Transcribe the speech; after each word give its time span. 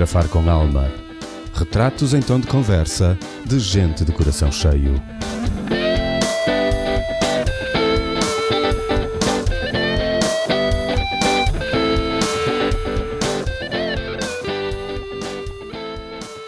Fotografar 0.00 0.28
com 0.28 0.48
Alma. 0.50 0.90
Retratos 1.52 2.14
em 2.14 2.22
tom 2.22 2.40
de 2.40 2.46
conversa 2.46 3.18
de 3.44 3.58
gente 3.58 4.02
de 4.02 4.10
coração 4.12 4.50
cheio. 4.50 4.94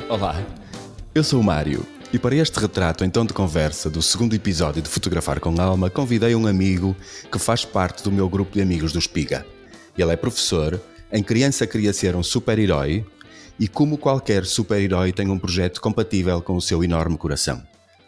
Olá, 0.09 0.43
eu 1.15 1.23
sou 1.23 1.39
o 1.39 1.45
Mário 1.45 1.87
e 2.11 2.19
para 2.19 2.35
este 2.35 2.59
retrato 2.59 3.05
em 3.05 3.11
tom 3.11 3.27
de 3.27 3.35
conversa 3.35 3.91
do 3.91 4.01
segundo 4.01 4.35
episódio 4.35 4.81
de 4.81 4.89
Fotografar 4.89 5.41
com 5.41 5.61
Alma 5.61 5.91
convidei 5.91 6.35
um 6.35 6.47
amigo 6.47 6.97
que 7.31 7.39
faz 7.39 7.67
parte 7.67 8.03
do 8.03 8.11
meu 8.11 8.31
grupo 8.31 8.53
de 8.53 8.63
amigos 8.63 8.93
do 8.93 8.99
Espiga. 8.99 9.45
Ele 9.99 10.11
é 10.11 10.17
professor, 10.17 10.81
em 11.13 11.23
criança 11.23 11.67
queria 11.67 11.93
ser 11.93 12.17
um 12.17 12.23
super-herói 12.23 13.05
e, 13.59 13.69
como 13.69 13.99
qualquer 13.99 14.45
super-herói, 14.45 15.13
tem 15.13 15.29
um 15.29 15.39
projeto 15.39 15.81
compatível 15.81 16.41
com 16.41 16.57
o 16.57 16.61
seu 16.61 16.83
enorme 16.83 17.17
coração: 17.17 17.63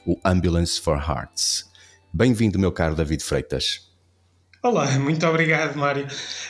o 0.07 0.19
Ambulance 0.25 0.81
for 0.81 0.99
Hearts. 0.99 1.71
Bem-vindo, 2.13 2.59
meu 2.59 2.73
caro 2.73 2.95
David 2.95 3.23
Freitas. 3.23 3.93
Olá, 4.63 4.99
muito 4.99 5.27
obrigado, 5.27 5.77
Mário. 5.77 6.07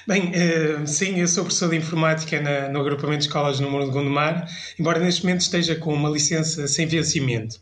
Bem, 0.06 0.30
uh, 0.30 0.86
sim, 0.86 1.18
eu 1.18 1.26
sou 1.26 1.44
professor 1.44 1.70
de 1.70 1.76
informática 1.76 2.40
na, 2.40 2.68
no 2.68 2.80
agrupamento 2.80 3.18
de 3.18 3.24
escolas 3.26 3.58
no 3.58 3.68
Muro 3.68 3.86
de 3.86 3.90
Gondomar, 3.90 4.48
embora 4.78 5.00
neste 5.00 5.24
momento 5.24 5.40
esteja 5.40 5.74
com 5.74 5.92
uma 5.92 6.08
licença 6.08 6.68
sem 6.68 6.86
vencimento. 6.86 7.60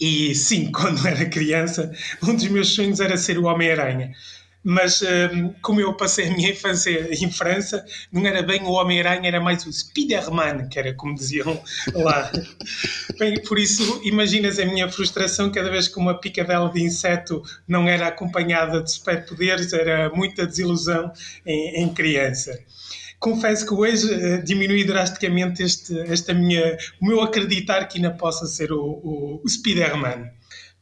E 0.00 0.34
sim, 0.34 0.70
quando 0.74 1.06
era 1.06 1.24
criança, 1.26 1.92
um 2.20 2.34
dos 2.34 2.48
meus 2.48 2.74
sonhos 2.74 2.98
era 2.98 3.16
ser 3.16 3.38
o 3.38 3.44
Homem-Aranha 3.44 4.12
mas 4.64 5.02
um, 5.02 5.52
como 5.60 5.80
eu 5.80 5.94
passei 5.94 6.28
a 6.28 6.30
minha 6.30 6.50
infância 6.50 7.08
em 7.12 7.30
França, 7.30 7.84
não 8.12 8.26
era 8.26 8.42
bem 8.42 8.62
o 8.62 8.72
Homem-Aranha, 8.72 9.28
era 9.28 9.40
mais 9.40 9.66
o 9.66 9.72
Spider-Man, 9.72 10.68
que 10.68 10.78
era 10.78 10.94
como 10.94 11.14
diziam 11.14 11.60
lá. 11.94 12.30
bem, 13.18 13.42
por 13.42 13.58
isso, 13.58 14.00
imaginas 14.04 14.58
a 14.58 14.64
minha 14.64 14.88
frustração 14.88 15.50
cada 15.50 15.70
vez 15.70 15.88
que 15.88 15.98
uma 15.98 16.18
picadela 16.18 16.70
de 16.70 16.82
inseto 16.82 17.42
não 17.66 17.88
era 17.88 18.08
acompanhada 18.08 18.82
de 18.82 18.92
superpoderes, 18.92 19.72
era 19.72 20.10
muita 20.10 20.46
desilusão 20.46 21.12
em, 21.44 21.82
em 21.82 21.92
criança 21.92 22.58
confesso 23.22 23.64
que 23.64 23.72
hoje 23.72 24.12
uh, 24.12 24.42
diminui 24.42 24.84
drasticamente 24.84 25.62
este, 25.62 25.96
esta 26.00 26.34
minha, 26.34 26.76
o 27.00 27.06
meu 27.06 27.22
acreditar 27.22 27.86
que 27.86 27.98
ainda 27.98 28.10
possa 28.10 28.46
ser 28.46 28.72
o, 28.72 28.82
o, 28.82 29.40
o 29.42 29.48
Spider-Man. 29.48 30.28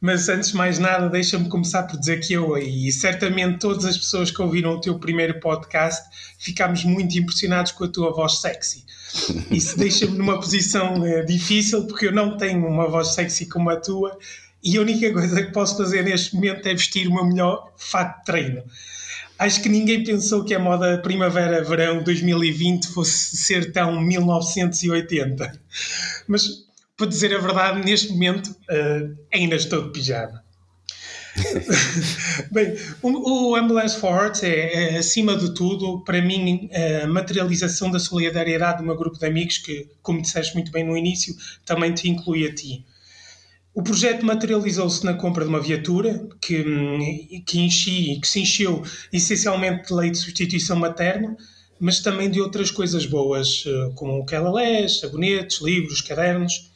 Mas 0.01 0.27
antes 0.29 0.49
de 0.49 0.57
mais 0.57 0.79
nada, 0.79 1.07
deixa-me 1.07 1.47
começar 1.47 1.83
por 1.83 1.99
dizer 1.99 2.19
que 2.21 2.33
eu 2.33 2.57
e 2.57 2.91
certamente 2.91 3.59
todas 3.59 3.85
as 3.85 3.95
pessoas 3.95 4.31
que 4.31 4.41
ouviram 4.41 4.71
o 4.71 4.81
teu 4.81 4.97
primeiro 4.97 5.39
podcast 5.39 6.03
ficámos 6.39 6.83
muito 6.83 7.15
impressionados 7.19 7.71
com 7.71 7.83
a 7.83 7.87
tua 7.87 8.11
voz 8.11 8.39
sexy. 8.39 8.83
Isso 9.51 9.77
deixa-me 9.77 10.17
numa 10.17 10.39
posição 10.39 11.05
é, 11.05 11.21
difícil 11.21 11.85
porque 11.85 12.07
eu 12.07 12.11
não 12.11 12.35
tenho 12.35 12.65
uma 12.65 12.87
voz 12.87 13.09
sexy 13.09 13.45
como 13.45 13.69
a 13.69 13.75
tua 13.75 14.17
e 14.63 14.75
a 14.75 14.81
única 14.81 15.13
coisa 15.13 15.43
que 15.43 15.51
posso 15.51 15.77
fazer 15.77 16.03
neste 16.03 16.33
momento 16.33 16.65
é 16.65 16.73
vestir 16.73 17.07
o 17.07 17.13
meu 17.13 17.25
melhor 17.25 17.71
fato 17.77 18.17
de 18.19 18.25
treino. 18.25 18.63
Acho 19.37 19.61
que 19.61 19.69
ninguém 19.69 20.03
pensou 20.03 20.43
que 20.43 20.53
a 20.55 20.59
moda 20.59 20.99
primavera-verão 20.99 22.03
2020 22.03 22.87
fosse 22.87 23.37
ser 23.37 23.71
tão 23.71 24.01
1980. 24.01 25.59
Mas 26.27 26.70
para 27.01 27.09
dizer 27.09 27.35
a 27.35 27.39
verdade, 27.39 27.83
neste 27.83 28.13
momento 28.13 28.51
uh, 28.51 29.17
ainda 29.33 29.55
estou 29.55 29.81
de 29.81 29.89
pijama. 29.89 30.43
Bem, 32.51 32.75
o, 33.01 33.49
o 33.49 33.55
Ambulance 33.55 33.99
for 33.99 34.11
Hearts 34.11 34.43
é, 34.43 34.93
é, 34.93 34.97
acima 34.99 35.35
de 35.35 35.51
tudo, 35.55 36.03
para 36.03 36.21
mim, 36.21 36.69
a 37.03 37.07
materialização 37.07 37.89
da 37.89 37.97
solidariedade 37.97 38.83
de 38.83 38.87
um 38.87 38.95
grupo 38.95 39.17
de 39.17 39.25
amigos 39.25 39.57
que, 39.57 39.89
como 40.03 40.21
disseste 40.21 40.53
muito 40.53 40.71
bem 40.71 40.83
no 40.83 40.95
início, 40.95 41.33
também 41.65 41.91
te 41.91 42.07
inclui 42.07 42.45
a 42.45 42.53
ti. 42.53 42.85
O 43.73 43.81
projeto 43.81 44.23
materializou-se 44.23 45.03
na 45.03 45.15
compra 45.15 45.43
de 45.43 45.49
uma 45.49 45.59
viatura 45.59 46.29
que, 46.39 46.63
que, 47.47 47.59
enchi, 47.61 48.19
que 48.21 48.27
se 48.27 48.41
encheu 48.41 48.83
essencialmente 49.11 49.87
de 49.87 49.93
lei 49.95 50.11
de 50.11 50.19
substituição 50.19 50.75
materna, 50.75 51.35
mas 51.79 51.99
também 51.99 52.29
de 52.29 52.39
outras 52.39 52.69
coisas 52.69 53.07
boas, 53.07 53.63
eh, 53.65 53.91
como 53.95 54.19
o 54.19 54.25
calalés, 54.25 54.99
sabonetes, 54.99 55.61
livros, 55.61 55.99
cadernos. 55.99 56.70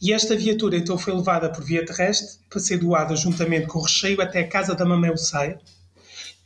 E 0.00 0.12
esta 0.12 0.36
viatura 0.36 0.76
então 0.76 0.96
foi 0.96 1.12
levada 1.12 1.50
por 1.50 1.64
via 1.64 1.84
terrestre 1.84 2.38
para 2.48 2.60
ser 2.60 2.78
doada 2.78 3.16
juntamente 3.16 3.66
com 3.66 3.80
o 3.80 3.82
recheio 3.82 4.20
até 4.20 4.40
a 4.40 4.48
casa 4.48 4.74
da 4.74 4.84
Mamãe 4.84 5.16
Saia, 5.16 5.58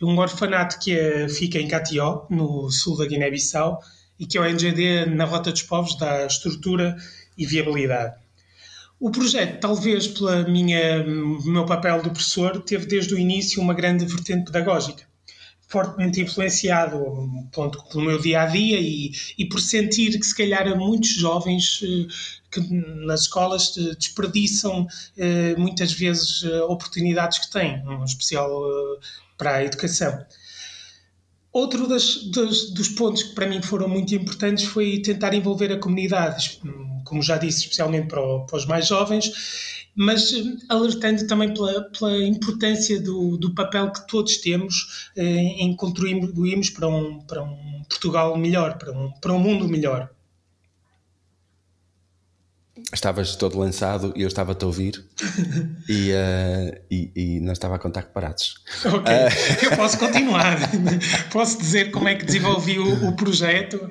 um 0.00 0.18
orfanato 0.18 0.78
que 0.80 0.92
é, 0.98 1.28
fica 1.28 1.58
em 1.58 1.68
Catió, 1.68 2.26
no 2.28 2.70
sul 2.70 2.96
da 2.96 3.06
Guiné-Bissau, 3.06 3.78
e 4.18 4.26
que 4.26 4.36
é 4.36 4.40
o 4.40 4.44
NGD 4.44 5.06
na 5.06 5.24
Rota 5.24 5.52
dos 5.52 5.62
Povos 5.62 5.96
dá 5.96 6.26
estrutura 6.26 6.96
e 7.36 7.46
viabilidade. 7.46 8.16
O 8.98 9.10
projeto, 9.10 9.60
talvez 9.60 10.08
pela 10.08 10.44
minha 10.48 11.04
meu 11.04 11.66
papel 11.66 12.02
de 12.02 12.10
professor, 12.10 12.62
teve 12.62 12.86
desde 12.86 13.14
o 13.14 13.18
início 13.18 13.60
uma 13.60 13.74
grande 13.74 14.04
vertente 14.04 14.46
pedagógica 14.46 15.04
fortemente 15.72 16.20
influenciado 16.20 16.98
ponto, 17.50 17.82
pelo 17.88 18.04
meu 18.04 18.20
dia 18.20 18.42
a 18.42 18.46
dia 18.46 18.78
e, 18.78 19.10
e 19.38 19.46
por 19.46 19.58
sentir 19.58 20.18
que 20.18 20.26
se 20.26 20.36
calhar 20.36 20.76
muitos 20.76 21.14
jovens 21.14 21.80
eh, 21.82 22.06
que 22.52 22.60
nas 23.06 23.22
escolas 23.22 23.74
eh, 23.76 23.94
desperdiçam 23.98 24.86
eh, 25.16 25.56
muitas 25.56 25.92
vezes 25.92 26.44
oportunidades 26.68 27.38
que 27.38 27.50
têm, 27.50 27.82
em 27.82 28.04
especial 28.04 28.50
para 29.36 29.56
a 29.56 29.64
educação. 29.64 30.24
Outro 31.52 31.86
dos, 31.86 32.30
dos, 32.72 32.88
pontos 32.88 33.22
que 33.24 33.34
para 33.34 33.46
mim 33.46 33.60
foram 33.60 33.86
muito 33.86 34.14
importantes 34.14 34.64
foi 34.64 35.00
tentar 35.00 35.34
envolver 35.34 35.70
a 35.70 35.78
comunidade, 35.78 36.60
como 37.04 37.20
já 37.22 37.36
disse, 37.36 37.60
especialmente 37.60 38.08
para, 38.08 38.22
o, 38.22 38.46
para 38.46 38.56
os 38.56 38.64
mais 38.64 38.86
jovens, 38.86 39.30
mas 39.94 40.32
eh, 40.32 40.56
alertando 40.68 41.26
também 41.26 41.52
pela, 41.52 41.82
pela 41.82 42.16
importância 42.24 43.00
do, 43.00 43.36
do, 43.36 43.54
papel 43.54 43.90
que 43.92 44.06
todos 44.06 44.38
temos 44.38 45.10
eh, 45.14 45.24
em 45.24 45.76
contribuirmos 45.76 46.70
para 46.70 46.88
um, 46.88 47.20
para 47.20 47.42
um 47.42 47.84
Portugal 47.88 48.36
melhor, 48.36 48.78
para 48.78 48.92
um, 48.92 49.10
para 49.20 49.32
um 49.32 49.38
mundo 49.38 49.68
melhor. 49.68 50.10
Estavas 52.92 53.36
todo 53.36 53.58
lançado 53.58 54.12
e 54.16 54.22
eu 54.22 54.28
estava-te 54.28 54.64
a 54.64 54.66
ouvir 54.66 55.04
e, 55.88 56.12
uh, 56.12 56.80
e, 56.90 57.10
e, 57.14 57.40
não 57.40 57.52
estava 57.52 57.76
a 57.76 57.78
contar 57.78 58.02
que 58.02 58.12
parados. 58.12 58.54
Ok, 58.84 58.96
uh... 58.98 59.64
eu 59.64 59.76
posso 59.76 59.98
continuar. 59.98 60.58
posso 61.32 61.58
dizer 61.58 61.90
como 61.90 62.08
é 62.08 62.14
que 62.14 62.24
desenvolvi 62.24 62.78
o, 62.78 63.08
o 63.08 63.16
projeto 63.16 63.90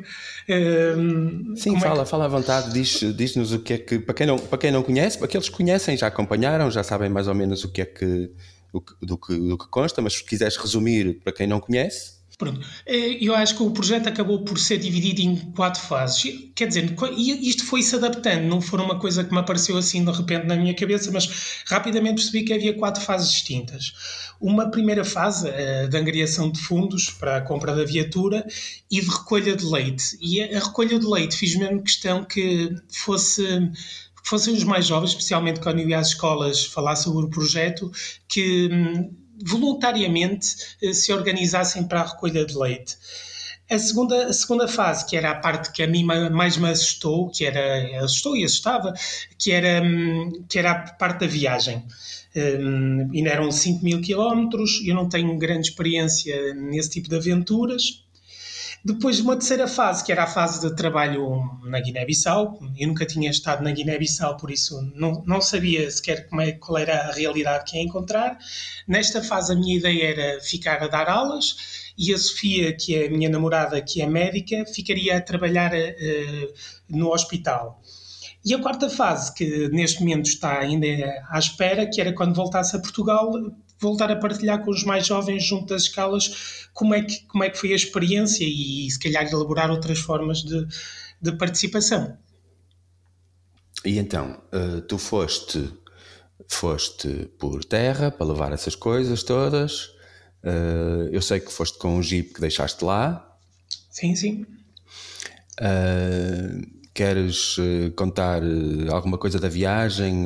Sim, 1.55 1.79
fala, 1.79 2.01
é 2.01 2.03
que... 2.03 2.09
fala 2.09 2.25
à 2.25 2.27
vontade, 2.27 2.73
diz-nos 2.73 3.15
diz 3.15 3.51
o 3.51 3.59
que 3.59 3.73
é 3.73 3.77
que, 3.77 3.99
para 3.99 4.13
quem, 4.13 4.27
não, 4.27 4.37
para 4.37 4.57
quem 4.57 4.71
não 4.71 4.83
conhece, 4.83 5.17
para 5.17 5.25
aqueles 5.25 5.47
que 5.47 5.55
conhecem, 5.55 5.95
já 5.95 6.07
acompanharam, 6.07 6.69
já 6.71 6.83
sabem 6.83 7.09
mais 7.09 7.27
ou 7.27 7.35
menos 7.35 7.63
o 7.63 7.69
que 7.71 7.81
é 7.81 7.85
que, 7.85 8.31
o 8.73 8.81
que, 8.81 8.93
do, 9.01 9.17
que, 9.17 9.37
do 9.37 9.57
que 9.57 9.67
consta, 9.67 10.01
mas 10.01 10.13
se 10.13 10.23
quiseres 10.23 10.57
resumir 10.57 11.19
para 11.23 11.33
quem 11.33 11.47
não 11.47 11.59
conhece. 11.59 12.20
Pronto. 12.41 12.59
Eh, 12.87 13.19
eu 13.23 13.35
acho 13.35 13.55
que 13.55 13.61
o 13.61 13.69
projeto 13.69 14.09
acabou 14.09 14.43
por 14.43 14.57
ser 14.57 14.79
dividido 14.79 15.21
em 15.21 15.35
quatro 15.51 15.79
fases. 15.79 16.23
Quer 16.55 16.67
dizer, 16.69 16.95
isto 17.39 17.63
foi 17.63 17.83
se 17.83 17.95
adaptando, 17.95 18.47
não 18.47 18.59
foi 18.59 18.79
uma 18.81 18.97
coisa 18.97 19.23
que 19.23 19.31
me 19.31 19.37
apareceu 19.37 19.77
assim 19.77 20.03
de 20.03 20.11
repente 20.11 20.47
na 20.47 20.55
minha 20.55 20.73
cabeça, 20.73 21.11
mas 21.11 21.61
rapidamente 21.67 22.15
percebi 22.15 22.43
que 22.43 22.51
havia 22.51 22.73
quatro 22.73 22.99
fases 23.03 23.29
distintas. 23.29 23.93
Uma 24.41 24.71
primeira 24.71 25.05
fase 25.05 25.49
uh, 25.49 25.87
de 25.87 25.95
angariação 25.95 26.51
de 26.51 26.59
fundos 26.59 27.11
para 27.11 27.37
a 27.37 27.41
compra 27.41 27.75
da 27.75 27.85
viatura 27.85 28.43
e 28.89 28.99
de 28.99 29.07
recolha 29.07 29.55
de 29.55 29.63
leite. 29.63 30.17
E 30.19 30.41
a, 30.41 30.57
a 30.57 30.63
recolha 30.65 30.97
de 30.97 31.05
leite 31.05 31.37
fiz 31.37 31.55
mesmo 31.55 31.83
questão 31.83 32.23
que 32.23 32.75
fosse 32.89 33.71
fossem 34.23 34.53
os 34.53 34.63
mais 34.63 34.85
jovens, 34.85 35.11
especialmente 35.11 35.59
quando 35.59 35.79
eu 35.79 35.89
ia 35.89 35.99
às 35.99 36.09
escolas 36.09 36.65
falar 36.65 36.95
sobre 36.95 37.25
o 37.25 37.29
projeto, 37.29 37.91
que 38.27 38.69
hum, 38.71 39.20
voluntariamente 39.45 40.77
eh, 40.81 40.93
se 40.93 41.11
organizassem 41.11 41.83
para 41.83 42.01
a 42.01 42.07
recolha 42.07 42.45
de 42.45 42.57
leite. 42.57 42.97
A 43.69 43.79
segunda, 43.79 44.25
a 44.25 44.33
segunda 44.33 44.67
fase, 44.67 45.05
que 45.05 45.15
era 45.15 45.31
a 45.31 45.35
parte 45.35 45.71
que 45.71 45.81
a 45.81 45.87
mim 45.87 46.03
mais 46.03 46.57
me 46.57 46.69
assustou, 46.69 47.29
que 47.29 47.45
era, 47.45 48.03
assustou 48.03 48.35
e 48.35 48.43
assustava, 48.43 48.93
que 49.37 49.51
era, 49.51 49.81
hum, 49.81 50.43
que 50.49 50.59
era 50.59 50.71
a 50.71 50.93
parte 50.93 51.21
da 51.21 51.27
viagem. 51.27 51.81
Um, 52.35 53.09
ainda 53.13 53.29
eram 53.29 53.51
5 53.51 53.83
mil 53.83 54.01
quilómetros, 54.01 54.81
eu 54.85 54.93
não 54.93 55.07
tenho 55.07 55.37
grande 55.37 55.69
experiência 55.69 56.53
nesse 56.53 56.89
tipo 56.89 57.09
de 57.09 57.15
aventuras, 57.15 58.03
depois 58.83 59.17
de 59.17 59.21
uma 59.21 59.35
terceira 59.35 59.67
fase, 59.67 60.03
que 60.03 60.11
era 60.11 60.23
a 60.23 60.27
fase 60.27 60.59
de 60.59 60.75
trabalho 60.75 61.39
na 61.63 61.79
Guiné-Bissau. 61.79 62.59
Eu 62.77 62.87
nunca 62.87 63.05
tinha 63.05 63.29
estado 63.29 63.63
na 63.63 63.71
Guiné-Bissau, 63.71 64.37
por 64.37 64.49
isso 64.49 64.81
não, 64.95 65.23
não 65.25 65.39
sabia 65.39 65.89
sequer 65.91 66.27
como 66.27 66.41
é, 66.41 66.53
qual 66.53 66.79
era 66.79 67.09
a 67.09 67.11
realidade 67.11 67.65
que 67.69 67.77
ia 67.77 67.83
encontrar. 67.83 68.37
Nesta 68.87 69.23
fase, 69.23 69.53
a 69.53 69.55
minha 69.55 69.77
ideia 69.77 70.05
era 70.05 70.41
ficar 70.41 70.81
a 70.81 70.87
dar 70.87 71.07
aulas 71.07 71.91
e 71.97 72.11
a 72.11 72.17
Sofia, 72.17 72.75
que 72.75 72.95
é 72.95 73.07
a 73.07 73.11
minha 73.11 73.29
namorada, 73.29 73.79
que 73.81 74.01
é 74.01 74.07
médica, 74.07 74.65
ficaria 74.65 75.17
a 75.17 75.21
trabalhar 75.21 75.71
uh, 75.73 76.53
no 76.89 77.13
hospital. 77.13 77.79
E 78.43 78.55
a 78.55 78.59
quarta 78.59 78.89
fase, 78.89 79.31
que 79.35 79.69
neste 79.69 79.99
momento 79.99 80.25
está 80.25 80.57
ainda 80.57 80.87
à 81.29 81.37
espera, 81.37 81.87
que 81.87 82.01
era 82.01 82.11
quando 82.13 82.33
voltasse 82.33 82.75
a 82.75 82.79
Portugal, 82.79 83.31
voltar 83.81 84.11
a 84.11 84.15
partilhar 84.15 84.63
com 84.63 84.71
os 84.71 84.83
mais 84.83 85.07
jovens 85.07 85.43
junto 85.43 85.65
das 85.67 85.83
escalas 85.83 86.69
como 86.73 86.93
é 86.93 87.01
que, 87.01 87.25
como 87.25 87.43
é 87.43 87.49
que 87.49 87.57
foi 87.57 87.73
a 87.73 87.75
experiência 87.75 88.45
e 88.45 88.89
se 88.89 88.99
calhar 88.99 89.27
elaborar 89.27 89.71
outras 89.71 89.99
formas 89.99 90.43
de, 90.43 90.67
de 91.21 91.31
participação. 91.33 92.17
E 93.83 93.97
então, 93.97 94.41
uh, 94.53 94.81
tu 94.81 94.97
foste, 94.97 95.73
foste 96.47 97.29
por 97.39 97.65
terra 97.65 98.11
para 98.11 98.27
levar 98.27 98.53
essas 98.53 98.75
coisas 98.75 99.23
todas. 99.23 99.87
Uh, 100.43 101.09
eu 101.11 101.21
sei 101.21 101.39
que 101.39 101.51
foste 101.51 101.77
com 101.79 101.97
um 101.97 102.03
jeep 102.03 102.33
que 102.33 102.41
deixaste 102.41 102.85
lá. 102.85 103.37
Sim, 103.89 104.15
sim. 104.15 104.45
Uh, 105.59 106.80
Queres 106.93 107.57
uh, 107.57 107.91
contar 107.95 108.43
uh, 108.43 108.93
alguma 108.93 109.17
coisa 109.17 109.39
da 109.39 109.47
viagem? 109.47 110.25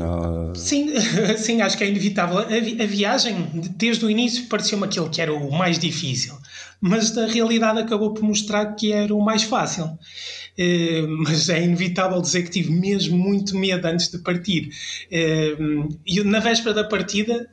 Sim, 0.55 0.93
sim, 1.37 1.61
acho 1.61 1.77
que 1.77 1.83
é 1.83 1.87
inevitável. 1.87 2.39
A, 2.39 2.45
vi 2.45 2.81
a 2.81 2.87
viagem, 2.87 3.47
desde 3.75 4.03
o 4.03 4.09
início, 4.09 4.47
pareceu-me 4.47 4.85
aquilo 4.85 5.09
que 5.09 5.21
era 5.21 5.31
o 5.31 5.51
mais 5.51 5.77
difícil, 5.77 6.33
mas 6.81 7.15
a 7.17 7.27
realidade 7.27 7.79
acabou 7.79 8.15
por 8.15 8.23
mostrar 8.23 8.73
que 8.73 8.91
era 8.91 9.13
o 9.13 9.23
mais 9.23 9.43
fácil. 9.43 9.85
Uh, 10.57 11.07
mas 11.23 11.49
é 11.49 11.61
inevitável 11.61 12.19
dizer 12.19 12.43
que 12.43 12.49
tive 12.49 12.71
mesmo 12.71 13.15
muito 13.15 13.55
medo 13.55 13.85
antes 13.85 14.09
de 14.09 14.17
partir. 14.17 14.69
E 15.11 16.23
na 16.23 16.39
véspera 16.39 16.73
da 16.73 16.83
partida, 16.83 17.47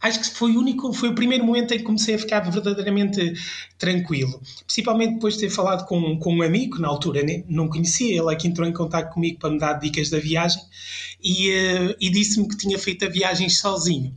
acho 0.00 0.20
que 0.20 0.30
foi 0.30 0.52
o 0.52 0.58
único, 0.58 0.92
foi 0.92 1.10
o 1.10 1.14
primeiro 1.14 1.44
momento 1.44 1.74
em 1.74 1.78
que 1.78 1.84
comecei 1.84 2.14
a 2.14 2.18
ficar 2.18 2.40
verdadeiramente 2.40 3.34
tranquilo. 3.78 4.40
Principalmente 4.66 5.14
depois 5.14 5.34
de 5.34 5.40
ter 5.40 5.50
falado 5.50 5.86
com, 5.86 6.18
com 6.18 6.34
um 6.34 6.42
amigo, 6.42 6.78
na 6.78 6.88
altura 6.88 7.20
não 7.48 7.68
conhecia, 7.68 8.20
ele 8.20 8.32
é 8.32 8.36
que 8.36 8.48
entrou 8.48 8.66
em 8.66 8.72
contato 8.72 9.12
comigo 9.12 9.38
para 9.38 9.50
me 9.50 9.58
dar 9.58 9.74
dicas 9.74 10.08
da 10.10 10.18
viagem 10.18 10.62
e, 11.22 11.50
uh, 11.50 11.96
e 12.00 12.10
disse-me 12.10 12.48
que 12.48 12.56
tinha 12.56 12.78
feito 12.78 13.04
a 13.04 13.08
viagem 13.08 13.48
sozinho. 13.48 14.14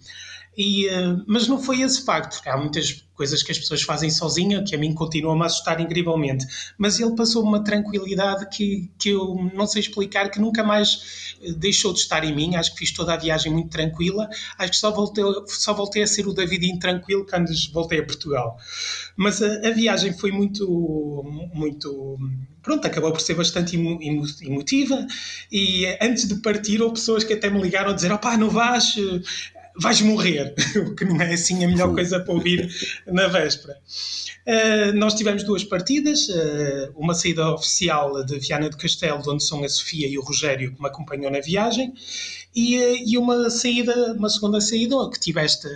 E, 0.58 0.88
uh, 0.88 1.24
mas 1.28 1.48
não 1.48 1.62
foi 1.62 1.82
esse 1.82 2.06
facto, 2.06 2.42
há 2.48 2.58
muitas 2.58 3.04
coisas 3.16 3.44
que 3.44 3.52
as 3.52 3.60
pessoas 3.60 3.82
fazem 3.84 4.10
sozinha 4.10 4.64
que 4.64 4.76
a 4.76 4.78
mim 4.78 4.94
continuam 4.94 5.42
a 5.42 5.46
assustar 5.46 5.80
incrivelmente. 5.80 6.46
Mas 6.78 7.00
ele 7.00 7.16
passou 7.16 7.44
uma 7.44 7.64
tranquilidade 7.64 8.48
que, 8.50 8.92
que 8.98 9.10
eu 9.10 9.50
não 9.54 9.68
sei 9.68 9.82
explicar, 9.82 10.30
que 10.30 10.40
nunca 10.40 10.64
mais 10.64 11.36
eh, 11.42 11.54
deixou 11.54 11.94
de 11.94 12.00
estar 12.00 12.24
em 12.24 12.36
mim. 12.36 12.56
Acho 12.56 12.74
que 12.74 12.80
fiz 12.80 12.92
toda 12.92 13.14
a 13.14 13.18
viagem 13.18 13.52
muito 13.52 13.70
tranquila. 13.70 14.28
Acho 14.58 14.72
que 14.72 14.78
só 14.78 14.92
voltei, 14.92 15.24
só 15.48 15.74
voltei 15.74 16.04
a 16.04 16.08
ser 16.08 16.28
o 16.28 16.34
David 16.34 16.66
intranquilo 16.66 17.26
quando 17.26 17.52
voltei 17.72 18.00
a 18.00 18.06
Portugal. 18.06 18.58
Mas 19.16 19.42
a, 19.42 19.68
a 19.68 19.72
viagem 19.72 20.14
foi 20.14 20.32
muito, 20.32 21.24
muito 21.54 22.18
pronto, 22.64 22.88
acabou 22.88 23.12
por 23.12 23.22
ser 23.22 23.36
bastante 23.36 23.76
emotiva 23.76 25.06
e 25.52 25.86
antes 26.02 26.28
de 26.28 26.36
partir 26.36 26.82
houve 26.82 26.96
pessoas 26.96 27.24
que 27.24 27.34
até 27.34 27.50
me 27.50 27.62
ligaram 27.62 27.92
a 27.92 27.94
dizer 27.94 28.12
opá, 28.12 28.38
não 28.38 28.50
vais, 28.50 28.96
vais 29.76 30.02
morrer, 30.02 30.54
o 30.88 30.96
que 30.96 31.06
não 31.06 31.20
é 31.22 31.34
assim 31.34 31.64
a 31.64 31.68
melhor 31.68 31.90
Sim. 31.90 31.96
coisa 31.96 32.20
para 32.20 32.34
ouvir 32.34 32.70
na 33.08 33.28
véspera. 33.28 33.78
Uh, 34.46 34.94
nós 34.94 35.14
tivemos 35.14 35.44
duas 35.44 35.64
partidas, 35.64 36.28
uh, 36.28 36.92
uma 36.96 37.14
saída 37.14 37.50
oficial 37.52 38.26
de 38.26 38.38
Viana 38.40 38.70
do 38.70 38.78
Castelo, 38.78 39.24
onde 39.26 39.44
são 39.44 39.64
a 39.64 39.70
Sofia 39.70 40.08
e 40.08 40.18
o 40.18 40.22
Rogério 40.22 40.76
que 40.76 40.82
me 40.82 40.88
acompanhou 40.88 41.32
na 41.32 41.40
viagem, 41.40 41.94
e, 42.54 42.78
uh, 42.78 43.04
e 43.06 43.18
uma 43.18 43.50
saída, 43.50 44.14
uma 44.14 44.30
segunda 44.30 44.60
saída 44.60 44.96
que 45.10 45.20
tiveste 45.20 45.68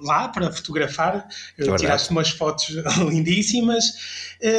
lá 0.00 0.28
para 0.28 0.52
fotografar, 0.52 1.26
é 1.56 1.76
tiraste 1.76 2.10
umas 2.10 2.30
fotos 2.30 2.68
lindíssimas. 3.08 3.84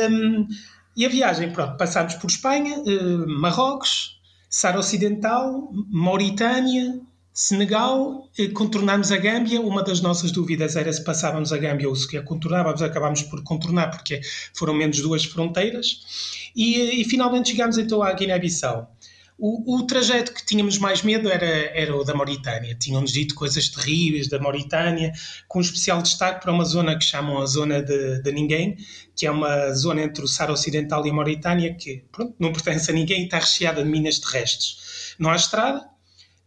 Um, 0.10 0.48
e 0.96 1.06
a 1.06 1.10
viagem, 1.10 1.52
pronto, 1.52 1.78
passámos 1.78 2.16
por 2.16 2.28
Espanha, 2.28 2.82
Marrocos, 3.28 4.20
Sara 4.50 4.80
Ocidental, 4.80 5.70
Mauritânia, 5.90 7.00
Senegal, 7.40 8.28
eh, 8.36 8.48
contornámos 8.48 9.12
a 9.12 9.18
Gâmbia. 9.18 9.62
Uma 9.62 9.84
das 9.84 10.02
nossas 10.02 10.32
dúvidas 10.32 10.76
era 10.76 10.92
se 10.92 11.04
passávamos 11.04 11.54
a 11.54 11.58
Gâmbia 11.60 11.88
ou 11.88 11.96
se 11.96 12.18
a 12.18 12.24
contornávamos. 12.24 12.82
Acabámos 12.82 13.22
por 13.22 13.44
contornar 13.44 13.92
porque 13.92 14.22
foram 14.56 14.74
menos 14.74 15.00
duas 15.02 15.24
fronteiras. 15.24 16.50
E, 16.56 16.82
eh, 16.82 16.96
e 16.96 17.06
finalmente 17.06 17.52
chegámos 17.52 17.78
então 17.78 18.02
à 18.02 18.12
Guiné-Bissau. 18.12 18.92
O, 19.38 19.76
o, 19.76 19.86
trajeto 19.86 20.34
que 20.34 20.44
tínhamos 20.44 20.80
mais 20.80 21.04
medo 21.04 21.30
era, 21.30 21.46
era 21.46 21.96
o 21.96 22.04
da 22.04 22.16
Mauritânia. 22.16 22.74
Tinham-nos 22.74 23.12
dito 23.14 23.36
coisas 23.36 23.70
terríveis 23.70 24.28
da 24.28 24.40
Mauritânia, 24.40 25.14
com 25.48 25.62
especial 25.62 26.02
destaque 26.02 26.42
para 26.42 26.52
uma 26.52 26.66
zona 26.66 26.98
que 26.98 27.06
chamam 27.06 27.40
a 27.40 27.46
Zona 27.46 27.84
de, 27.84 28.20
de 28.20 28.32
Ninguém, 28.32 28.78
que 29.16 29.28
é 29.28 29.32
uma 29.32 29.72
zona 29.76 30.02
entre 30.02 30.24
o 30.24 30.28
Saara 30.28 30.54
Ocidental 30.54 31.06
e 31.06 31.12
a 31.12 31.14
Mauritânia 31.14 31.72
que 31.76 32.04
pronto, 32.12 32.34
não 32.40 32.50
pertence 32.52 32.90
a 32.90 32.94
ninguém 32.96 33.22
e 33.22 33.26
está 33.26 33.38
recheada 33.38 33.84
de 33.84 33.90
minas 33.92 34.18
terrestres. 34.18 35.14
Não 35.20 35.30
há 35.30 35.36
estrada, 35.36 35.86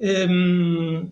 um, 0.01 1.11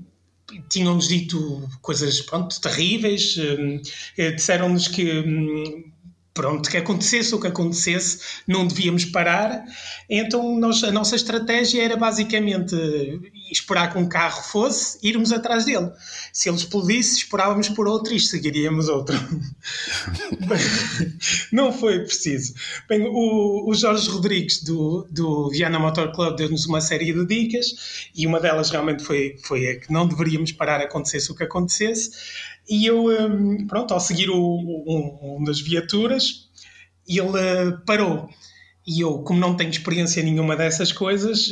tinham-nos 0.68 1.08
dito 1.08 1.68
coisas 1.82 2.20
pronto, 2.22 2.60
terríveis, 2.60 3.36
um, 3.38 3.80
disseram-nos 4.16 4.88
que 4.88 5.20
um, 5.20 5.92
pronto, 6.38 6.70
que 6.70 6.76
acontecesse 6.76 7.34
o 7.34 7.40
que 7.40 7.48
acontecesse, 7.48 8.20
não 8.46 8.64
devíamos 8.64 9.04
parar. 9.04 9.64
Então 10.08 10.56
nós, 10.56 10.84
a 10.84 10.92
nossa 10.92 11.16
estratégia 11.16 11.82
era 11.82 11.96
basicamente 11.96 12.76
esperar 13.50 13.92
que 13.92 13.98
um 13.98 14.08
carro 14.08 14.40
fosse, 14.44 15.00
irmos 15.02 15.32
atrás 15.32 15.64
dele. 15.64 15.90
Se 16.32 16.48
ele 16.48 16.56
explodisse, 16.56 17.16
esperávamos 17.16 17.68
por 17.68 17.88
outro 17.88 18.14
e 18.14 18.20
seguiríamos 18.20 18.88
outro. 18.88 19.16
não 21.50 21.72
foi 21.72 22.04
preciso. 22.04 22.54
Bem, 22.88 23.02
o, 23.02 23.68
o 23.68 23.74
Jorge 23.74 24.08
Rodrigues 24.08 24.62
do, 24.62 25.08
do 25.10 25.50
Viana 25.50 25.80
Motor 25.80 26.12
Club 26.12 26.36
deu-nos 26.36 26.66
uma 26.66 26.80
série 26.80 27.12
de 27.12 27.26
dicas 27.26 28.10
e 28.14 28.28
uma 28.28 28.38
delas 28.38 28.70
realmente 28.70 29.02
foi, 29.02 29.34
foi 29.42 29.66
a 29.66 29.80
que 29.80 29.92
não 29.92 30.06
deveríamos 30.06 30.52
parar 30.52 30.80
acontecesse 30.80 31.32
o 31.32 31.34
que 31.34 31.42
acontecesse. 31.42 32.12
E 32.68 32.86
eu, 32.86 33.06
hum, 33.06 33.66
pronto, 33.66 33.94
ao 33.94 34.00
seguir 34.00 34.30
o, 34.30 34.38
um, 34.38 35.38
um 35.38 35.44
das 35.44 35.60
viaturas, 35.60 36.48
ele 37.08 37.76
parou. 37.86 38.28
E 38.86 39.00
eu, 39.00 39.18
como 39.22 39.40
não 39.40 39.56
tenho 39.56 39.70
experiência 39.70 40.22
nenhuma 40.22 40.56
dessas 40.56 40.92
coisas, 40.92 41.50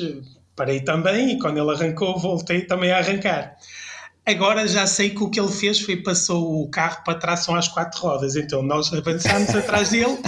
parei 0.54 0.80
também 0.80 1.32
e 1.32 1.38
quando 1.38 1.58
ele 1.58 1.70
arrancou, 1.70 2.18
voltei 2.18 2.62
também 2.62 2.90
a 2.90 2.98
arrancar. 2.98 3.56
Agora 4.26 4.66
já 4.66 4.88
sei 4.88 5.10
que 5.10 5.22
o 5.22 5.30
que 5.30 5.38
ele 5.38 5.52
fez 5.52 5.80
foi 5.80 5.96
passou 5.96 6.60
o 6.60 6.68
carro 6.68 7.04
para 7.04 7.16
trás 7.16 7.44
são 7.44 7.54
as 7.54 7.68
quatro 7.68 8.00
rodas. 8.00 8.34
Então 8.34 8.60
nós 8.60 8.92
avançámos 8.92 9.50
atrás 9.54 9.90
dele 9.90 10.18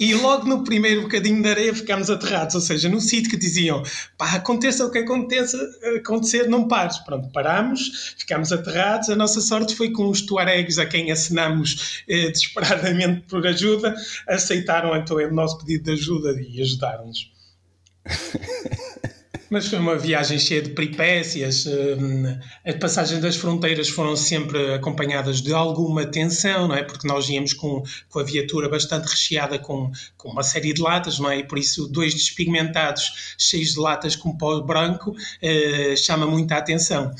e 0.00 0.14
logo 0.14 0.46
no 0.46 0.64
primeiro 0.64 1.02
bocadinho 1.02 1.42
de 1.42 1.48
areia 1.50 1.74
ficámos 1.74 2.08
aterrados. 2.08 2.54
Ou 2.54 2.62
seja, 2.62 2.88
no 2.88 3.02
sítio 3.02 3.30
que 3.30 3.36
diziam 3.36 3.82
pá, 4.16 4.32
aconteça 4.32 4.86
o 4.86 4.90
que 4.90 4.98
aconteça, 4.98 5.58
acontecer, 5.98 6.48
não 6.48 6.66
pares. 6.66 6.96
Pronto, 6.96 7.28
parámos, 7.28 8.14
ficámos 8.16 8.50
aterrados. 8.50 9.10
A 9.10 9.16
nossa 9.16 9.42
sorte 9.42 9.76
foi 9.76 9.90
com 9.90 10.08
os 10.08 10.22
tuaregs 10.22 10.78
a 10.78 10.86
quem 10.86 11.12
assinamos 11.12 12.02
eh, 12.08 12.30
desesperadamente 12.30 13.20
por 13.28 13.46
ajuda, 13.46 13.94
aceitaram 14.26 14.96
então 14.96 15.18
o 15.18 15.30
nosso 15.30 15.58
pedido 15.58 15.84
de 15.84 15.92
ajuda 15.92 16.40
e 16.40 16.62
ajudaram-nos. 16.62 17.30
Mas 19.54 19.68
foi 19.68 19.78
uma 19.78 19.96
viagem 19.96 20.36
cheia 20.36 20.60
de 20.60 20.70
peripécias. 20.70 21.64
Hum, 21.64 22.24
as 22.64 22.74
passagens 22.74 23.20
das 23.20 23.36
fronteiras 23.36 23.88
foram 23.88 24.16
sempre 24.16 24.74
acompanhadas 24.74 25.40
de 25.40 25.54
alguma 25.54 26.04
tensão, 26.04 26.66
não 26.66 26.74
é? 26.74 26.82
Porque 26.82 27.06
nós 27.06 27.28
íamos 27.28 27.52
com, 27.52 27.80
com 28.08 28.18
a 28.18 28.24
viatura 28.24 28.68
bastante 28.68 29.06
recheada 29.06 29.56
com, 29.56 29.92
com 30.16 30.30
uma 30.30 30.42
série 30.42 30.72
de 30.72 30.82
latas, 30.82 31.20
não 31.20 31.30
é? 31.30 31.38
E 31.38 31.46
por 31.46 31.56
isso, 31.56 31.86
dois 31.86 32.12
despigmentados 32.12 33.36
cheios 33.38 33.74
de 33.74 33.78
latas 33.78 34.16
com 34.16 34.36
pó 34.36 34.60
branco 34.60 35.14
eh, 35.40 35.94
chama 35.96 36.26
muita 36.26 36.56
atenção. 36.56 37.14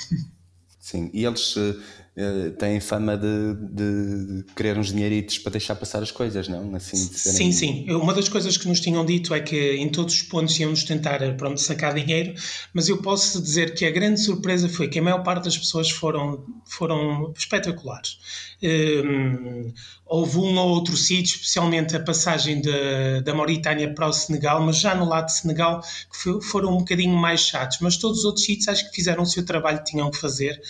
Sim, 0.81 1.11
e 1.15 1.25
eles 1.25 1.55
eh, 1.57 1.77
uh, 2.17 2.51
têm 2.53 2.81
fama 2.81 3.17
de, 3.17 3.55
de, 3.71 4.45
querer 4.55 4.79
uns 4.79 4.89
dinheiritos 4.89 5.39
para 5.39 5.53
deixar 5.53 5.75
passar 5.75 6.03
as 6.03 6.11
coisas, 6.11 6.49
não? 6.49 6.75
Assim, 6.75 6.97
serem... 6.97 7.53
Sim, 7.53 7.53
sim. 7.53 7.91
Uma 7.93 8.15
das 8.15 8.29
coisas 8.29 8.57
que 8.57 8.69
nos 8.69 8.81
tinham 8.81 9.05
dito 9.05 9.35
é 9.35 9.41
que 9.41 9.75
em 9.77 9.89
todos 9.89 10.15
os 10.15 10.23
pontos 10.23 10.59
íamos 10.59 10.85
tentar 10.85 11.23
eh, 11.23 11.33
pronto, 11.33 11.61
sacar 11.61 11.95
dinheiro, 11.95 12.35
mas 12.73 12.89
eu 12.89 12.99
posso 12.99 13.43
dizer 13.43 13.75
que 13.75 13.85
a 13.85 13.91
grande 13.91 14.21
surpresa 14.21 14.69
foi 14.69 14.89
que 14.89 14.99
a 14.99 15.03
maior 15.03 15.23
parte 15.23 15.45
das 15.45 15.59
pessoas 15.59 15.91
foram, 15.91 16.45
foram 16.65 17.33
espetaculares. 17.37 18.19
Um, 18.63 19.73
houve 20.07 20.39
um 20.39 20.57
ou 20.57 20.69
outro 20.71 20.97
sítio, 20.97 21.35
especialmente 21.37 21.97
a 21.97 22.01
passagem 22.01 22.61
de, 22.61 23.21
da 23.23 23.35
Mauritânia 23.35 23.93
para 23.93 24.07
o 24.07 24.13
Senegal, 24.13 24.63
mas 24.63 24.77
já 24.77 24.95
no 24.95 25.05
lado 25.05 25.27
de 25.27 25.33
Senegal, 25.33 25.81
que 25.81 26.17
foi, 26.17 26.41
foram 26.41 26.75
um 26.75 26.79
bocadinho 26.79 27.17
mais 27.17 27.41
chatos. 27.41 27.79
Mas 27.81 27.97
todos 27.97 28.21
os 28.21 28.25
outros 28.25 28.45
sítios 28.45 28.69
acho 28.69 28.89
que 28.89 28.97
fizeram 28.97 29.23
o 29.23 29.27
seu 29.27 29.45
trabalho 29.45 29.79
que 29.79 29.91
tinham 29.91 30.11
que 30.11 30.17
fazer. 30.17 30.61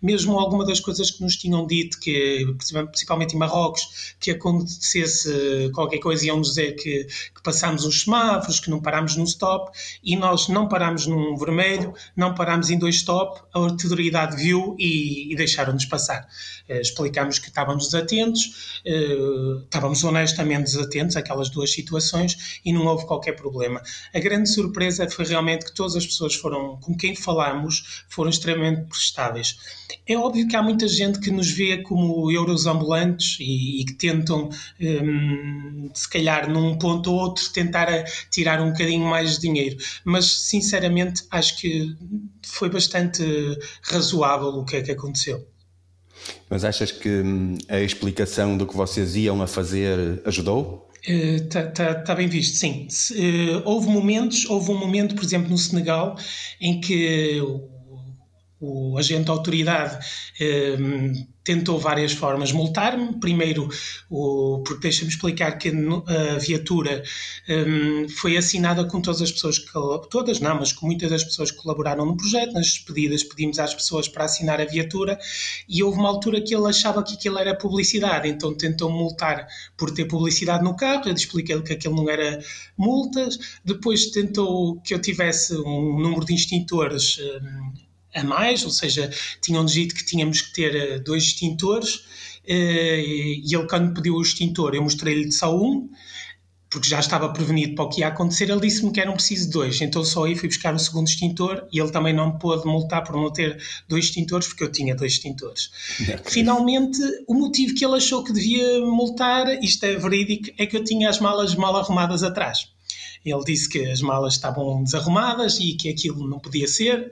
Mesmo 0.00 0.38
alguma 0.38 0.64
das 0.64 0.80
coisas 0.80 0.91
que 1.00 1.22
nos 1.22 1.36
tinham 1.36 1.66
dito, 1.66 1.98
que 2.00 2.46
principalmente 2.90 3.34
em 3.34 3.38
Marrocos, 3.38 4.14
que 4.18 4.30
acontecesse 4.30 5.70
qualquer 5.74 5.98
coisa, 5.98 6.26
iam 6.26 6.40
dizer 6.40 6.72
que, 6.72 7.04
que 7.04 7.42
passámos 7.42 7.84
os 7.84 8.02
semáforos, 8.02 8.60
que 8.60 8.70
não 8.70 8.80
parámos 8.80 9.16
num 9.16 9.24
stop, 9.24 9.70
e 10.02 10.16
nós 10.16 10.48
não 10.48 10.68
parámos 10.68 11.06
num 11.06 11.36
vermelho, 11.36 11.94
não 12.16 12.34
parámos 12.34 12.70
em 12.70 12.78
dois 12.78 12.96
stop, 12.96 13.40
a 13.52 13.58
autoridade 13.58 14.36
viu 14.36 14.76
e, 14.78 15.32
e 15.32 15.36
deixaram-nos 15.36 15.84
passar. 15.84 16.26
Uh, 16.68 16.80
explicámos 16.80 17.38
que 17.38 17.48
estávamos 17.48 17.86
desatentos, 17.86 18.80
uh, 18.86 19.62
estávamos 19.64 20.02
honestamente 20.04 20.64
desatentos 20.64 21.16
àquelas 21.16 21.50
duas 21.50 21.72
situações 21.72 22.60
e 22.64 22.72
não 22.72 22.86
houve 22.86 23.06
qualquer 23.06 23.32
problema. 23.32 23.82
A 24.14 24.18
grande 24.18 24.48
surpresa 24.48 25.08
foi 25.08 25.24
realmente 25.24 25.64
que 25.64 25.74
todas 25.74 25.96
as 25.96 26.06
pessoas 26.06 26.34
foram, 26.34 26.78
com 26.80 26.96
quem 26.96 27.14
falámos 27.14 28.04
foram 28.08 28.30
extremamente 28.30 28.88
prestáveis. 28.88 29.58
É 30.06 30.16
óbvio 30.16 30.48
que 30.48 30.56
há 30.56 30.62
muita 30.62 30.81
muita 30.82 30.88
gente 30.88 31.20
que 31.20 31.30
nos 31.30 31.50
vê 31.50 31.78
como 31.78 32.30
euros 32.30 32.66
ambulantes 32.66 33.38
e, 33.40 33.80
e 33.80 33.84
que 33.84 33.94
tentam, 33.94 34.50
um, 34.80 35.90
se 35.94 36.08
calhar, 36.08 36.50
num 36.50 36.76
ponto 36.76 37.12
ou 37.12 37.20
outro, 37.20 37.48
tentar 37.50 38.04
tirar 38.30 38.60
um 38.60 38.72
bocadinho 38.72 39.06
mais 39.06 39.34
de 39.34 39.42
dinheiro. 39.42 39.76
Mas, 40.04 40.48
sinceramente, 40.48 41.24
acho 41.30 41.58
que 41.58 41.94
foi 42.42 42.68
bastante 42.68 43.22
razoável 43.82 44.48
o 44.48 44.64
que 44.64 44.76
é 44.76 44.82
que 44.82 44.90
aconteceu. 44.90 45.46
Mas 46.48 46.64
achas 46.64 46.90
que 46.90 47.08
hum, 47.08 47.56
a 47.68 47.80
explicação 47.80 48.56
do 48.56 48.66
que 48.66 48.76
vocês 48.76 49.16
iam 49.16 49.42
a 49.42 49.46
fazer 49.46 50.20
ajudou? 50.24 50.88
Está 51.04 51.62
uh, 51.62 51.72
tá, 51.72 51.94
tá 51.94 52.14
bem 52.14 52.28
visto, 52.28 52.56
sim. 52.56 52.86
Uh, 53.10 53.62
houve 53.64 53.88
momentos, 53.88 54.48
houve 54.48 54.70
um 54.70 54.78
momento, 54.78 55.16
por 55.16 55.24
exemplo, 55.24 55.50
no 55.50 55.58
Senegal, 55.58 56.16
em 56.60 56.80
que 56.80 57.40
o 58.62 58.96
agente 58.96 59.24
da 59.24 59.32
autoridade 59.32 59.98
eh, 60.40 60.76
tentou 61.42 61.80
várias 61.80 62.12
formas 62.12 62.52
multar-me. 62.52 63.18
Primeiro, 63.18 63.68
o, 64.08 64.62
porque 64.64 64.82
deixa-me 64.82 65.10
explicar 65.10 65.58
que 65.58 65.68
a 65.68 66.38
viatura 66.38 67.02
eh, 67.48 68.06
foi 68.16 68.36
assinada 68.36 68.84
com 68.84 69.00
todas 69.00 69.20
as 69.20 69.32
pessoas, 69.32 69.58
que, 69.58 69.72
todas 70.08 70.38
não, 70.38 70.54
mas 70.54 70.72
com 70.72 70.86
muitas 70.86 71.10
das 71.10 71.24
pessoas 71.24 71.50
que 71.50 71.56
colaboraram 71.58 72.06
no 72.06 72.16
projeto. 72.16 72.52
Nas 72.52 72.66
despedidas 72.66 73.24
pedimos 73.24 73.58
às 73.58 73.74
pessoas 73.74 74.06
para 74.06 74.24
assinar 74.26 74.60
a 74.60 74.64
viatura 74.64 75.18
e 75.68 75.82
houve 75.82 75.98
uma 75.98 76.08
altura 76.08 76.40
que 76.40 76.54
ele 76.54 76.68
achava 76.68 77.02
que 77.02 77.14
aquilo 77.14 77.38
era 77.38 77.56
publicidade, 77.56 78.28
então 78.28 78.54
tentou 78.54 78.90
multar 78.90 79.46
por 79.76 79.90
ter 79.90 80.04
publicidade 80.04 80.62
no 80.62 80.76
carro. 80.76 81.02
Eu 81.06 81.14
expliquei-lhe 81.14 81.62
que 81.62 81.72
aquilo 81.72 81.96
não 81.96 82.08
era 82.08 82.40
multas. 82.78 83.38
Depois 83.64 84.06
tentou 84.12 84.80
que 84.82 84.94
eu 84.94 85.00
tivesse 85.00 85.56
um 85.56 85.98
número 85.98 86.24
de 86.24 86.34
extintores. 86.34 87.18
Eh, 87.20 87.82
a 88.14 88.24
mais, 88.24 88.64
ou 88.64 88.70
seja, 88.70 89.10
tinham-nos 89.40 89.72
dito 89.72 89.94
que 89.94 90.04
tínhamos 90.04 90.40
que 90.40 90.52
ter 90.52 90.74
eh, 90.74 90.98
dois 90.98 91.24
extintores 91.24 92.04
eh, 92.46 93.00
e 93.44 93.54
ele, 93.54 93.66
quando 93.66 93.94
pediu 93.94 94.14
o 94.14 94.22
extintor, 94.22 94.74
eu 94.74 94.82
mostrei-lhe 94.82 95.30
só 95.32 95.56
um, 95.56 95.88
porque 96.72 96.88
já 96.88 96.98
estava 96.98 97.28
prevenido 97.28 97.74
para 97.74 97.84
o 97.84 97.88
que 97.88 98.00
ia 98.00 98.08
acontecer, 98.08 98.48
ele 98.48 98.60
disse-me 98.60 98.90
que 98.90 99.00
eram 99.00 99.12
preciso 99.12 99.50
dois, 99.50 99.80
então 99.80 100.02
só 100.04 100.24
aí 100.24 100.34
fui 100.34 100.48
buscar 100.48 100.74
o 100.74 100.78
segundo 100.78 101.06
extintor 101.06 101.66
e 101.70 101.78
ele 101.78 101.90
também 101.90 102.14
não 102.14 102.32
me 102.32 102.38
pôde 102.38 102.66
multar 102.66 103.04
por 103.04 103.14
não 103.14 103.30
ter 103.30 103.62
dois 103.86 104.06
extintores, 104.06 104.48
porque 104.48 104.64
eu 104.64 104.72
tinha 104.72 104.94
dois 104.94 105.12
extintores. 105.12 105.70
Finalmente, 106.24 106.98
o 107.28 107.34
motivo 107.34 107.74
que 107.74 107.84
ele 107.84 107.96
achou 107.96 108.24
que 108.24 108.32
devia 108.32 108.80
multar, 108.80 109.62
isto 109.62 109.84
é 109.84 109.96
verídico, 109.96 110.50
é 110.56 110.66
que 110.66 110.76
eu 110.76 110.82
tinha 110.82 111.10
as 111.10 111.20
malas 111.20 111.54
mal 111.54 111.76
arrumadas 111.76 112.22
atrás. 112.22 112.72
Ele 113.24 113.44
disse 113.44 113.68
que 113.68 113.78
as 113.86 114.00
malas 114.00 114.34
estavam 114.34 114.82
desarrumadas 114.82 115.58
e 115.60 115.74
que 115.74 115.88
aquilo 115.88 116.28
não 116.28 116.38
podia 116.38 116.66
ser. 116.66 117.10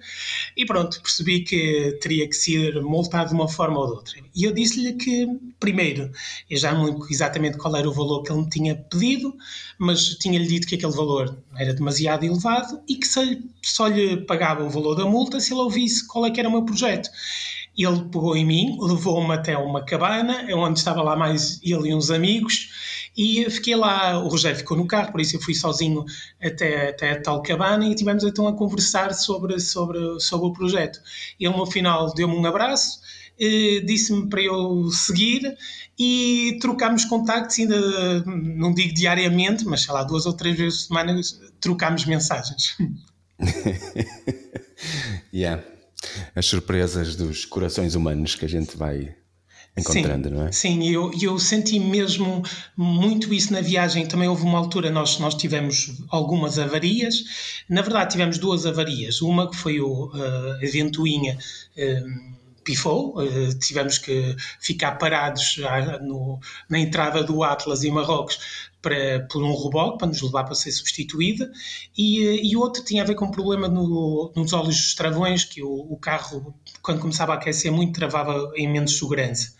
E 0.56 0.66
pronto, 0.66 1.00
percebi 1.00 1.40
que 1.40 1.98
teria 2.00 2.28
que 2.28 2.34
ser 2.34 2.82
multado 2.82 3.28
de 3.28 3.34
uma 3.34 3.48
forma 3.48 3.78
ou 3.78 3.86
de 3.86 3.92
outra. 3.92 4.20
E 4.34 4.44
eu 4.44 4.52
disse-lhe 4.52 4.94
que, 4.94 5.28
primeiro, 5.58 6.10
eu 6.48 6.56
já 6.56 6.72
não 6.72 6.84
lembro 6.84 7.06
exatamente 7.10 7.58
qual 7.58 7.76
era 7.76 7.88
o 7.88 7.92
valor 7.92 8.22
que 8.22 8.32
ele 8.32 8.42
me 8.42 8.48
tinha 8.48 8.74
pedido, 8.74 9.34
mas 9.78 10.14
tinha-lhe 10.16 10.46
dito 10.46 10.66
que 10.66 10.74
aquele 10.74 10.92
valor 10.92 11.36
era 11.56 11.72
demasiado 11.72 12.24
elevado 12.24 12.80
e 12.88 12.96
que 12.96 13.06
só 13.06 13.86
lhe 13.86 14.16
pagava 14.18 14.64
o 14.64 14.70
valor 14.70 14.94
da 14.94 15.04
multa 15.04 15.40
se 15.40 15.52
ele 15.52 15.60
ouvisse 15.60 16.06
qual 16.06 16.26
é 16.26 16.30
que 16.30 16.40
era 16.40 16.48
o 16.48 16.52
meu 16.52 16.64
projeto. 16.64 17.08
Ele 17.78 18.02
pegou 18.04 18.36
em 18.36 18.44
mim, 18.44 18.78
levou-me 18.80 19.32
até 19.32 19.56
uma 19.56 19.82
cabana, 19.84 20.46
onde 20.54 20.78
estava 20.78 21.02
lá 21.02 21.16
mais 21.16 21.60
ele 21.62 21.90
e 21.90 21.94
uns 21.94 22.10
amigos, 22.10 22.68
e 23.16 23.48
fiquei 23.50 23.74
lá, 23.74 24.18
o 24.22 24.28
Rogério 24.28 24.58
ficou 24.58 24.76
no 24.76 24.86
carro, 24.86 25.10
por 25.10 25.20
isso 25.20 25.36
eu 25.36 25.40
fui 25.40 25.54
sozinho 25.54 26.04
até, 26.40 26.90
até 26.90 27.12
a 27.12 27.22
tal 27.22 27.42
cabana 27.42 27.84
e 27.86 27.94
tivemos 27.94 28.24
então 28.24 28.46
a 28.46 28.56
conversar 28.56 29.12
sobre, 29.14 29.58
sobre, 29.60 30.20
sobre 30.20 30.46
o 30.46 30.52
projeto. 30.52 31.00
Ele 31.38 31.56
no 31.56 31.66
final 31.66 32.14
deu-me 32.14 32.34
um 32.34 32.46
abraço, 32.46 33.00
eh, 33.38 33.80
disse-me 33.84 34.28
para 34.28 34.42
eu 34.42 34.90
seguir 34.92 35.56
e 35.98 36.58
trocámos 36.60 37.04
contactos, 37.04 37.58
ainda 37.58 38.22
não 38.24 38.72
digo 38.72 38.94
diariamente, 38.94 39.64
mas 39.64 39.82
sei 39.82 39.92
lá, 39.92 40.04
duas 40.04 40.24
ou 40.24 40.32
três 40.32 40.56
vezes 40.56 40.82
por 40.82 40.88
semana 40.88 41.20
trocámos 41.60 42.04
mensagens. 42.06 42.76
yeah. 45.34 45.62
As 46.34 46.46
surpresas 46.46 47.16
dos 47.16 47.44
corações 47.44 47.94
humanos 47.94 48.34
que 48.34 48.44
a 48.44 48.48
gente 48.48 48.76
vai 48.76 49.14
encontrando, 49.76 50.28
sim, 50.28 50.34
não 50.34 50.46
é? 50.46 50.52
Sim, 50.52 50.80
e 50.82 50.92
eu, 50.92 51.10
eu 51.20 51.38
senti 51.38 51.78
mesmo 51.78 52.42
muito 52.76 53.32
isso 53.32 53.52
na 53.52 53.60
viagem. 53.60 54.06
Também 54.06 54.28
houve 54.28 54.42
uma 54.42 54.58
altura, 54.58 54.90
nós, 54.90 55.18
nós 55.18 55.34
tivemos 55.34 56.02
algumas 56.08 56.58
avarias. 56.58 57.62
Na 57.68 57.82
verdade, 57.82 58.12
tivemos 58.12 58.38
duas 58.38 58.66
avarias. 58.66 59.22
Uma 59.22 59.50
que 59.50 59.56
foi 59.56 59.80
o, 59.80 60.06
uh, 60.06 60.52
a 60.62 60.70
ventoinha. 60.70 61.38
Uh, 61.76 62.40
pifou, 62.62 63.18
uh, 63.18 63.58
tivemos 63.58 63.98
que 63.98 64.36
ficar 64.60 64.92
parados 64.92 65.56
no, 66.02 66.38
na 66.68 66.78
entrada 66.78 67.24
do 67.24 67.42
Atlas 67.42 67.82
em 67.84 67.90
Marrocos 67.90 68.69
para, 68.82 69.26
por 69.30 69.42
um 69.42 69.54
reboque 69.54 69.98
para 69.98 70.08
nos 70.08 70.22
levar 70.22 70.44
para 70.44 70.54
ser 70.54 70.72
substituída. 70.72 71.50
E, 71.96 72.26
eh, 72.26 72.40
e 72.44 72.56
outro 72.56 72.84
tinha 72.84 73.02
a 73.02 73.06
ver 73.06 73.14
com 73.14 73.26
um 73.26 73.30
problema 73.30 73.68
no, 73.68 74.32
nos 74.34 74.52
óleos 74.52 74.76
dos 74.76 74.94
travões 74.94 75.44
que 75.44 75.62
o, 75.62 75.70
o, 75.70 75.96
carro 75.96 76.54
quando 76.82 77.00
começava 77.00 77.32
a 77.32 77.36
aquecer 77.36 77.72
muito 77.72 77.92
travava 77.98 78.52
em 78.56 78.68
menos 78.68 78.98
segurança 78.98 79.54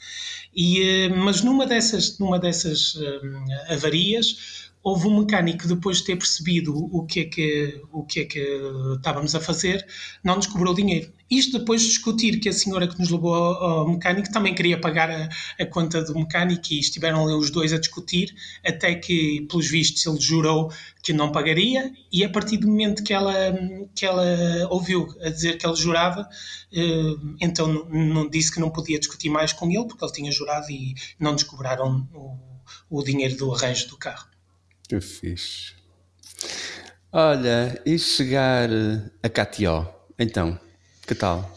e, 0.54 0.82
eh, 0.82 1.08
mas 1.08 1.42
numa 1.42 1.66
dessas, 1.66 2.18
numa 2.18 2.38
dessas 2.38 2.96
um, 2.96 3.72
avarias 3.72 4.69
houve 4.82 5.06
um 5.08 5.20
mecânico 5.20 5.68
depois 5.68 5.98
de 5.98 6.04
ter 6.04 6.16
percebido 6.16 6.74
o 6.74 7.04
que 7.04 7.20
é 7.20 7.24
que 7.24 7.82
o 7.92 8.02
que 8.04 8.20
é 8.20 8.24
que 8.24 8.40
estávamos 8.96 9.34
a 9.34 9.40
fazer 9.40 9.86
não 10.24 10.36
nos 10.36 10.46
cobrou 10.46 10.74
dinheiro. 10.74 11.12
Isto 11.30 11.58
depois 11.58 11.82
de 11.82 11.88
discutir 11.88 12.40
que 12.40 12.48
a 12.48 12.52
senhora 12.52 12.88
que 12.88 12.98
nos 12.98 13.08
levou 13.08 13.34
ao, 13.34 13.88
mecânico 13.88 14.32
também 14.32 14.54
queria 14.54 14.80
pagar 14.80 15.10
a, 15.10 15.28
a, 15.60 15.66
conta 15.66 16.02
do 16.02 16.14
mecânico 16.14 16.72
e 16.72 16.80
estiveram 16.80 17.24
ali 17.24 17.34
os 17.34 17.50
dois 17.50 17.72
a 17.72 17.78
discutir 17.78 18.34
até 18.64 18.94
que 18.94 19.46
pelos 19.48 19.68
vistos 19.68 20.04
ele 20.06 20.18
jurou 20.20 20.72
que 21.02 21.12
não 21.12 21.30
pagaria 21.30 21.92
e 22.10 22.24
a 22.24 22.28
partir 22.28 22.56
do 22.56 22.66
momento 22.66 23.04
que 23.04 23.12
ela 23.12 23.32
que 23.94 24.04
ela 24.04 24.24
ouviu 24.70 25.06
a 25.20 25.28
dizer 25.28 25.56
que 25.56 25.66
ele 25.66 25.76
jurava 25.76 26.28
eh, 26.72 27.14
então 27.40 27.86
não 27.88 28.28
disse 28.28 28.52
que 28.52 28.60
não 28.60 28.70
podia 28.70 28.98
discutir 28.98 29.28
mais 29.28 29.52
com 29.52 29.70
ele 29.70 29.86
porque 29.86 30.04
ele 30.04 30.12
tinha 30.12 30.32
jurado 30.32 30.70
e 30.70 30.94
não 31.18 31.32
nos 31.32 31.44
cobraram 31.44 32.08
o, 32.12 32.98
o 32.98 33.02
dinheiro 33.04 33.36
do 33.36 33.54
arranjo 33.54 33.88
do 33.88 33.96
carro 33.96 34.26
que 34.90 35.00
fixe. 35.00 35.72
Olha, 37.12 37.80
e 37.86 37.96
chegar 37.96 38.68
a 39.22 39.28
Catió, 39.28 39.86
então, 40.18 40.58
que 41.06 41.14
tal? 41.14 41.48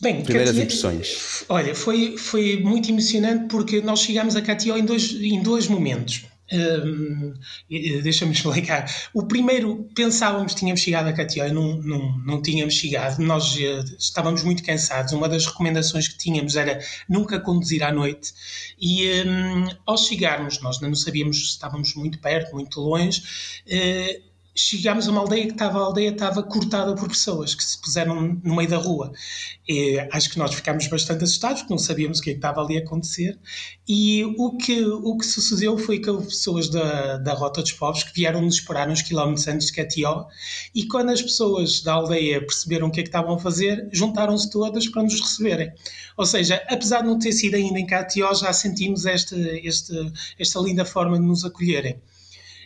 Bem, 0.00 0.22
Primeiras 0.22 0.56
impressões. 0.56 1.44
Olha, 1.48 1.74
foi, 1.74 2.16
foi 2.16 2.60
muito 2.60 2.88
emocionante 2.90 3.46
porque 3.48 3.80
nós 3.80 4.00
chegámos 4.00 4.36
a 4.36 4.42
Catió 4.42 4.76
em 4.76 4.84
dois, 4.84 5.12
em 5.12 5.42
dois 5.42 5.66
momentos. 5.66 6.26
Um, 6.52 7.34
Deixa-me 7.68 8.32
explicar. 8.32 8.90
O 9.12 9.26
primeiro, 9.26 9.88
pensávamos 9.94 10.54
que 10.54 10.60
tínhamos 10.60 10.80
chegado 10.80 11.08
a 11.08 11.12
Catió 11.12 11.46
e 11.46 11.52
não, 11.52 11.76
não, 11.82 12.18
não 12.18 12.42
tínhamos 12.42 12.74
chegado. 12.74 13.18
Nós 13.20 13.56
uh, 13.56 13.96
estávamos 13.98 14.42
muito 14.42 14.62
cansados. 14.62 15.12
Uma 15.12 15.28
das 15.28 15.46
recomendações 15.46 16.08
que 16.08 16.18
tínhamos 16.18 16.56
era 16.56 16.78
nunca 17.08 17.40
conduzir 17.40 17.82
à 17.82 17.92
noite. 17.92 18.32
E 18.80 19.22
um, 19.22 19.68
ao 19.84 19.98
chegarmos, 19.98 20.60
nós 20.60 20.80
não 20.80 20.94
sabíamos 20.94 21.38
se 21.38 21.44
estávamos 21.52 21.94
muito 21.94 22.18
perto, 22.18 22.54
muito 22.54 22.80
longe. 22.80 23.22
Uh, 23.66 24.35
chegámos 24.56 25.06
a 25.06 25.10
uma 25.10 25.20
aldeia 25.20 25.46
que 25.46 25.52
estava, 25.52 25.78
a 25.78 25.82
aldeia 25.82 26.10
estava 26.10 26.42
cortada 26.42 26.94
por 26.94 27.08
pessoas 27.08 27.54
que 27.54 27.62
se 27.62 27.78
puseram 27.78 28.40
no 28.42 28.56
meio 28.56 28.68
da 28.68 28.78
rua. 28.78 29.12
E 29.68 29.98
acho 30.10 30.30
que 30.30 30.38
nós 30.38 30.54
ficámos 30.54 30.86
bastante 30.86 31.24
assustados 31.24 31.60
porque 31.60 31.74
não 31.74 31.78
sabíamos 31.78 32.18
o 32.18 32.22
que, 32.22 32.30
é 32.30 32.32
que 32.32 32.38
estava 32.38 32.62
ali 32.62 32.78
a 32.78 32.80
acontecer. 32.80 33.38
E 33.86 34.24
o 34.38 34.56
que, 34.56 34.82
o 34.82 35.16
que 35.18 35.26
sucedeu 35.26 35.76
foi 35.76 35.98
que 35.98 36.08
houve 36.08 36.26
pessoas 36.26 36.68
da, 36.68 37.18
da 37.18 37.34
Rota 37.34 37.60
dos 37.60 37.72
Povos 37.72 38.02
que 38.02 38.14
vieram 38.14 38.40
nos 38.40 38.54
esperar 38.54 38.88
uns 38.88 39.02
quilómetros 39.02 39.46
antes 39.46 39.66
de 39.66 39.74
Catió. 39.74 40.26
E 40.74 40.86
quando 40.86 41.10
as 41.10 41.20
pessoas 41.20 41.82
da 41.82 41.92
aldeia 41.92 42.40
perceberam 42.40 42.88
o 42.88 42.90
que 42.90 43.00
é 43.00 43.02
que 43.02 43.10
estavam 43.10 43.34
a 43.34 43.38
fazer, 43.38 43.88
juntaram-se 43.92 44.50
todas 44.50 44.88
para 44.88 45.02
nos 45.02 45.20
receberem. 45.20 45.70
Ou 46.16 46.24
seja, 46.24 46.62
apesar 46.68 47.02
de 47.02 47.08
não 47.08 47.18
ter 47.18 47.32
sido 47.32 47.56
ainda 47.56 47.78
em 47.78 47.86
Catió, 47.86 48.32
já 48.32 48.52
sentimos 48.54 49.04
esta, 49.04 49.36
esta, 49.62 50.12
esta 50.38 50.60
linda 50.60 50.84
forma 50.84 51.18
de 51.18 51.26
nos 51.26 51.44
acolherem. 51.44 52.00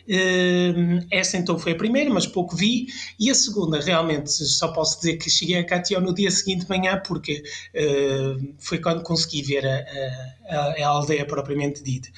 Uh, 0.07 1.05
essa 1.11 1.37
então 1.37 1.57
foi 1.57 1.73
a 1.73 1.75
primeira, 1.75 2.09
mas 2.09 2.25
pouco 2.25 2.55
vi. 2.55 2.87
E 3.19 3.29
a 3.29 3.35
segunda, 3.35 3.79
realmente, 3.79 4.31
só 4.31 4.69
posso 4.69 4.97
dizer 4.97 5.17
que 5.17 5.29
cheguei 5.29 5.57
a 5.57 5.63
Catió 5.63 5.99
no 5.99 6.13
dia 6.13 6.31
seguinte 6.31 6.63
de 6.63 6.69
manhã, 6.69 7.01
porque 7.05 7.43
uh, 7.75 8.55
foi 8.59 8.79
quando 8.79 9.03
consegui 9.03 9.41
ver 9.41 9.65
a, 9.65 9.85
a, 10.49 10.83
a 10.83 10.87
aldeia 10.87 11.25
propriamente 11.25 11.83
dita. 11.83 12.09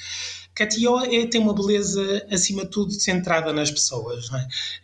Catió 0.56 1.00
é, 1.02 1.26
tem 1.26 1.42
uma 1.42 1.54
beleza, 1.54 2.28
acima 2.32 2.64
de 2.64 2.70
tudo, 2.70 2.92
centrada 2.92 3.52
nas 3.52 3.72
pessoas. 3.72 4.28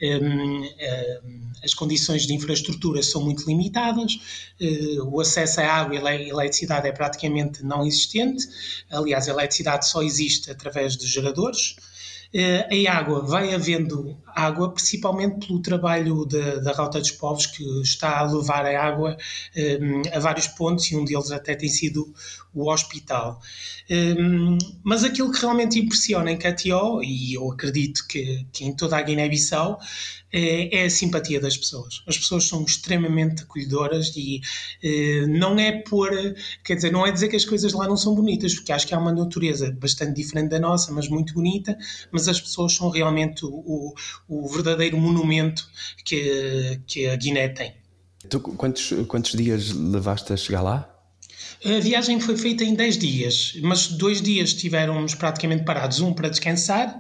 É? 0.02 0.18
Um, 0.18 0.64
um, 0.64 1.52
as 1.64 1.74
condições 1.76 2.26
de 2.26 2.34
infraestrutura 2.34 3.04
são 3.04 3.24
muito 3.24 3.46
limitadas, 3.46 4.20
uh, 4.60 5.04
o 5.04 5.22
acesso 5.22 5.62
à 5.62 5.66
água 5.66 6.16
e 6.16 6.30
eletricidade 6.30 6.88
é 6.88 6.92
praticamente 6.92 7.64
não 7.64 7.86
existente. 7.86 8.48
Aliás, 8.90 9.28
a 9.28 9.32
eletricidade 9.32 9.88
só 9.88 10.02
existe 10.02 10.50
através 10.50 10.98
de 10.98 11.06
geradores. 11.06 11.76
Uh, 12.32 12.88
a 12.88 12.94
água, 12.94 13.22
vai 13.22 13.56
havendo 13.56 14.16
água, 14.36 14.72
principalmente 14.72 15.48
pelo 15.48 15.62
trabalho 15.62 16.26
de, 16.26 16.62
da 16.62 16.72
Rota 16.74 17.00
dos 17.00 17.12
Povos, 17.12 17.48
que 17.48 17.64
está 17.82 18.20
a 18.20 18.24
levar 18.24 18.66
a 18.66 18.84
água 18.84 19.18
um, 19.82 20.02
a 20.16 20.20
vários 20.20 20.48
pontos, 20.48 20.92
e 20.92 20.96
um 20.96 21.04
deles 21.04 21.32
até 21.32 21.56
tem 21.56 21.70
sido 21.70 22.14
o 22.54 22.72
hospital. 22.72 23.42
Um, 23.90 24.58
mas 24.84 25.04
aquilo 25.04 25.32
que 25.32 25.42
realmente 25.42 25.80
impressiona 25.80 26.32
em 26.32 26.38
Catió, 26.38 27.02
e 27.02 27.34
eu 27.34 27.52
acredito 27.52 28.06
que, 28.08 28.46
que 28.52 28.64
em 28.64 28.76
toda 28.76 28.98
a 28.98 29.02
Guiné-Bissau, 29.02 29.80
é, 30.32 30.82
é, 30.82 30.86
a 30.86 30.90
simpatia 30.90 31.40
das 31.40 31.58
pessoas. 31.58 32.04
As 32.08 32.18
pessoas 32.18 32.46
são 32.46 32.64
extremamente 32.64 33.44
acolhedoras 33.44 34.16
e 34.16 34.42
eh, 34.84 35.26
não 35.28 35.58
é 35.60 35.72
por, 35.82 36.10
quer 36.64 36.76
dizer, 36.76 36.92
não 36.92 37.06
é 37.06 37.12
dizer 37.12 37.30
que 37.30 37.36
as 37.36 37.46
coisas 37.46 37.74
lá 37.74 37.88
não 37.88 37.98
são 37.98 38.14
bonitas, 38.14 38.54
porque 38.54 38.72
acho 38.72 38.88
que 38.88 38.94
há 38.94 39.00
uma 39.00 39.12
natureza 39.12 39.72
bastante 39.72 40.14
diferente 40.14 40.50
da 40.50 40.60
nossa, 40.60 40.92
mas 40.92 41.08
muito 41.08 41.34
bonita, 41.34 41.78
mas 42.12 42.28
as 42.28 42.40
pessoas 42.40 42.74
são 42.74 42.90
realmente 42.90 43.46
o, 43.46 43.94
o, 44.28 44.48
verdadeiro 44.48 44.98
monumento 44.98 45.68
que, 46.06 46.80
que 46.86 47.08
a 47.08 47.16
Guiné 47.16 47.50
tem. 47.50 47.74
Tu, 48.30 48.40
quantos, 48.40 48.94
quantos 49.08 49.32
dias 49.32 49.72
levaste 49.72 50.34
a 50.34 50.38
chegar 50.38 50.62
lá? 50.62 50.99
A 51.66 51.80
viagem 51.80 52.20
foi 52.20 52.38
feita 52.38 52.64
em 52.64 52.74
10 52.74 52.98
dias, 52.98 53.54
mas 53.62 53.88
dois 53.88 54.22
dias 54.22 54.50
estivemos 54.50 55.14
praticamente 55.16 55.64
parados. 55.64 56.00
Um 56.00 56.14
para 56.14 56.30
descansar, 56.30 57.00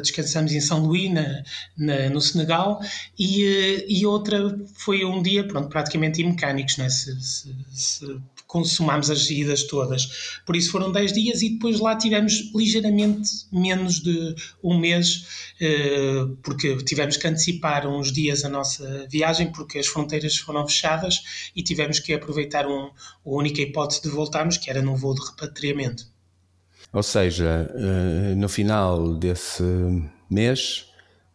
descansamos 0.00 0.52
em 0.52 0.60
São 0.60 0.80
Luís, 0.86 1.12
na, 1.12 1.42
na, 1.76 2.10
no 2.10 2.20
Senegal, 2.20 2.80
e, 3.18 3.44
eh, 3.44 3.86
e 3.88 4.06
outra 4.06 4.58
foi 4.74 5.04
um 5.04 5.22
dia, 5.22 5.46
pronto, 5.46 5.68
praticamente 5.68 6.22
em 6.22 6.30
mecânicos, 6.30 6.76
né? 6.76 6.88
se, 6.88 7.20
se, 7.20 7.54
se 7.72 8.20
consumámos 8.46 9.10
as 9.10 9.28
idas 9.30 9.64
todas. 9.64 10.40
Por 10.44 10.56
isso 10.56 10.70
foram 10.70 10.92
10 10.92 11.12
dias 11.12 11.42
e 11.42 11.50
depois 11.50 11.80
lá 11.80 11.96
tivemos 11.96 12.52
ligeiramente 12.54 13.28
menos 13.52 14.00
de 14.00 14.34
um 14.62 14.78
mês, 14.78 15.52
eh, 15.60 16.26
porque 16.42 16.76
tivemos 16.78 17.16
que 17.16 17.26
antecipar 17.26 17.86
uns 17.86 18.12
dias 18.12 18.44
a 18.44 18.48
nossa 18.48 19.06
viagem, 19.10 19.50
porque 19.50 19.78
as 19.78 19.86
fronteiras 19.86 20.36
foram 20.36 20.66
fechadas 20.66 21.50
e 21.54 21.62
tivemos 21.62 21.98
que 21.98 22.12
aproveitar 22.12 22.66
um, 22.66 22.86
a 22.86 22.92
única 23.24 23.60
hipótese 23.60 24.02
de 24.02 24.08
voltarmos, 24.08 24.56
que 24.56 24.70
era 24.70 24.80
num 24.80 24.96
voo 24.96 25.14
de 25.14 25.24
repatriamento. 25.24 26.06
Ou 26.92 27.02
seja, 27.02 27.70
eh, 27.74 28.34
no 28.36 28.48
final 28.48 29.14
desse 29.14 29.62
mês 30.30 30.86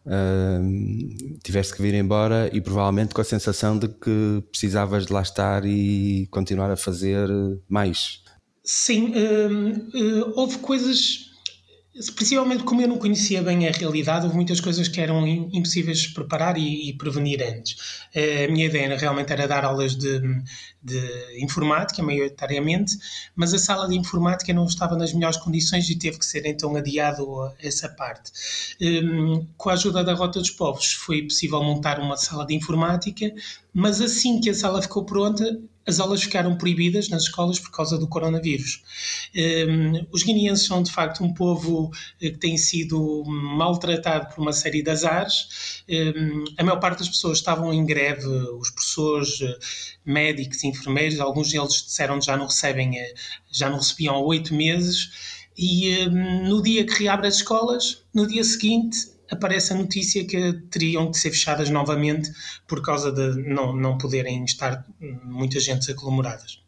Uh, 0.04 1.38
tiveste 1.44 1.74
que 1.74 1.82
vir 1.82 1.94
embora 1.94 2.50
e 2.52 2.60
provavelmente 2.60 3.14
com 3.14 3.20
a 3.20 3.24
sensação 3.24 3.78
de 3.78 3.86
que 3.86 4.42
precisavas 4.50 5.06
de 5.06 5.12
lá 5.12 5.22
estar 5.22 5.64
e 5.64 6.26
continuar 6.30 6.70
a 6.70 6.76
fazer 6.76 7.28
mais. 7.68 8.20
Sim, 8.64 9.12
uh, 9.12 10.32
houve 10.34 10.58
coisas 10.58 11.31
Principalmente 12.14 12.64
como 12.64 12.80
eu 12.80 12.88
não 12.88 12.96
conhecia 12.96 13.42
bem 13.42 13.68
a 13.68 13.70
realidade, 13.70 14.24
houve 14.24 14.34
muitas 14.34 14.60
coisas 14.60 14.88
que 14.88 14.98
eram 14.98 15.26
impossíveis 15.26 15.98
de 15.98 16.14
preparar 16.14 16.56
e, 16.56 16.88
e 16.88 16.96
prevenir 16.96 17.42
antes. 17.42 18.00
A 18.14 18.50
minha 18.50 18.64
ideia 18.64 18.96
realmente 18.96 19.30
era 19.30 19.46
dar 19.46 19.62
aulas 19.62 19.94
de, 19.94 20.18
de, 20.82 21.42
informática, 21.42 22.02
maioritariamente, 22.02 22.96
mas 23.36 23.52
a 23.52 23.58
sala 23.58 23.86
de 23.86 23.94
informática 23.94 24.54
não 24.54 24.64
estava 24.64 24.96
nas 24.96 25.12
melhores 25.12 25.36
condições 25.36 25.90
e 25.90 25.98
teve 25.98 26.18
que 26.18 26.24
ser 26.24 26.46
então 26.46 26.74
adiado 26.74 27.52
essa 27.58 27.90
parte. 27.90 28.32
Um, 28.80 29.46
com 29.58 29.68
a 29.68 29.74
ajuda 29.74 30.02
da 30.02 30.14
Rota 30.14 30.40
dos 30.40 30.50
Povos 30.50 30.94
foi 30.94 31.22
possível 31.22 31.62
montar 31.62 32.00
uma 32.00 32.16
sala 32.16 32.46
de 32.46 32.54
informática, 32.54 33.30
mas 33.74 34.00
assim 34.00 34.40
que 34.40 34.48
a 34.48 34.54
sala 34.54 34.80
ficou 34.80 35.04
pronta, 35.04 35.60
as 35.86 35.98
aulas 36.00 36.22
ficaram 36.22 36.56
proibidas 36.56 37.08
nas 37.08 37.24
escolas 37.24 37.58
por 37.58 37.70
causa 37.70 37.98
do 37.98 38.06
coronavírus. 38.06 38.82
Um, 39.34 40.06
os 40.12 40.22
guineenses 40.22 40.66
são, 40.66 40.82
de 40.82 40.92
facto, 40.92 41.24
um 41.24 41.34
povo 41.34 41.90
eh, 42.20 42.30
que 42.30 42.38
tem 42.38 42.56
sido 42.56 43.24
maltratado 43.24 44.34
por 44.34 44.42
uma 44.42 44.52
série 44.52 44.82
de 44.82 44.90
azares. 44.90 45.82
Um, 45.88 46.44
a 46.58 46.64
maior 46.64 46.78
parte 46.78 47.00
das 47.00 47.08
pessoas 47.08 47.38
estavam 47.38 47.72
em 47.72 47.84
greve, 47.84 48.26
os 48.26 48.70
professores, 48.70 49.40
eh, 49.40 49.58
médicos, 50.04 50.62
enfermeiros, 50.64 51.18
alguns 51.20 51.50
deles 51.50 51.82
disseram 51.84 52.18
que 52.18 52.26
já 52.26 52.36
não 52.36 52.46
recebem, 52.46 52.98
eh, 52.98 53.14
já 53.50 53.68
não 53.68 53.78
recebiam 53.78 54.14
há 54.14 54.20
oito 54.20 54.54
meses. 54.54 55.10
E 55.56 56.06
um, 56.08 56.48
no 56.48 56.62
dia 56.62 56.86
que 56.86 57.02
reabre 57.02 57.26
as 57.26 57.36
escolas, 57.36 58.02
no 58.14 58.26
dia 58.26 58.42
seguinte, 58.44 58.98
aparece 59.30 59.72
a 59.72 59.76
notícia 59.76 60.26
que 60.26 60.52
teriam 60.70 61.10
que 61.10 61.18
ser 61.18 61.30
fechadas 61.30 61.70
novamente 61.70 62.30
por 62.66 62.82
causa 62.82 63.10
de 63.10 63.42
não, 63.48 63.74
não 63.74 63.98
poderem 63.98 64.44
estar 64.44 64.84
muitas 65.24 65.64
gentes 65.64 65.88
aglomeradas. 65.88 66.61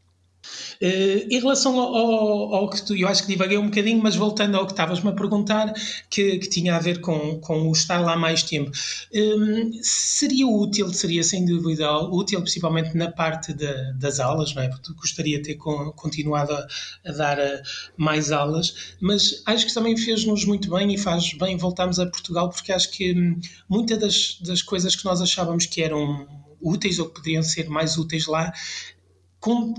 Uh, 0.83 1.27
em 1.31 1.39
relação 1.41 1.79
ao, 1.79 1.95
ao, 1.95 2.55
ao, 2.55 2.71
que 2.71 2.85
tu, 2.85 2.97
eu 2.97 3.09
acho 3.09 3.23
que 3.23 3.29
divaguei 3.29 3.57
um 3.57 3.67
bocadinho, 3.67 4.03
mas 4.03 4.17
voltando 4.17 4.57
ao 4.57 4.67
que 4.67 4.73
estavas-me 4.73 5.11
a 5.11 5.13
perguntar, 5.13 5.73
que, 6.11 6.39
que, 6.39 6.49
tinha 6.49 6.77
a 6.77 6.79
ver 6.79 7.01
com, 7.01 7.39
com 7.41 7.69
o 7.69 7.73
estar 7.73 7.99
lá 8.01 8.17
mais 8.17 8.43
tempo, 8.43 8.71
um, 9.13 9.19
ehm, 9.19 9.71
seria 9.83 10.47
útil, 10.47 10.93
seria 10.93 11.23
sem 11.23 11.45
dúvida 11.45 11.91
útil, 12.09 12.41
principalmente 12.41 12.97
na 12.97 13.11
parte 13.11 13.53
de, 13.53 13.93
das 13.95 14.21
aulas, 14.21 14.55
não 14.55 14.63
é? 14.63 14.69
Porque 14.69 14.93
gostaria 14.95 15.39
de 15.39 15.45
ter 15.45 15.57
continuado 15.57 16.53
a, 16.53 16.67
a 17.07 17.13
dar 17.13 17.39
eh, 17.39 17.63
mais 17.97 18.33
aulas, 18.33 18.95
mas 19.01 19.43
acho 19.47 19.67
que 19.67 19.75
também 19.75 19.97
fez-nos 19.97 20.45
muito 20.45 20.71
bem 20.71 20.93
e 20.93 20.99
faz 20.99 21.33
bem 21.35 21.57
voltarmos 21.57 21.99
a 21.99 22.07
Portugal, 22.07 22.51
porque 22.51 22.73
acho 22.73 22.91
que 22.91 23.13
hum, 23.13 23.41
muitas 23.69 23.99
das, 23.99 24.39
das 24.41 24.63
coisas 24.63 24.95
que 24.97 25.05
nós 25.05 25.21
achávamos 25.21 25.67
que 25.67 25.83
eram 25.83 26.27
úteis 26.65 26.99
ou 26.99 27.07
que 27.07 27.15
poderiam 27.15 27.43
ser 27.43 27.69
mais 27.69 27.99
úteis 27.99 28.27
lá, 28.27 28.53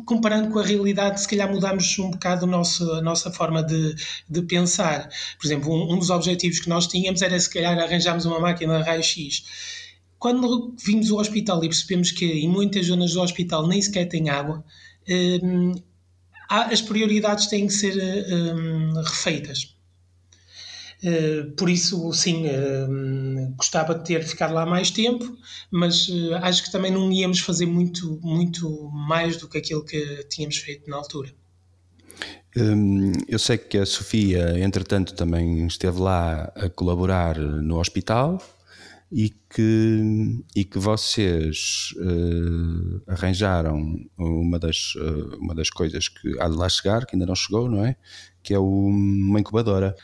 comparando 0.05 0.51
com 0.51 0.59
a 0.59 0.63
realidade, 0.63 1.21
se 1.21 1.27
calhar 1.27 1.51
mudamos 1.51 1.97
um 1.97 2.11
bocado 2.11 2.45
a 2.45 3.01
nossa, 3.01 3.31
forma 3.31 3.63
de, 3.63 3.95
de 4.29 4.41
pensar. 4.43 5.09
Por 5.39 5.47
exemplo, 5.47 5.73
um, 5.73 5.93
um, 5.93 5.99
dos 5.99 6.11
objetivos 6.11 6.59
que 6.59 6.69
nós 6.69 6.85
tínhamos 6.87 7.21
era 7.21 7.39
se 7.39 7.49
calhar 7.49 7.77
arranjarmos 7.77 8.25
uma 8.25 8.39
máquina 8.39 8.83
raio-x. 8.83 9.43
Quando 10.19 10.75
vimos 10.83 11.09
o 11.09 11.17
hospital 11.17 11.63
e 11.63 11.67
percebemos 11.67 12.11
que 12.11 12.25
em 12.25 12.47
muitas 12.47 12.85
zonas 12.85 13.13
do 13.13 13.21
hospital 13.21 13.67
nem 13.67 13.81
sequer 13.81 14.05
tem 14.05 14.29
água, 14.29 14.63
hum, 15.43 15.73
as 16.47 16.81
prioridades 16.81 17.47
têm 17.47 17.65
que 17.65 17.73
ser 17.73 17.95
hum, 18.31 18.93
refeitas. 19.03 19.74
Eh, 21.05 21.43
por 21.55 21.69
isso, 21.69 22.11
sim, 22.13 22.47
uh, 22.47 23.53
gostava 23.55 23.93
de 23.93 24.03
ter 24.03 24.23
ficado 24.23 24.55
lá 24.55 24.65
mais 24.65 24.89
tempo, 24.89 25.37
mas 25.69 26.07
uh, 26.07 26.33
acho 26.41 26.63
que 26.63 26.71
também 26.71 26.89
não 26.89 27.11
íamos 27.11 27.41
fazer 27.41 27.67
muito, 27.67 28.19
muito 28.23 28.89
mais 28.89 29.37
do 29.37 29.47
que 29.47 29.59
aquilo 29.59 29.85
que 29.85 30.25
tínhamos 30.27 30.57
feito 30.57 30.89
na 30.89 30.97
altura. 30.97 31.29
Hum, 32.57 33.11
eu 33.27 33.37
sei 33.37 33.59
que 33.59 33.77
a 33.77 33.85
Sofia, 33.85 34.59
entretanto, 34.59 35.13
também 35.13 35.67
esteve 35.67 35.99
lá 35.99 36.51
a 36.55 36.69
colaborar 36.69 37.37
no 37.37 37.79
hospital 37.79 38.41
e 39.11 39.29
que, 39.29 40.43
e 40.55 40.65
que 40.65 40.79
vocês 40.79 41.93
uh, 41.97 43.01
arranjaram 43.05 43.95
uma 44.17 44.57
das, 44.57 44.95
uh, 44.95 45.37
uma 45.37 45.53
das 45.53 45.69
coisas 45.69 46.07
que 46.07 46.39
há 46.39 46.49
de 46.49 46.55
lá 46.55 46.67
chegar, 46.67 47.05
que 47.05 47.15
ainda 47.15 47.27
não 47.27 47.35
chegou, 47.35 47.69
não 47.69 47.85
é? 47.85 47.95
Que 48.41 48.55
é 48.55 48.59
uma 48.59 49.39
incubadora. 49.39 49.95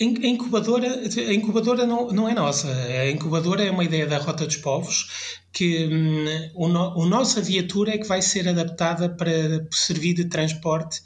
A 0.00 0.04
incubadora, 0.04 0.86
a 0.86 1.34
incubadora 1.34 1.84
não, 1.84 2.08
não 2.08 2.28
é 2.28 2.34
nossa. 2.34 2.68
A 2.68 3.10
incubadora 3.10 3.64
é 3.64 3.70
uma 3.70 3.82
ideia 3.82 4.06
da 4.06 4.18
Rota 4.18 4.46
dos 4.46 4.56
Povos 4.56 5.38
que 5.52 5.86
hum, 5.86 6.50
o, 6.54 6.68
no, 6.68 6.96
o 6.96 7.06
nossa 7.06 7.40
viatura 7.40 7.94
é 7.94 7.98
que 7.98 8.06
vai 8.06 8.22
ser 8.22 8.48
adaptada 8.48 9.08
para 9.08 9.32
servir 9.72 10.14
de 10.14 10.26
transporte 10.26 11.02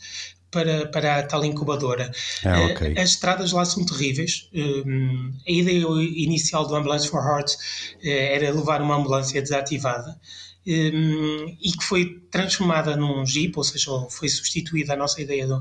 para, 0.50 0.86
para 0.88 1.20
a 1.20 1.22
tal 1.22 1.42
incubadora. 1.42 2.12
Ah, 2.44 2.66
okay. 2.66 2.92
As 2.98 3.10
estradas 3.10 3.52
lá 3.52 3.64
são 3.64 3.84
terríveis. 3.86 4.50
Hum, 4.54 5.32
a 5.48 5.50
ideia 5.50 5.86
inicial 6.14 6.66
do 6.66 6.76
Ambulance 6.76 7.08
for 7.08 7.24
Heart 7.24 7.52
eh, 8.02 8.36
era 8.36 8.52
levar 8.52 8.82
uma 8.82 8.96
ambulância 8.96 9.40
desativada 9.40 10.20
e 10.64 11.72
que 11.72 11.84
foi 11.84 12.22
transformada 12.30 12.96
num 12.96 13.26
Jeep, 13.26 13.52
ou 13.56 13.64
seja, 13.64 13.90
foi 14.08 14.28
substituída 14.28 14.94
a 14.94 14.96
nossa 14.96 15.20
ideia 15.20 15.46
da, 15.46 15.60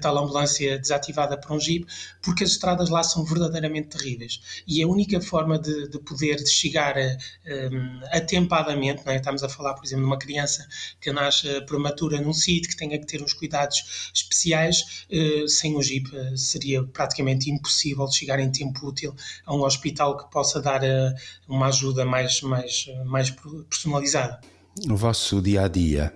tal 0.00 0.18
ambulância 0.18 0.78
desativada 0.78 1.36
para 1.36 1.52
um 1.52 1.60
Jeep, 1.60 1.86
porque 2.22 2.44
as 2.44 2.50
estradas 2.50 2.88
lá 2.88 3.02
são 3.02 3.24
verdadeiramente 3.24 3.88
terríveis. 3.88 4.62
E 4.66 4.82
a 4.82 4.86
única 4.86 5.20
forma 5.20 5.58
de, 5.58 5.88
de 5.88 5.98
poder 5.98 6.38
chegar 6.46 6.94
um, 6.96 8.00
atempadamente, 8.12 9.02
é? 9.06 9.16
estamos 9.16 9.42
a 9.42 9.48
falar, 9.48 9.74
por 9.74 9.84
exemplo, 9.84 10.04
de 10.04 10.10
uma 10.10 10.18
criança 10.18 10.66
que 11.00 11.12
nasce 11.12 11.60
prematura 11.62 12.20
num 12.20 12.32
sítio, 12.32 12.70
que 12.70 12.76
tenha 12.76 12.98
que 12.98 13.06
ter 13.06 13.22
uns 13.22 13.32
cuidados 13.32 14.10
especiais, 14.14 15.06
uh, 15.10 15.48
sem 15.48 15.76
o 15.76 15.82
Jeep 15.82 16.08
uh, 16.14 16.36
seria 16.36 16.82
praticamente 16.84 17.50
impossível 17.50 18.06
chegar 18.10 18.38
em 18.38 18.50
tempo 18.50 18.86
útil 18.86 19.14
a 19.44 19.54
um 19.54 19.62
hospital 19.62 20.16
que 20.16 20.30
possa 20.30 20.62
dar 20.62 20.82
uh, 20.82 21.14
uma 21.48 21.66
ajuda 21.66 22.04
mais, 22.04 22.40
mais, 22.42 22.86
mais 23.04 23.30
personalizada 23.68 24.19
no 24.86 24.96
vosso 24.96 25.40
dia 25.42 25.64
a 25.64 25.68
dia, 25.68 26.12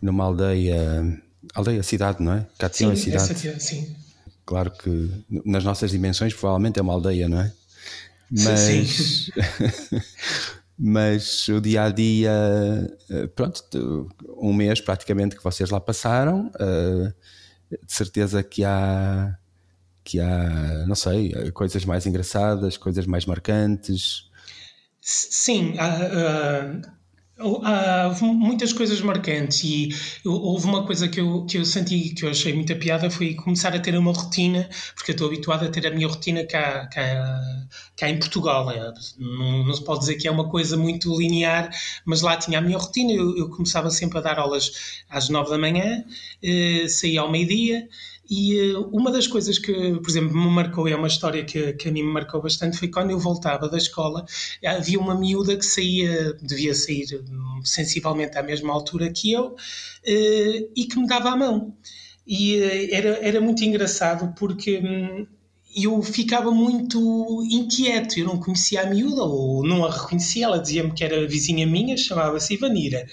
numa 0.00 0.24
aldeia, 0.24 1.22
aldeia 1.54 1.82
cidade, 1.82 2.22
não 2.22 2.32
é? 2.32 2.46
Catião 2.58 2.92
é 2.92 2.96
cidade. 2.96 3.32
Essa, 3.32 3.60
sim. 3.60 3.96
Claro 4.44 4.70
que 4.70 5.10
nas 5.44 5.64
nossas 5.64 5.90
dimensões 5.90 6.34
provavelmente 6.34 6.78
é 6.78 6.82
uma 6.82 6.92
aldeia, 6.92 7.28
não 7.28 7.40
é? 7.40 7.52
Mas, 8.30 8.60
sim. 8.60 9.32
mas 10.78 11.48
o 11.48 11.60
dia 11.60 11.84
a 11.84 11.90
dia, 11.90 12.32
eh, 13.10 13.26
pronto, 13.28 14.08
um 14.38 14.52
mês 14.52 14.80
praticamente 14.80 15.36
que 15.36 15.44
vocês 15.44 15.70
lá 15.70 15.80
passaram, 15.80 16.50
eh, 16.58 17.12
de 17.70 17.92
certeza 17.92 18.42
que 18.42 18.64
há 18.64 19.38
que 20.04 20.18
há, 20.18 20.84
não 20.88 20.96
sei, 20.96 21.52
coisas 21.52 21.84
mais 21.84 22.06
engraçadas, 22.06 22.76
coisas 22.76 23.06
mais 23.06 23.24
marcantes. 23.24 24.28
Sim, 25.00 25.74
uh, 25.74 26.80
uh 26.80 27.01
Houve 27.42 28.24
muitas 28.24 28.72
coisas 28.72 29.00
marcantes 29.00 29.62
e 29.64 29.88
houve 30.24 30.66
uma 30.66 30.86
coisa 30.86 31.08
que 31.08 31.20
eu, 31.20 31.44
que 31.44 31.58
eu 31.58 31.64
senti 31.64 32.14
que 32.14 32.24
eu 32.24 32.30
achei 32.30 32.52
muita 32.52 32.74
piada 32.76 33.10
foi 33.10 33.34
começar 33.34 33.74
a 33.74 33.80
ter 33.80 33.96
uma 33.96 34.12
rotina, 34.12 34.68
porque 34.94 35.10
eu 35.10 35.14
estou 35.14 35.26
habituado 35.26 35.64
a 35.64 35.68
ter 35.68 35.86
a 35.86 35.90
minha 35.90 36.08
rotina 36.08 36.44
cá, 36.44 36.86
cá, 36.86 37.40
cá 37.96 38.08
em 38.08 38.18
Portugal. 38.18 38.66
Né? 38.66 38.92
Não, 39.18 39.64
não, 39.64 39.74
se 39.74 39.84
pode 39.84 40.00
dizer 40.00 40.16
que 40.16 40.28
é 40.28 40.30
uma 40.30 40.48
coisa 40.48 40.76
muito 40.76 41.16
linear, 41.18 41.70
mas 42.04 42.22
lá 42.22 42.36
tinha 42.36 42.58
a 42.58 42.62
minha 42.62 42.78
rotina. 42.78 43.12
Eu, 43.12 43.36
eu 43.36 43.50
começava 43.50 43.90
sempre 43.90 44.18
a 44.18 44.20
dar 44.20 44.38
aulas 44.38 45.02
às 45.10 45.28
nove 45.28 45.50
da 45.50 45.58
manhã, 45.58 46.04
eh, 46.42 46.86
saía 46.88 47.20
ao 47.20 47.30
meio-dia 47.30 47.88
e 48.34 48.72
uh, 48.72 48.88
uma 48.90 49.12
das 49.12 49.26
coisas 49.26 49.58
que, 49.58 49.70
por 49.72 50.08
exemplo, 50.08 50.34
me 50.34 50.48
marcou, 50.48 50.88
é 50.88 50.96
uma 50.96 51.06
história 51.06 51.44
que, 51.44 51.74
que 51.74 51.90
a 51.90 51.92
mim 51.92 52.02
me 52.02 52.12
marcou 52.14 52.40
bastante, 52.40 52.78
foi 52.78 52.88
quando 52.88 53.10
eu 53.10 53.18
voltava 53.18 53.68
da 53.68 53.76
escola, 53.76 54.24
havia 54.64 54.98
uma 54.98 55.14
miúda 55.14 55.54
que 55.54 55.66
saía, 55.66 56.32
devia 56.40 56.74
sair 56.74 57.22
hum, 57.30 57.60
sensivelmente 57.62 58.38
à 58.38 58.42
mesma 58.42 58.72
altura 58.72 59.12
que 59.12 59.32
eu, 59.32 59.48
uh, 59.48 59.56
e 60.74 60.86
que 60.88 60.98
me 60.98 61.06
dava 61.06 61.28
a 61.28 61.36
mão. 61.36 61.76
E 62.26 62.58
uh, 62.58 62.94
era, 62.94 63.08
era 63.20 63.40
muito 63.40 63.62
engraçado 63.64 64.34
porque. 64.34 64.78
Um, 64.78 65.26
eu 65.74 66.02
ficava 66.02 66.50
muito 66.50 67.42
inquieto, 67.50 68.18
eu 68.18 68.26
não 68.26 68.38
conhecia 68.38 68.82
a 68.82 68.86
miúda, 68.86 69.22
ou 69.22 69.66
não 69.66 69.86
a 69.86 69.90
reconhecia, 69.90 70.44
ela 70.44 70.58
dizia-me 70.58 70.92
que 70.92 71.02
era 71.02 71.26
vizinha 71.26 71.66
minha, 71.66 71.96
chamava-se 71.96 72.52
Ivanira, 72.52 73.06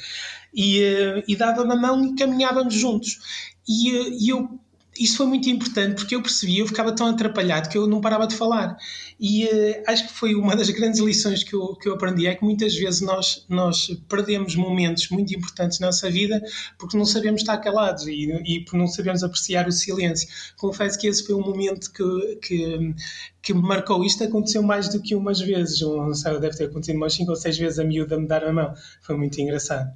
e, 0.53 0.81
e 1.25 1.37
dava-me 1.37 1.71
a 1.71 1.77
mão 1.77 2.05
e 2.05 2.15
caminhávamos 2.15 2.73
juntos. 2.73 3.17
E, 3.65 4.25
e 4.25 4.27
eu 4.27 4.59
isso 4.99 5.17
foi 5.17 5.27
muito 5.27 5.49
importante 5.49 5.95
porque 5.95 6.13
eu 6.13 6.21
percebi, 6.21 6.59
eu 6.59 6.67
ficava 6.67 6.91
tão 6.93 7.07
atrapalhado 7.07 7.69
que 7.69 7.77
eu 7.77 7.87
não 7.87 8.01
parava 8.01 8.27
de 8.27 8.35
falar. 8.35 8.77
E 9.17 9.45
uh, 9.45 9.83
acho 9.87 10.07
que 10.07 10.13
foi 10.13 10.35
uma 10.35 10.55
das 10.55 10.69
grandes 10.69 10.99
lições 10.99 11.43
que 11.43 11.55
eu, 11.55 11.75
que 11.75 11.87
eu 11.87 11.93
aprendi: 11.93 12.27
é 12.27 12.35
que 12.35 12.43
muitas 12.43 12.75
vezes 12.75 12.99
nós, 13.01 13.45
nós 13.47 13.87
perdemos 14.09 14.55
momentos 14.55 15.09
muito 15.09 15.33
importantes 15.33 15.79
na 15.79 15.87
nossa 15.87 16.09
vida 16.11 16.41
porque 16.77 16.97
não 16.97 17.05
sabemos 17.05 17.41
estar 17.41 17.57
calados 17.59 18.05
e, 18.07 18.29
e 18.45 18.65
por 18.65 18.77
não 18.77 18.87
sabemos 18.87 19.23
apreciar 19.23 19.67
o 19.67 19.71
silêncio. 19.71 20.27
Confesso 20.57 20.99
que 20.99 21.07
esse 21.07 21.25
foi 21.25 21.35
um 21.35 21.41
momento 21.41 21.91
que, 21.93 22.35
que, 22.41 22.95
que 23.41 23.53
me 23.53 23.61
marcou. 23.61 24.03
Isto 24.03 24.25
aconteceu 24.25 24.61
mais 24.61 24.89
do 24.89 25.01
que 25.01 25.15
umas 25.15 25.39
vezes, 25.39 25.79
não 25.81 26.13
sei, 26.13 26.37
deve 26.39 26.57
ter 26.57 26.65
acontecido 26.65 26.97
umas 26.97 27.13
5 27.13 27.29
ou 27.29 27.37
6 27.37 27.57
vezes 27.57 27.79
a 27.79 27.85
miúda 27.85 28.19
me 28.19 28.27
dar 28.27 28.43
a 28.43 28.51
mão. 28.51 28.73
Foi 29.01 29.15
muito 29.15 29.39
engraçado. 29.39 29.91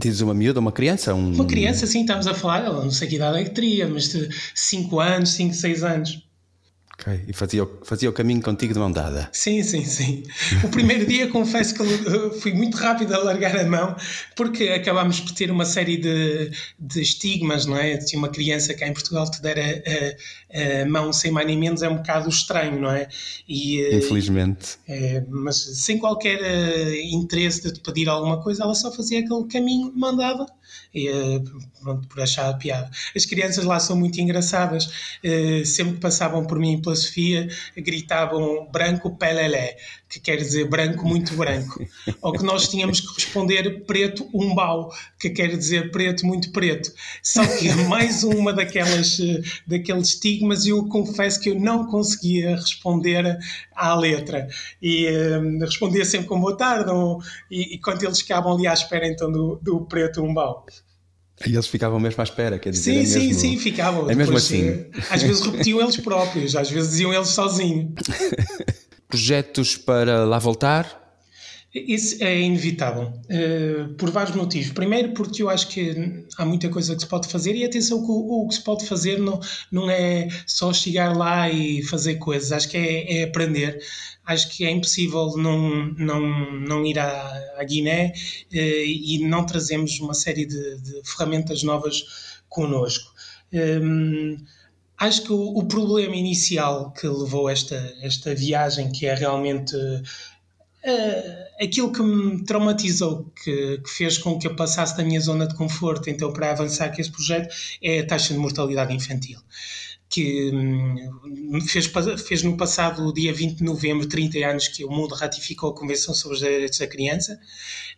Dizes 0.00 0.22
uma 0.22 0.32
miúda, 0.32 0.58
uma 0.60 0.72
criança? 0.72 1.14
Um... 1.14 1.34
Uma 1.34 1.44
criança, 1.44 1.86
sim, 1.86 2.00
estamos 2.00 2.26
a 2.26 2.32
falar, 2.32 2.62
não 2.72 2.90
sei 2.90 3.06
que 3.06 3.16
idade 3.16 3.38
é 3.38 3.44
que 3.44 3.50
teria, 3.50 3.86
mas 3.86 4.08
de 4.08 4.28
5 4.54 4.98
anos, 4.98 5.30
5, 5.30 5.54
6 5.54 5.84
anos. 5.84 6.29
Ok, 7.00 7.24
e 7.26 7.32
fazia, 7.32 7.66
fazia 7.82 8.10
o 8.10 8.12
caminho 8.12 8.42
contigo 8.42 8.74
de 8.74 8.78
mão 8.78 8.92
dada? 8.92 9.30
Sim, 9.32 9.62
sim, 9.62 9.84
sim. 9.84 10.22
O 10.62 10.68
primeiro 10.68 11.06
dia 11.06 11.28
confesso 11.32 11.74
que 11.74 12.40
fui 12.40 12.52
muito 12.52 12.76
rápido 12.76 13.14
a 13.14 13.18
largar 13.18 13.56
a 13.56 13.64
mão, 13.64 13.96
porque 14.36 14.64
acabámos 14.64 15.18
por 15.20 15.32
ter 15.32 15.50
uma 15.50 15.64
série 15.64 15.96
de, 15.96 16.50
de 16.78 17.00
estigmas, 17.00 17.64
não 17.64 17.76
é? 17.76 17.98
Se 18.00 18.16
uma 18.16 18.28
criança 18.28 18.74
cá 18.74 18.86
em 18.86 18.92
Portugal 18.92 19.30
te 19.30 19.40
der 19.40 19.58
a, 19.58 20.58
a, 20.58 20.82
a, 20.82 20.86
mão 20.86 21.10
sem 21.10 21.30
mais 21.30 21.46
nem 21.46 21.58
menos 21.58 21.82
é 21.82 21.88
um 21.88 21.96
bocado 21.96 22.28
estranho, 22.28 22.78
não 22.78 22.90
é? 22.90 23.08
E, 23.48 23.80
eh, 23.80 23.96
Infelizmente. 23.96 24.78
É, 24.86 25.24
mas 25.26 25.56
sem 25.56 25.98
qualquer 25.98 26.38
uh, 26.40 26.94
interesse 27.14 27.62
de 27.62 27.72
te 27.72 27.80
pedir 27.80 28.10
alguma 28.10 28.42
coisa, 28.42 28.62
ela 28.62 28.74
só 28.74 28.92
fazia 28.92 29.20
aquele 29.20 29.44
caminho 29.44 29.90
mandada 29.96 30.44
e, 30.94 31.08
eh, 31.08 31.40
pronto, 31.82 32.06
por 32.08 32.20
achar 32.20 32.50
a 32.50 32.54
piada. 32.54 32.90
As 33.16 33.24
crianças 33.24 33.64
lá 33.64 33.80
são 33.80 33.96
muito 33.96 34.20
engraçadas, 34.20 34.88
sempre 35.64 35.98
passavam 35.98 36.44
por 36.44 36.58
mim 36.58 36.80
pela 36.90 36.96
Sofia, 36.96 37.48
gritavam 37.76 38.68
branco 38.70 39.16
pelelé, 39.16 39.76
que 40.08 40.18
quer 40.18 40.36
dizer 40.36 40.68
branco 40.68 41.06
muito 41.06 41.34
branco, 41.34 41.84
ou 42.20 42.32
que 42.32 42.42
nós 42.42 42.68
tínhamos 42.68 43.00
que 43.00 43.14
responder 43.14 43.84
preto 43.84 44.28
umbau, 44.34 44.92
que 45.18 45.30
quer 45.30 45.56
dizer 45.56 45.90
preto 45.90 46.26
muito 46.26 46.50
preto. 46.50 46.92
Só 47.22 47.46
que 47.46 47.68
é 47.68 47.74
mais 47.88 48.24
uma 48.24 48.52
daquelas 48.52 49.18
daqueles 49.66 50.08
estigmas 50.08 50.66
e 50.66 50.70
eu 50.70 50.86
confesso 50.86 51.40
que 51.40 51.50
eu 51.50 51.58
não 51.58 51.86
conseguia 51.86 52.56
responder 52.56 53.38
à 53.74 53.94
letra 53.94 54.48
e 54.82 55.08
um, 55.08 55.58
respondia 55.58 56.04
sempre 56.04 56.26
com 56.26 56.40
boa 56.40 56.56
tarde 56.56 56.90
ou, 56.90 57.20
e, 57.50 57.74
e, 57.74 57.78
quando 57.78 58.02
eles 58.02 58.20
ficavam 58.20 58.54
ali 58.54 58.66
à 58.66 58.72
espera 58.72 59.06
então 59.06 59.30
do, 59.30 59.58
do 59.62 59.80
preto 59.82 60.22
umbau. 60.22 60.66
E 61.46 61.54
eles 61.54 61.66
ficavam 61.66 61.98
mesmo 61.98 62.20
à 62.20 62.24
espera, 62.24 62.58
quer 62.58 62.70
dizer. 62.70 62.92
Sim, 62.92 63.00
é 63.00 63.04
sim, 63.06 63.26
mesmo, 63.28 63.40
sim, 63.40 63.58
ficavam. 63.58 64.10
É 64.10 64.14
mesmo 64.14 64.36
assim. 64.36 64.86
Às 65.10 65.22
vezes 65.22 65.40
repetiam 65.40 65.80
eles 65.80 65.96
próprios, 65.96 66.54
às 66.54 66.70
vezes 66.70 66.90
diziam 66.90 67.14
eles 67.14 67.28
sozinhos. 67.28 67.94
Projetos 69.08 69.76
para 69.76 70.24
lá 70.24 70.38
voltar? 70.38 71.09
Isso 71.72 72.22
é 72.22 72.40
inevitável, 72.40 73.12
uh, 73.26 73.94
por 73.94 74.10
vários 74.10 74.34
motivos. 74.34 74.72
Primeiro, 74.72 75.12
porque 75.12 75.40
eu 75.40 75.48
acho 75.48 75.68
que 75.68 76.26
há 76.36 76.44
muita 76.44 76.68
coisa 76.68 76.96
que 76.96 77.02
se 77.02 77.06
pode 77.06 77.28
fazer, 77.28 77.54
e 77.54 77.64
atenção 77.64 78.04
que 78.04 78.10
o, 78.10 78.44
o, 78.44 78.48
que 78.48 78.56
se 78.56 78.62
pode 78.62 78.84
fazer 78.86 79.20
não, 79.20 79.38
não 79.70 79.88
é 79.88 80.26
só 80.46 80.72
chegar 80.72 81.16
lá 81.16 81.48
e 81.48 81.80
fazer 81.84 82.16
coisas, 82.16 82.50
acho 82.50 82.68
que 82.68 82.76
é, 82.76 83.20
é 83.20 83.22
aprender. 83.22 83.80
Acho 84.26 84.48
que 84.48 84.64
é 84.64 84.70
impossível 84.70 85.36
não, 85.36 85.86
não, 85.94 86.20
não 86.60 86.84
ir 86.84 86.98
à, 86.98 87.54
à 87.56 87.62
Guiné 87.62 88.14
uh, 88.52 88.56
e 88.56 89.24
não 89.28 89.46
trazemos 89.46 90.00
uma 90.00 90.14
série 90.14 90.46
de, 90.46 90.76
de 90.80 91.02
ferramentas 91.04 91.62
novas 91.62 92.02
connosco. 92.48 93.12
Um, 93.52 94.36
acho 94.98 95.22
que 95.22 95.32
o, 95.32 95.56
o, 95.56 95.64
problema 95.66 96.16
inicial 96.16 96.92
que 96.92 97.06
levou 97.06 97.48
esta, 97.48 97.76
esta 98.02 98.34
viagem, 98.34 98.90
que 98.90 99.06
é 99.06 99.14
realmente 99.14 99.76
Uh, 100.82 101.62
aquilo 101.62 101.92
que 101.92 102.02
me 102.02 102.42
traumatizou, 102.44 103.30
que, 103.44 103.78
que, 103.78 103.90
fez 103.90 104.16
com 104.16 104.38
que 104.38 104.46
eu 104.46 104.56
passasse 104.56 104.96
da 104.96 105.04
minha 105.04 105.20
zona 105.20 105.46
de 105.46 105.54
conforto, 105.54 106.08
então, 106.08 106.32
para 106.32 106.50
avançar 106.50 106.88
com 106.94 107.00
esse 107.00 107.10
projeto, 107.10 107.54
é 107.82 108.00
a 108.00 108.06
taxa 108.06 108.32
de 108.32 108.40
mortalidade 108.40 108.94
infantil 108.94 109.38
que 110.10 110.50
hum, 110.52 111.60
fez, 111.68 111.90
fez 112.26 112.42
no 112.42 112.56
passado 112.56 113.12
dia 113.14 113.32
20 113.32 113.58
de 113.58 113.64
novembro 113.64 114.08
30 114.08 114.38
anos 114.44 114.66
que 114.66 114.84
o 114.84 114.90
mundo 114.90 115.14
ratificou 115.14 115.70
a 115.70 115.74
Convenção 115.74 116.12
sobre 116.12 116.34
os 116.34 116.42
Direitos 116.42 116.80
da 116.80 116.86
Criança, 116.88 117.40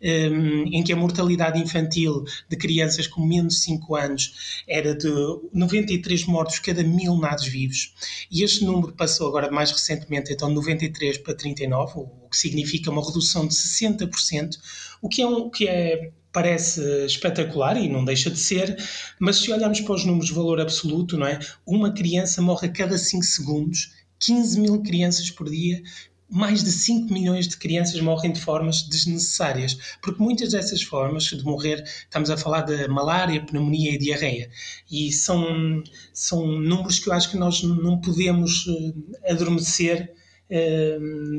hum, 0.02 0.64
em 0.70 0.84
que 0.84 0.92
a 0.92 0.96
mortalidade 0.96 1.58
infantil 1.58 2.22
de 2.50 2.56
crianças 2.56 3.06
com 3.06 3.26
menos 3.26 3.54
de 3.54 3.60
5 3.60 3.96
anos 3.96 4.62
era 4.68 4.94
de 4.94 5.08
93 5.54 6.26
mortos 6.26 6.58
cada 6.58 6.82
mil 6.82 7.16
nados 7.16 7.46
vivos. 7.46 7.94
E 8.30 8.44
este 8.44 8.62
número 8.62 8.92
passou 8.92 9.26
agora 9.26 9.50
mais 9.50 9.72
recentemente 9.72 10.34
então 10.34 10.48
de 10.48 10.54
93 10.54 11.16
para 11.16 11.34
39, 11.34 11.92
o 12.00 12.28
que 12.28 12.36
significa 12.36 12.90
uma 12.90 13.04
redução 13.04 13.48
de 13.48 13.54
60%, 13.54 14.58
o 15.00 15.08
que 15.08 15.22
é, 15.22 15.26
um, 15.26 15.48
que 15.48 15.66
é 15.66 16.12
parece 16.32 16.80
espetacular 17.04 17.76
e 17.76 17.88
não 17.88 18.04
deixa 18.04 18.30
de 18.30 18.38
ser, 18.38 18.76
mas 19.18 19.36
se 19.36 19.52
olharmos 19.52 19.80
para 19.80 19.94
os 19.94 20.04
números 20.04 20.28
de 20.28 20.34
valor 20.34 20.60
absoluto, 20.60 21.16
não 21.16 21.26
é? 21.26 21.38
Uma 21.66 21.92
criança 21.92 22.40
morre 22.40 22.68
a 22.68 22.72
cada 22.72 22.96
5 22.96 23.22
segundos, 23.22 23.92
15 24.18 24.60
mil 24.60 24.82
crianças 24.82 25.30
por 25.30 25.50
dia, 25.50 25.82
mais 26.30 26.64
de 26.64 26.72
5 26.72 27.12
milhões 27.12 27.46
de 27.46 27.58
crianças 27.58 28.00
morrem 28.00 28.32
de 28.32 28.40
formas 28.40 28.82
desnecessárias, 28.82 29.76
porque 30.00 30.22
muitas 30.22 30.52
dessas 30.52 30.82
formas 30.82 31.24
de 31.24 31.44
morrer, 31.44 31.84
estamos 31.84 32.30
a 32.30 32.36
falar 32.38 32.62
de 32.62 32.88
malária, 32.88 33.44
pneumonia 33.44 33.92
e 33.92 33.98
diarreia, 33.98 34.50
e 34.90 35.12
são, 35.12 35.82
são 36.14 36.46
números 36.46 36.98
que 36.98 37.08
eu 37.10 37.12
acho 37.12 37.30
que 37.30 37.36
nós 37.36 37.62
não 37.62 38.00
podemos 38.00 38.66
uh, 38.66 38.94
adormecer 39.28 40.14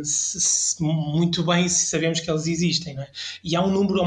se, 0.03 0.81
muito 0.81 1.43
bem 1.43 1.67
se 1.69 1.85
sabemos 1.85 2.19
que 2.19 2.29
eles 2.29 2.47
existem. 2.47 2.99
É? 2.99 3.07
E 3.43 3.55
há 3.55 3.63
um 3.63 3.71
número, 3.71 4.01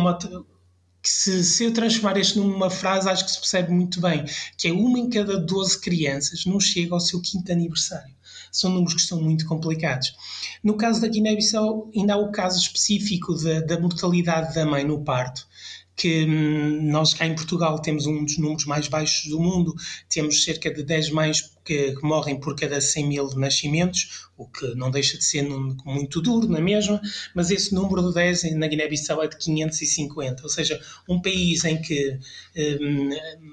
que 1.07 1.11
se, 1.11 1.45
se 1.45 1.63
eu 1.63 1.73
transformar 1.73 2.19
este 2.19 2.37
numa 2.37 2.69
frase, 2.69 3.09
acho 3.09 3.25
que 3.25 3.31
se 3.31 3.39
percebe 3.39 3.71
muito 3.71 4.01
bem, 4.01 4.25
que 4.59 4.67
é 4.67 4.73
uma 4.73 4.99
em 4.99 5.09
cada 5.09 5.39
12 5.39 5.81
crianças 5.81 6.45
não 6.45 6.59
chega 6.59 6.95
ao 6.95 6.99
seu 6.99 7.21
quinto 7.23 7.53
aniversário. 7.53 8.13
São 8.51 8.73
números 8.73 8.95
que 8.95 9.03
são 9.03 9.23
muito 9.23 9.47
complicados. 9.47 10.17
No 10.65 10.77
caso 10.77 11.01
da 11.01 11.07
Guiné-Bissau, 11.07 11.93
ainda 11.95 12.15
há 12.15 12.17
o 12.17 12.33
caso 12.33 12.59
específico 12.59 13.37
da, 13.37 13.61
da 13.61 13.79
mortalidade 13.79 14.53
da 14.53 14.67
mãe 14.67 14.83
no 14.83 15.05
parto, 15.05 15.47
que 15.95 16.25
hum, 16.25 16.91
nós 16.91 17.15
cá 17.15 17.25
em 17.25 17.37
Portugal 17.37 17.79
temos 17.79 18.07
um 18.07 18.25
dos 18.25 18.37
números 18.37 18.65
mais 18.65 18.89
baixos 18.89 19.31
do 19.31 19.39
mundo, 19.39 19.77
temos 20.09 20.43
cerca 20.43 20.75
de 20.75 20.83
10 20.83 21.11
mães 21.11 21.56
que, 21.67 21.95
morrem 22.03 22.39
por 22.39 22.55
cada 22.55 22.81
100 22.81 23.07
mil 23.07 23.29
nascimentos, 23.37 24.29
o 24.39 24.47
que 24.47 24.75
não 24.75 24.91
deixa 24.91 25.19
de 25.19 25.25
ser 25.25 25.43
muito 25.43 26.21
duro, 26.21 26.47
não 26.47 26.59
é 26.59 26.61
mesmo? 26.61 27.01
Mas 27.35 27.51
esse 27.51 27.75
número 27.75 28.07
de 28.07 28.15
10 28.15 28.55
na 28.55 28.69
Guiné-Bissau 28.69 29.23
é 29.23 29.29
de 29.29 29.37
550, 29.37 30.43
ou 30.43 30.49
seja, 30.49 30.81
um 31.09 31.21
país 31.21 31.65
em 31.65 31.81
que 31.81 32.19
hum, 32.81 33.11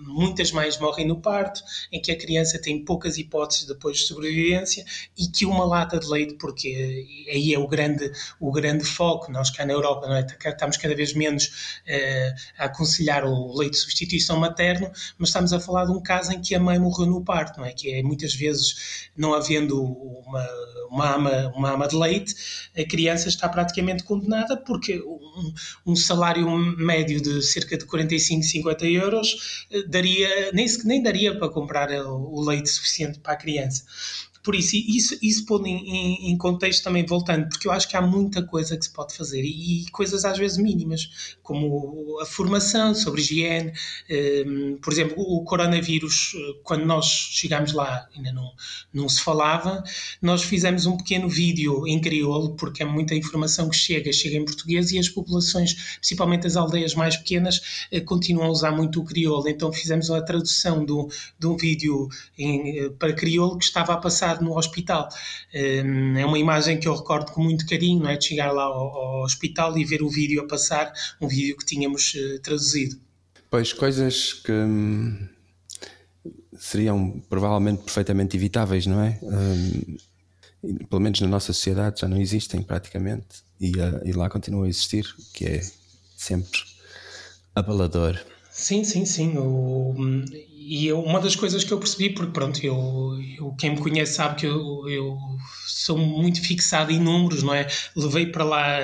muitas 0.08 0.52
mães 0.52 0.78
morrem 0.78 1.08
no 1.08 1.21
parto, 1.21 1.62
em 1.91 2.02
que 2.02 2.12
a 2.12 2.17
criança 2.17 2.62
tem 2.62 2.84
poucas 2.84 3.17
hipóteses 3.17 3.65
depois 3.65 3.97
de 3.97 4.04
sobrevivência 4.04 4.86
e 5.17 5.28
que 5.28 5.45
uma 5.45 5.65
lata 5.65 5.97
de 5.97 6.08
leite, 6.08 6.36
porque 6.36 7.28
aí 7.32 7.54
é 7.54 7.60
o 7.60 7.67
grande, 7.67 8.12
o 8.39 8.52
grande 8.52 8.84
foco, 8.84 9.32
nós 9.32 9.49
cá 9.49 9.65
na 9.65 9.73
Europa 9.73 10.08
não 10.08 10.15
é? 10.15 10.28
estamos 10.45 10.78
cada 10.78 10.95
vez 10.95 11.13
menos 11.13 11.45
uh, 11.88 12.36
a 12.58 12.65
aconselhar 12.65 13.26
o 13.26 13.58
leite 13.58 13.73
de 13.73 13.80
substituição 13.80 14.38
materno, 14.38 14.91
mas 15.17 15.30
estamos 15.30 15.54
a 15.54 15.60
falar 15.60 15.86
de 15.86 15.91
um 15.91 16.02
caso 16.02 16.34
em 16.34 16.41
que 16.41 16.54
a 16.54 16.60
mãe 16.60 16.78
morreu 16.78 17.08
no 17.08 17.23
parto, 17.23 17.60
não 17.60 17.65
é? 17.65 17.71
Que 17.71 17.93
é 17.93 18.03
muitas 18.04 18.34
vezes 18.34 19.10
não 19.16 19.34
havendo 19.34 19.82
uma, 19.82 20.48
uma, 20.89 21.16
ama, 21.16 21.54
uma 21.56 21.72
ama 21.72 21.88
de 21.88 21.96
leite, 21.96 22.36
a 22.78 22.84
criança 22.84 23.30
está 23.30 23.48
praticamente 23.50 24.04
condenada 24.04 24.58
porque 24.58 25.00
um, 25.02 25.54
um 25.88 25.96
salário 25.96 26.50
médio 26.78 27.22
de 27.22 27.42
cerca 27.42 27.78
de 27.78 27.86
45, 27.86 28.44
50 28.44 28.86
euros 28.86 29.66
eh, 29.72 29.84
daria, 29.88 30.52
nem, 30.52 30.68
nem 30.86 31.02
daria 31.02 31.38
para 31.38 31.50
comprar 31.50 31.89
o 32.06 32.44
leite 32.44 32.70
suficiente 32.70 33.20
para 33.20 33.34
a 33.34 33.38
criança. 33.38 33.84
Por 34.43 34.56
isso, 34.56 34.75
isso, 34.75 35.17
isso 35.21 35.45
pondo 35.45 35.65
em, 35.67 36.29
em, 36.29 36.38
contexto 36.38 36.84
também 36.84 37.06
voltando, 37.06 37.47
porque 37.47 37.65
eu 37.65 37.71
acho 37.71 37.88
que 37.88 37.95
há 37.95 38.01
muita 38.01 38.43
coisa 38.43 38.75
que 38.75 38.84
se 38.84 38.91
pode 38.91 39.15
fazer 39.15 39.41
e, 39.41 39.84
e 39.84 39.89
coisas 39.89 40.25
às 40.25 40.38
vezes 40.38 40.58
mínimas, 40.58 41.36
como 41.41 42.19
a 42.19 42.25
formação 42.25 42.93
sobre 42.93 43.21
higiene. 43.21 43.71
Um, 44.45 44.77
por 44.82 44.91
exemplo, 44.91 45.15
o 45.17 45.43
coronavírus, 45.45 46.36
quando 46.63 46.86
nós 46.86 47.06
chegámos 47.06 47.71
lá, 47.71 48.06
ainda 48.13 48.34
não, 48.34 48.51
não 48.93 49.08
se 49.08 49.21
falava, 49.21 49.82
nós 50.21 50.43
fizemos 50.43 50.86
um 50.86 50.97
pequeno 50.97 51.29
vídeo 51.29 51.88
em 51.88 52.01
crioulo, 52.01 52.56
porque 52.56 52.84
é 52.84 52.86
muita 52.86 53.15
informação 53.15 53.69
que 53.69 53.77
chega, 53.77 54.12
chega 54.12 54.36
em 54.36 54.43
português 54.43 54.91
e 54.91 54.99
as 54.99 55.08
populações, 55.08 55.73
principalmente 55.99 56.47
as 56.47 56.58
aldeias 56.58 56.93
mais 56.95 57.15
pequenas, 57.15 57.88
eh, 57.89 58.01
continuam 58.01 58.47
a 58.47 58.51
usar 58.51 58.71
muito 58.71 58.99
o 58.99 59.06
crioulo. 59.06 59.47
Então 59.47 59.71
fizemos 59.71 60.12
a 60.12 60.21
tradução 60.21 60.84
do, 60.84 61.08
de 61.39 61.47
um 61.47 61.56
vídeo 61.56 62.10
em, 62.38 62.79
eh, 62.79 62.89
para 62.89 63.13
crioulo 63.13 63.58
que 63.58 63.63
estava 63.63 63.93
a 63.93 63.97
passar 63.97 64.33
no 64.41 64.58
hospital. 64.58 65.10
Hum, 65.54 66.17
é 66.17 66.26
uma 66.26 66.39
imagem 66.39 66.80
que 66.80 66.88
eu 66.88 66.96
recordo 66.96 67.32
com 67.32 67.43
muito 67.43 67.65
carinho, 67.67 68.08
é? 68.08 68.15
De 68.15 68.26
chegar 68.26 68.52
lá 68.52 68.63
ao, 68.63 69.24
hospital 69.24 69.78
e 69.78 69.86
ver 69.86 70.02
o 70.02 70.10
vídeo 70.10 70.41
a 70.41 70.48
passar, 70.48 70.91
um 71.22 71.28
vídeo 71.28 71.58
que 71.58 71.65
tínhamos 71.65 72.13
uh, 72.13 72.39
traduzido. 72.39 72.98
Pois, 73.50 73.72
coisas 73.72 74.34
que 74.34 74.52
hum, 74.52 75.28
seriam 76.58 77.22
provavelmente 77.30 77.84
perfeitamente 77.84 78.36
evitáveis, 78.36 78.86
não 78.86 79.02
é? 79.02 79.19
Hum, 79.22 79.98
pelo 80.89 81.02
menos 81.02 81.19
na 81.19 81.28
nossa 81.28 81.52
sociedade 81.54 82.02
já 82.02 82.08
não 82.08 82.22
existem 82.22 82.62
praticamente 82.62 83.43
e, 83.60 83.72
uh, 83.72 84.02
e 84.06 84.13
lá 84.13 84.30
continua 84.30 84.65
a 84.65 84.69
existir, 84.69 85.06
que 85.34 85.46
é 85.46 85.62
sempre 86.15 86.60
abalador. 87.54 88.19
Sim, 88.54 88.84
sim, 88.84 89.06
sim. 89.06 89.38
O, 89.38 89.96
e 90.32 90.86
eu, 90.88 91.02
uma 91.02 91.20
das 91.20 91.36
coisas 91.36 91.63
que 91.63 91.72
eu 91.74 91.80
percebi, 91.80 92.12
porque 92.12 92.32
pronto, 92.32 92.63
eu, 92.63 93.20
eu, 93.38 93.52
quem 93.60 93.72
me 93.72 93.78
conhece 93.82 94.13
sabe 94.13 94.39
que 94.42 94.46
eu, 94.46 94.88
eu 94.88 95.18
sou 95.68 95.98
muito 95.98 96.39
fixado 96.42 96.92
em 96.92 97.00
números, 97.00 97.42
não 97.44 97.54
é? 97.54 97.68
Levei 97.96 98.28
para 98.28 98.44
lá 98.44 98.78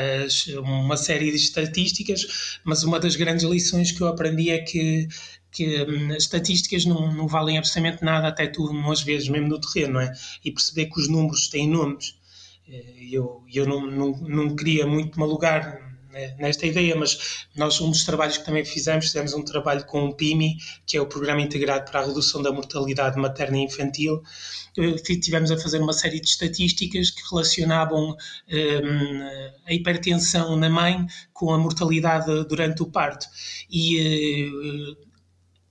uma 0.64 0.98
série 0.98 1.30
de 1.30 1.38
estatísticas, 1.38 2.60
mas 2.64 2.84
uma 2.84 3.00
das 3.00 3.16
grandes 3.16 3.46
lições 3.46 3.92
que 3.92 4.02
eu 4.02 4.08
aprendi 4.08 4.50
é 4.50 4.60
que 4.60 5.08
que 5.52 5.82
hum, 5.82 6.12
as 6.12 6.24
estatísticas 6.24 6.86
não, 6.86 7.12
não 7.12 7.28
valem 7.28 7.58
absolutamente 7.58 8.04
nada 8.06 8.28
até 8.28 8.46
tu 8.46 8.66
umas 8.70 9.02
vezes 9.02 9.28
mesmo 9.30 9.48
no 9.48 9.60
terreno, 9.60 9.94
não 9.94 10.02
é? 10.02 10.14
E 10.46 10.52
perceber 10.52 10.86
que 10.88 11.00
os 11.00 11.08
números 11.10 11.48
têm 11.50 11.68
nomes. 11.68 12.14
Eh, 12.68 13.08
eu, 13.12 13.44
eu 13.52 13.66
não, 13.66 13.88
não, 13.90 14.12
não 14.22 14.56
queria 14.56 14.86
muito 14.86 15.18
me 15.18 15.24
alugar 15.26 15.66
né, 15.82 15.88
nesta 16.38 16.66
ideia, 16.66 16.96
mas 16.96 17.48
nós, 17.56 17.80
um 17.82 17.90
dos 17.90 18.04
trabalhos 18.04 18.38
que 18.38 18.46
também 18.46 18.66
fizemos, 18.66 19.06
fizemos 19.06 19.34
um 19.34 19.44
trabalho 19.44 19.86
com 19.86 20.06
o 20.06 20.14
PIMI, 20.14 20.58
que 20.86 20.98
é 20.98 21.02
o 21.02 21.06
Programa 21.06 21.42
Integrado 21.42 21.90
para 21.90 22.02
a 22.02 22.06
Redução 22.06 22.42
da 22.42 22.52
Mortalidade 22.52 23.20
Materna 23.20 23.58
e 23.58 23.64
Infantil. 23.64 24.22
Tivemos 25.22 25.52
a 25.52 25.58
fazer 25.58 25.80
uma 25.80 25.94
série 25.94 26.20
de 26.20 26.28
estatísticas 26.28 27.10
que 27.10 27.22
relacionavam 27.30 28.12
um, 28.12 29.56
a 29.66 29.74
hipertensão 29.74 30.56
na 30.56 30.70
mãe 30.70 31.06
com 31.34 31.54
a 31.54 31.58
mortalidade 31.58 32.46
durante 32.46 32.82
o 32.82 32.86
parto. 32.86 33.28
E 33.70 34.98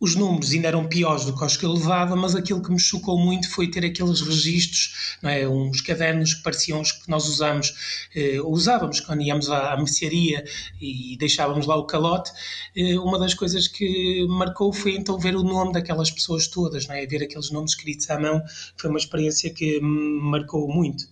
os 0.01 0.15
números 0.15 0.53
ainda 0.53 0.69
eram 0.69 0.87
piores 0.87 1.25
do 1.25 1.37
que 1.37 1.45
os 1.45 1.57
que 1.57 1.65
eu 1.65 1.73
levava, 1.73 2.15
mas 2.15 2.35
aquilo 2.35 2.63
que 2.63 2.71
me 2.71 2.79
chocou 2.79 3.19
muito 3.19 3.51
foi 3.51 3.69
ter 3.69 3.85
aqueles 3.85 4.21
registros, 4.21 5.17
não 5.23 5.31
é? 5.31 5.49
uns 5.49 5.81
cadernos 5.81 6.35
que 6.35 6.43
pareciam 6.43 6.81
os 6.81 6.93
que 6.93 7.11
nós 7.11 7.27
usamos, 7.27 8.09
eh, 8.15 8.41
usávamos 8.41 9.01
quando 9.01 9.23
íamos 9.23 9.51
à, 9.51 9.73
à 9.73 9.77
mercearia 9.77 10.45
e 10.81 11.17
deixávamos 11.19 11.67
lá 11.67 11.77
o 11.77 11.85
calote. 11.85 12.31
Eh, 12.77 12.99
uma 12.99 13.19
das 13.19 13.35
coisas 13.35 13.67
que 13.67 14.27
marcou 14.29 14.73
foi 14.73 14.93
então 14.97 15.19
ver 15.19 15.35
o 15.35 15.43
nome 15.43 15.73
daquelas 15.73 16.11
pessoas 16.11 16.47
todas, 16.47 16.87
não 16.87 16.95
é? 16.95 17.05
ver 17.07 17.23
aqueles 17.23 17.51
nomes 17.51 17.73
escritos 17.73 18.09
à 18.11 18.19
mão, 18.19 18.41
foi 18.77 18.91
uma 18.91 18.99
experiência 18.99 19.51
que 19.51 19.81
me 19.81 20.21
marcou 20.23 20.69
muito. 20.69 21.05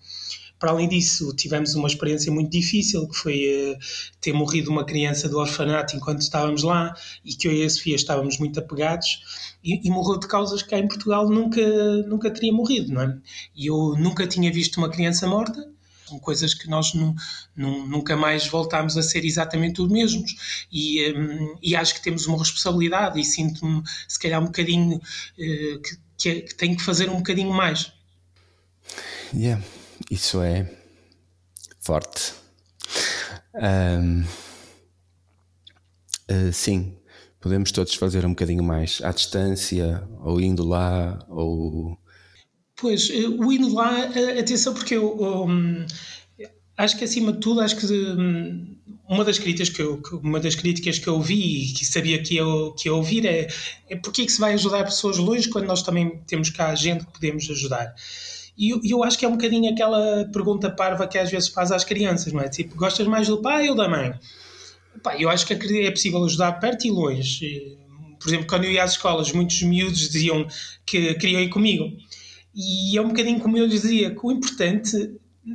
Para 0.59 0.71
além 0.71 0.89
disso, 0.89 1.35
tivemos 1.35 1.75
uma 1.75 1.87
experiência 1.87 2.33
muito 2.33 2.51
difícil, 2.51 3.07
que 3.09 3.17
foi 3.17 3.75
uh, 3.75 3.79
ter 4.21 4.33
morrido 4.33 4.71
uma 4.71 4.85
criança 4.85 5.29
do 5.29 5.39
orfanato 5.39 5.95
enquanto 5.95 6.23
estávamos 6.23 6.63
lá 6.63 6.95
e 7.25 7.35
que 7.35 7.47
eu 7.47 7.53
e 7.53 7.63
a 7.65 7.69
Sofia 7.69 7.95
estávamos 7.95 8.39
muito 8.39 8.59
apegados 8.59 9.55
e, 9.63 9.87
e, 9.87 9.91
morreu 9.91 10.19
de 10.19 10.27
causas 10.27 10.63
que 10.63 10.71
cá 10.71 10.79
em 10.79 10.89
Portugal 10.89 11.29
nunca, 11.29 11.61
nunca 12.07 12.31
teria 12.31 12.53
morrido, 12.53 12.93
não 12.93 13.03
é? 13.03 13.19
E 13.55 13.67
eu 13.67 13.95
nunca 13.99 14.27
tinha 14.27 14.51
visto 14.51 14.79
uma 14.79 14.89
criança 14.89 15.27
morta, 15.27 15.69
são 16.07 16.19
coisas 16.21 16.55
que 16.55 16.69
nós 16.69 16.93
nunca 17.57 18.17
mais 18.17 18.47
voltámos 18.47 18.97
a 18.97 19.03
ser 19.03 19.25
exatamente 19.25 19.83
os 19.83 19.91
mesmos. 19.91 20.67
E, 20.71 21.13
um, 21.13 21.57
e 21.61 21.75
acho 21.75 21.95
que 21.95 22.03
temos 22.03 22.27
uma 22.27 22.39
responsabilidade 22.39 23.21
e 23.21 23.25
sinto-me, 23.25 23.83
se 24.07 24.19
calhar, 24.19 24.41
um 24.41 24.47
bocadinho 24.47 24.97
uh, 24.97 25.01
que, 25.81 25.99
que, 26.17 26.41
que 26.43 26.55
tenho 26.55 26.77
que 26.77 26.83
fazer 26.83 27.11
um 27.11 27.17
bocadinho 27.17 27.53
mais. 27.53 27.93
Yeah. 29.35 29.61
Isso 30.11 30.41
é 30.41 30.71
forte. 31.81 32.33
Um, 33.55 34.21
uh, 34.21 34.27
eh, 36.29 36.53
sim, 36.53 36.97
podemos 37.41 37.73
todos 37.73 37.95
fazer 37.95 38.27
um 38.27 38.31
bocadinho 38.31 38.63
mais 38.63 39.01
à 39.03 39.13
distância, 39.13 40.07
ou 40.21 40.41
indo 40.41 40.67
lá, 40.67 41.25
ou. 41.29 41.97
Pois, 42.77 43.09
eh, 43.11 43.27
o 43.27 43.53
indo 43.53 43.73
lá, 43.73 44.01
eh, 44.15 44.41
atenção, 44.41 44.75
porque 44.75 44.97
eu 44.97 45.17
um, 45.47 45.87
acho 46.77 46.99
que 46.99 47.05
acima 47.05 47.33
de 47.33 47.39
tudo, 47.41 47.61
acho 47.61 47.77
que 47.77 47.87
um, 47.87 48.77
uma 49.09 49.25
das 49.25 49.39
críticas 49.39 49.71
que 49.71 49.81
eu, 49.81 50.03
uma 50.23 50.41
das 50.41 50.55
críticas 50.55 50.99
que 50.99 51.09
eu 51.09 51.21
vi 51.21 51.71
e 51.71 51.73
que 51.73 51.87
sabia 51.87 52.23
que 52.23 52.37
eu, 52.37 52.73
que 52.75 52.89
ia 52.89 52.95
ouvir 52.95 53.25
é, 53.25 53.47
é 53.89 53.97
porque 53.97 54.23
é 54.23 54.27
que 54.27 54.33
se 54.33 54.41
vai 54.41 54.53
ajudar 54.55 54.85
pessoas 54.85 55.17
longe 55.17 55.49
quando 55.49 55.67
nós 55.67 55.83
também 55.83 56.21
temos 56.27 56.51
cá 56.51 56.75
gente 56.75 57.07
que 57.07 57.13
podemos 57.13 57.49
ajudar. 57.51 57.95
E 58.57 58.91
eu, 58.91 59.05
acho 59.05 59.19
que 59.19 59.25
é 59.25 59.29
um 59.29 59.33
bocadinho 59.33 59.71
aquela 59.71 60.25
pergunta 60.33 60.71
parva 60.71 61.07
que 61.07 61.19
às 61.19 61.31
vezes 61.31 61.49
faz 61.49 61.71
às 61.71 61.85
crianças, 61.85 62.33
não 62.33 62.41
é? 62.41 62.49
Tipo, 62.49 62.75
gostas 62.75 63.07
mais 63.07 63.29
do 63.29 63.43
pai 63.43 63.69
ou 63.69 63.75
da 63.75 63.89
mãe? 63.89 64.15
Pá, 65.03 65.15
eu 65.21 65.29
acho 65.29 65.47
que 65.47 65.53
é 65.53 65.91
possível 65.91 66.25
ajudar 66.25 66.53
perto 66.53 66.87
e 66.87 66.91
longe. 66.91 67.77
Por 68.19 68.29
exemplo, 68.29 68.47
quando 68.47 68.65
eu 68.65 68.73
ia 68.73 68.83
às 68.83 68.93
escolas, 68.93 69.31
muitos 69.31 69.63
miúdos 69.63 70.09
diziam 70.09 70.47
que 70.87 71.15
queriam 71.15 71.43
ir 71.43 71.51
comigo. 71.51 71.93
E 72.55 72.97
é 72.97 73.03
um 73.03 73.09
bocadinho 73.09 73.39
como 73.41 73.59
eu 73.59 73.67
lhes 73.67 73.83
dizia, 73.83 74.11
que 74.11 74.21
o 74.23 74.33
importante 74.33 75.15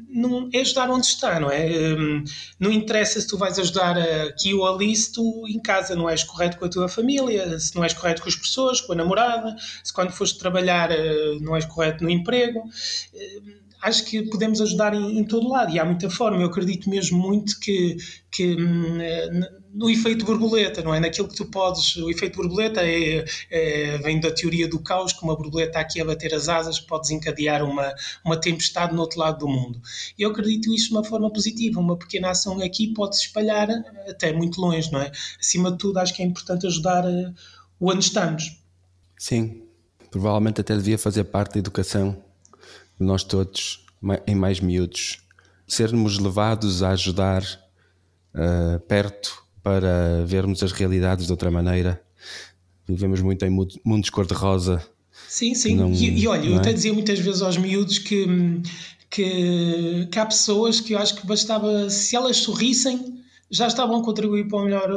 não 0.09 0.49
é 0.53 0.61
ajudar 0.61 0.89
onde 0.89 1.05
está, 1.05 1.39
não 1.39 1.51
é? 1.51 1.65
Um, 1.67 2.23
não 2.59 2.71
interessa 2.71 3.19
se 3.19 3.27
tu 3.27 3.37
vais 3.37 3.59
ajudar 3.59 3.97
aqui 3.97 4.53
ou 4.53 4.65
ali, 4.65 4.95
se 4.95 5.11
tu 5.11 5.45
em 5.47 5.59
casa 5.59 5.95
não 5.95 6.09
és 6.09 6.23
correto 6.23 6.57
com 6.57 6.65
a 6.65 6.69
tua 6.69 6.87
família, 6.87 7.59
se 7.59 7.75
não 7.75 7.83
és 7.83 7.93
correto 7.93 8.21
com 8.21 8.29
as 8.29 8.35
pessoas, 8.35 8.79
com 8.79 8.93
a 8.93 8.95
namorada, 8.95 9.55
se 9.83 9.91
quando 9.91 10.11
foste 10.11 10.39
trabalhar 10.39 10.91
uh, 10.91 11.39
não 11.41 11.55
és 11.55 11.65
correto 11.65 12.03
no 12.03 12.09
emprego. 12.09 12.59
Uh, 12.59 13.61
acho 13.81 14.05
que 14.05 14.21
podemos 14.29 14.61
ajudar 14.61 14.93
em, 14.93 15.19
em, 15.19 15.23
todo 15.25 15.49
lado 15.49 15.73
e 15.73 15.79
há 15.79 15.83
muita 15.83 16.09
forma. 16.09 16.41
Eu 16.41 16.47
acredito 16.47 16.89
mesmo 16.89 17.19
muito 17.19 17.59
que, 17.59 17.97
que 18.31 18.55
hum, 18.55 18.97
no 19.73 19.89
efeito 19.89 20.25
borboleta, 20.25 20.81
não 20.81 20.93
é? 20.93 20.99
Naquilo 20.99 21.27
que 21.27 21.35
tu 21.35 21.45
podes. 21.45 21.95
O 21.95 22.09
efeito 22.09 22.35
borboleta 22.35 22.81
é, 22.81 23.25
é, 23.49 23.97
vem 23.99 24.19
da 24.19 24.31
teoria 24.31 24.67
do 24.67 24.79
caos, 24.79 25.13
que 25.13 25.23
uma 25.23 25.35
borboleta 25.35 25.79
aqui 25.79 26.01
a 26.01 26.05
bater 26.05 26.33
as 26.33 26.49
asas 26.49 26.79
pode 26.79 27.03
desencadear 27.03 27.63
uma, 27.63 27.93
uma 28.25 28.39
tempestade 28.39 28.93
no 28.93 29.01
outro 29.01 29.19
lado 29.19 29.39
do 29.39 29.47
mundo. 29.47 29.81
Eu 30.19 30.31
acredito 30.31 30.73
isso 30.73 30.89
de 30.89 30.93
uma 30.93 31.03
forma 31.03 31.31
positiva. 31.31 31.79
Uma 31.79 31.97
pequena 31.97 32.31
ação 32.31 32.61
aqui 32.61 32.93
pode 32.93 33.15
se 33.15 33.23
espalhar 33.27 33.69
até 34.07 34.33
muito 34.33 34.59
longe, 34.59 34.91
não 34.91 35.01
é? 35.01 35.11
Acima 35.39 35.71
de 35.71 35.77
tudo, 35.77 35.97
acho 35.97 36.13
que 36.13 36.21
é 36.21 36.25
importante 36.25 36.67
ajudar 36.67 37.05
uh, 37.05 37.33
o 37.79 37.89
onde 37.89 38.03
estamos. 38.05 38.57
Sim, 39.17 39.63
provavelmente 40.09 40.61
até 40.61 40.75
devia 40.75 40.97
fazer 40.97 41.23
parte 41.25 41.53
da 41.53 41.59
educação 41.59 42.21
nós 42.99 43.23
todos, 43.23 43.83
em 44.27 44.35
mais 44.35 44.59
miúdos, 44.59 45.21
sermos 45.67 46.19
levados 46.19 46.83
a 46.83 46.89
ajudar 46.91 47.41
uh, 48.35 48.79
perto 48.81 49.40
para 49.63 50.23
vermos 50.25 50.63
as 50.63 50.71
realidades 50.71 51.25
de 51.25 51.31
outra 51.31 51.51
maneira. 51.51 52.01
Vivemos 52.87 53.21
muito 53.21 53.45
em 53.45 53.49
mundos 53.85 54.09
cor-de-rosa. 54.09 54.83
Sim, 55.27 55.53
sim. 55.53 55.75
Não, 55.75 55.91
e, 55.91 56.21
e, 56.21 56.27
olha, 56.27 56.45
eu 56.45 56.55
é? 56.55 56.57
até 56.57 56.73
dizia 56.73 56.93
muitas 56.93 57.19
vezes 57.19 57.41
aos 57.41 57.57
miúdos 57.57 57.99
que, 57.99 58.25
que, 59.09 60.07
que 60.11 60.19
há 60.19 60.25
pessoas 60.25 60.79
que 60.79 60.93
eu 60.93 60.99
acho 60.99 61.15
que 61.15 61.25
bastava, 61.25 61.89
se 61.89 62.15
elas 62.15 62.37
sorrissem, 62.37 63.21
já 63.49 63.67
estavam 63.67 63.99
a 63.99 64.03
contribuir 64.03 64.47
para 64.47 64.59
um, 64.59 64.65
melhor, 64.65 64.89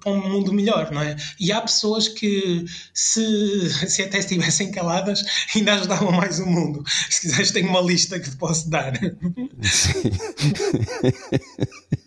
para 0.00 0.12
um 0.12 0.28
mundo 0.28 0.52
melhor, 0.52 0.90
não 0.90 1.00
é? 1.00 1.16
E 1.38 1.52
há 1.52 1.60
pessoas 1.60 2.08
que, 2.08 2.64
se, 2.92 3.70
se 3.88 4.02
até 4.02 4.18
estivessem 4.18 4.70
caladas, 4.72 5.24
ainda 5.54 5.74
ajudavam 5.74 6.10
mais 6.10 6.40
o 6.40 6.46
mundo. 6.46 6.82
Se 7.08 7.20
quiseres, 7.22 7.52
tenho 7.52 7.68
uma 7.68 7.80
lista 7.80 8.18
que 8.18 8.28
te 8.28 8.36
posso 8.36 8.68
dar. 8.68 8.92
Sim. 9.62 10.02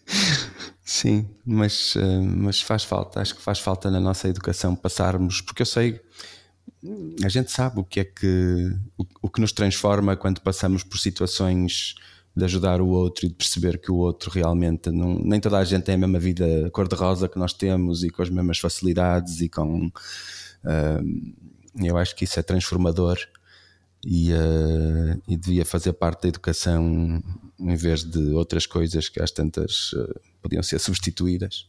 Sim, 0.89 1.28
mas, 1.45 1.97
eh, 1.97 2.21
mas 2.21 2.62
faz 2.62 2.86
falta, 2.86 3.19
acho 3.19 3.36
que 3.36 3.41
faz 3.41 3.60
falta 3.60 3.91
na 3.91 4.00
nossa 4.00 4.30
educação 4.30 4.73
passarmos, 4.73 5.41
porque 5.41 5.62
eu 5.62 5.65
sei, 5.65 6.00
a 7.21 7.28
gente 7.28 7.52
sabe 7.52 7.82
o 7.82 7.84
que 7.84 8.00
é 8.00 8.06
que 8.06 8.71
o, 8.97 9.06
o 9.23 9.30
que 9.30 9.41
nos 9.41 9.52
transforma 9.52 10.15
quando 10.15 10.39
passamos 10.39 10.84
por 10.84 10.97
situações 10.97 11.95
de 12.34 12.45
ajudar 12.45 12.80
o 12.80 12.88
outro 12.88 13.26
e 13.26 13.30
de 13.30 13.36
perceber 13.36 13.80
que 13.80 13.91
o 13.91 13.97
outro 13.97 14.32
realmente 14.32 14.89
não, 14.89 15.19
nem 15.19 15.41
toda 15.41 15.58
a 15.58 15.65
gente 15.65 15.84
tem 15.84 15.95
a 15.95 15.97
mesma 15.97 16.19
vida 16.19 16.69
cor-de-rosa 16.71 17.28
que 17.28 17.38
nós 17.38 17.52
temos 17.52 18.02
e 18.06 18.10
com 18.10 18.21
as 18.21 18.30
mesmas 18.30 18.58
facilidades 18.58 19.41
e 19.41 19.50
com 19.50 19.88
uh, 19.88 21.84
eu 21.84 21.97
acho 21.97 22.15
que 22.15 22.23
isso 22.23 22.39
é 22.39 22.43
transformador 22.43 23.17
e, 24.06 24.32
uh, 24.32 25.22
e 25.28 25.36
devia 25.36 25.66
fazer 25.66 25.94
parte 25.94 26.24
da 26.24 26.30
educação 26.30 27.22
em 27.60 27.76
vez 27.76 28.04
de 28.04 28.32
outras 28.34 28.66
coisas 28.66 29.10
que 29.10 29.22
às 29.22 29.32
tantas 29.32 29.92
uh, 29.94 30.20
podiam 30.42 30.64
ser 30.64 30.80
substituídas 30.80 31.66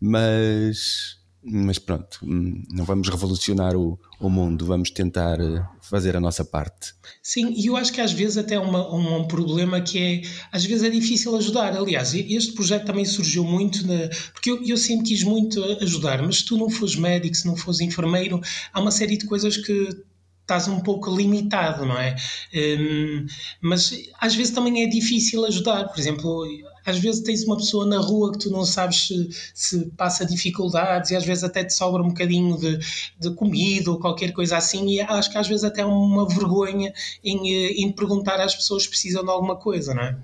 mas 0.00 1.18
mas 1.48 1.78
pronto, 1.78 2.18
hum, 2.24 2.64
não 2.72 2.84
vamos 2.84 3.08
revolucionar 3.08 3.76
o, 3.76 3.96
o 4.18 4.28
mundo, 4.28 4.66
vamos 4.66 4.90
tentar 4.90 5.40
eh, 5.40 5.64
fazer 5.80 6.16
a 6.16 6.20
nossa 6.20 6.44
parte. 6.44 6.92
Sim, 7.22 7.54
e 7.56 7.66
eu 7.66 7.76
acho 7.76 7.92
que 7.92 8.00
às 8.00 8.10
vezes 8.10 8.36
até 8.36 8.58
uma, 8.58 8.92
um, 8.92 9.20
um 9.20 9.28
problema 9.28 9.80
que 9.80 9.96
é, 9.96 10.22
às 10.50 10.64
vezes 10.64 10.82
é 10.82 10.90
difícil 10.90 11.36
ajudar. 11.36 11.76
Aliás, 11.76 12.14
este 12.14 12.52
projeto 12.52 12.86
também 12.86 13.04
surgiu 13.04 13.44
muito, 13.44 13.86
na, 13.86 14.08
porque 14.32 14.50
eu, 14.50 14.60
eu 14.64 14.76
sempre 14.76 15.06
quis 15.06 15.22
muito 15.22 15.62
ajudar, 15.80 16.20
mas 16.20 16.38
se 16.38 16.46
tu 16.46 16.56
não 16.56 16.68
fores 16.68 16.96
médico, 16.96 17.36
se 17.36 17.46
não 17.46 17.56
fores 17.56 17.80
enfermeiro, 17.80 18.40
há 18.72 18.80
uma 18.80 18.90
série 18.90 19.16
de 19.16 19.26
coisas 19.26 19.56
que 19.56 20.04
estás 20.46 20.68
um 20.68 20.78
pouco 20.78 21.14
limitado, 21.14 21.84
não 21.84 21.98
é? 21.98 22.14
Um, 22.54 23.26
mas 23.60 23.92
às 24.20 24.32
vezes 24.36 24.54
também 24.54 24.84
é 24.84 24.86
difícil 24.86 25.44
ajudar. 25.44 25.88
Por 25.88 25.98
exemplo, 25.98 26.46
às 26.84 26.98
vezes 26.98 27.20
tens 27.22 27.42
uma 27.42 27.56
pessoa 27.56 27.84
na 27.84 27.98
rua 27.98 28.30
que 28.30 28.38
tu 28.38 28.50
não 28.50 28.64
sabes 28.64 29.08
se, 29.08 29.28
se 29.52 29.86
passa 29.96 30.24
dificuldades 30.24 31.10
e 31.10 31.16
às 31.16 31.24
vezes 31.24 31.42
até 31.42 31.64
te 31.64 31.74
sobra 31.74 32.00
um 32.00 32.08
bocadinho 32.08 32.56
de, 32.56 32.78
de 33.18 33.34
comida 33.34 33.90
ou 33.90 33.98
qualquer 33.98 34.32
coisa 34.32 34.56
assim 34.56 34.88
e 34.88 35.00
acho 35.00 35.32
que 35.32 35.36
às 35.36 35.48
vezes 35.48 35.64
até 35.64 35.80
é 35.80 35.84
uma 35.84 36.28
vergonha 36.28 36.92
em, 37.24 37.52
eh, 37.52 37.72
em 37.82 37.90
perguntar 37.90 38.40
às 38.40 38.54
pessoas 38.54 38.84
se 38.84 38.88
precisam 38.88 39.24
de 39.24 39.30
alguma 39.30 39.56
coisa, 39.56 39.92
não 39.94 40.02
é? 40.02 40.16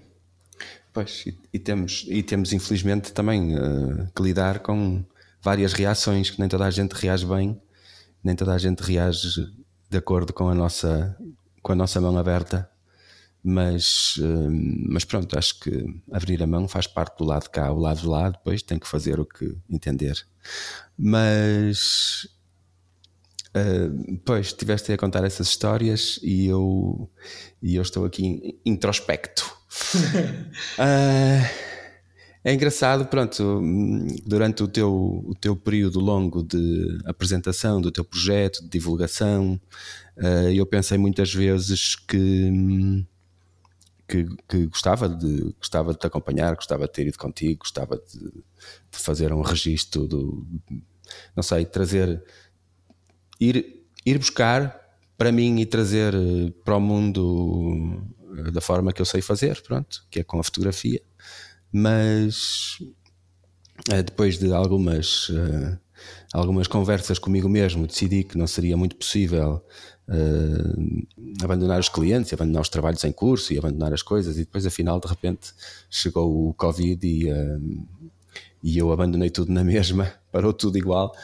Pois, 0.92 1.24
e, 1.26 1.36
e 1.52 1.58
temos, 1.58 2.06
e 2.06 2.22
temos 2.22 2.52
infelizmente 2.52 3.12
também 3.12 3.56
uh, 3.56 4.08
que 4.14 4.22
lidar 4.22 4.60
com 4.60 5.02
várias 5.42 5.72
reações 5.72 6.30
que 6.30 6.38
nem 6.38 6.48
toda 6.48 6.64
a 6.64 6.70
gente 6.70 6.92
reage 6.92 7.26
bem, 7.26 7.60
nem 8.22 8.36
toda 8.36 8.52
a 8.54 8.58
gente 8.58 8.80
reage 8.80 9.50
de 9.92 9.98
acordo 9.98 10.32
com 10.32 10.48
a 10.48 10.54
nossa, 10.54 11.14
com 11.62 11.72
a 11.72 11.76
nossa 11.76 12.00
mão 12.00 12.16
aberta 12.16 12.72
mas, 13.44 14.14
hum, 14.18 14.86
mas 14.88 15.04
pronto, 15.04 15.36
acho 15.36 15.58
que 15.58 15.84
abrir 16.12 16.42
a 16.42 16.46
mão 16.46 16.68
faz 16.68 16.86
parte 16.86 17.18
do 17.18 17.24
lado 17.24 17.42
de 17.42 17.50
cá, 17.50 17.72
o 17.72 17.78
lado 17.78 18.00
de 18.00 18.06
lá, 18.06 18.30
depois 18.30 18.62
tem 18.62 18.78
que 18.78 18.86
fazer 18.86 19.18
o 19.18 19.26
que 19.26 19.58
entender. 19.68 20.24
Mas 20.96 22.28
uh, 23.56 24.20
pois 24.24 24.46
estiveste 24.48 24.92
a 24.92 24.96
contar 24.96 25.24
essas 25.24 25.48
histórias 25.48 26.20
e 26.22 26.46
eu, 26.46 27.10
e 27.60 27.74
eu 27.74 27.82
estou 27.82 28.04
aqui 28.04 28.60
introspecto. 28.64 29.52
uh, 30.78 31.62
é 32.44 32.52
engraçado, 32.52 33.06
pronto, 33.06 33.60
durante 34.26 34.62
o 34.62 34.68
teu, 34.68 34.92
o 34.92 35.34
teu 35.40 35.54
período 35.54 36.00
longo 36.00 36.42
de 36.42 36.98
apresentação 37.04 37.80
do 37.80 37.90
teu 37.90 38.04
projeto, 38.04 38.62
de 38.62 38.68
divulgação, 38.68 39.60
uh, 40.16 40.50
eu 40.52 40.66
pensei 40.66 40.98
muitas 40.98 41.32
vezes 41.32 41.94
que 41.94 43.06
que, 44.12 44.26
que, 44.46 44.66
gostava, 44.66 45.08
de, 45.08 45.54
gostava 45.58 45.92
de 45.92 45.98
te 45.98 46.06
acompanhar, 46.06 46.54
gostava 46.54 46.86
de 46.86 46.92
ter 46.92 47.06
ido 47.06 47.16
contigo, 47.16 47.60
gostava 47.60 47.96
de, 47.96 48.18
de 48.18 48.98
fazer 48.98 49.32
um 49.32 49.40
registro 49.40 50.06
do. 50.06 50.46
Não 51.34 51.42
sei, 51.42 51.64
trazer. 51.64 52.22
Ir, 53.40 53.84
ir 54.04 54.18
buscar 54.18 54.80
para 55.16 55.32
mim 55.32 55.60
e 55.60 55.66
trazer 55.66 56.14
eh, 56.14 56.52
para 56.64 56.76
o 56.76 56.80
mundo 56.80 58.02
eh, 58.36 58.50
da 58.50 58.60
forma 58.60 58.92
que 58.92 59.00
eu 59.00 59.06
sei 59.06 59.22
fazer, 59.22 59.60
pronto, 59.62 60.04
que 60.10 60.20
é 60.20 60.24
com 60.24 60.38
a 60.38 60.44
fotografia. 60.44 61.00
Mas 61.72 62.78
eh, 63.90 64.02
depois 64.02 64.38
de 64.38 64.52
algumas, 64.52 65.30
algumas 66.32 66.66
conversas 66.66 67.18
comigo 67.18 67.48
mesmo, 67.48 67.86
decidi 67.86 68.22
que 68.24 68.36
não 68.36 68.46
seria 68.46 68.76
muito 68.76 68.96
possível 68.96 69.64
uh, 70.08 71.42
abandonar 71.42 71.80
os 71.80 71.88
clientes, 71.88 72.32
abandonar 72.32 72.62
os 72.62 72.68
trabalhos 72.68 73.02
em 73.04 73.12
curso 73.12 73.52
e 73.52 73.58
abandonar 73.58 73.92
as 73.94 74.02
coisas, 74.02 74.36
e 74.36 74.40
depois, 74.40 74.66
afinal, 74.66 75.00
de 75.00 75.08
repente 75.08 75.52
chegou 75.88 76.48
o 76.48 76.54
Covid 76.54 77.06
e, 77.06 77.28
e 78.62 78.78
eu 78.78 78.92
abandonei 78.92 79.30
tudo 79.30 79.50
na 79.50 79.64
mesma, 79.64 80.12
parou 80.30 80.52
tudo 80.52 80.76
igual. 80.76 81.14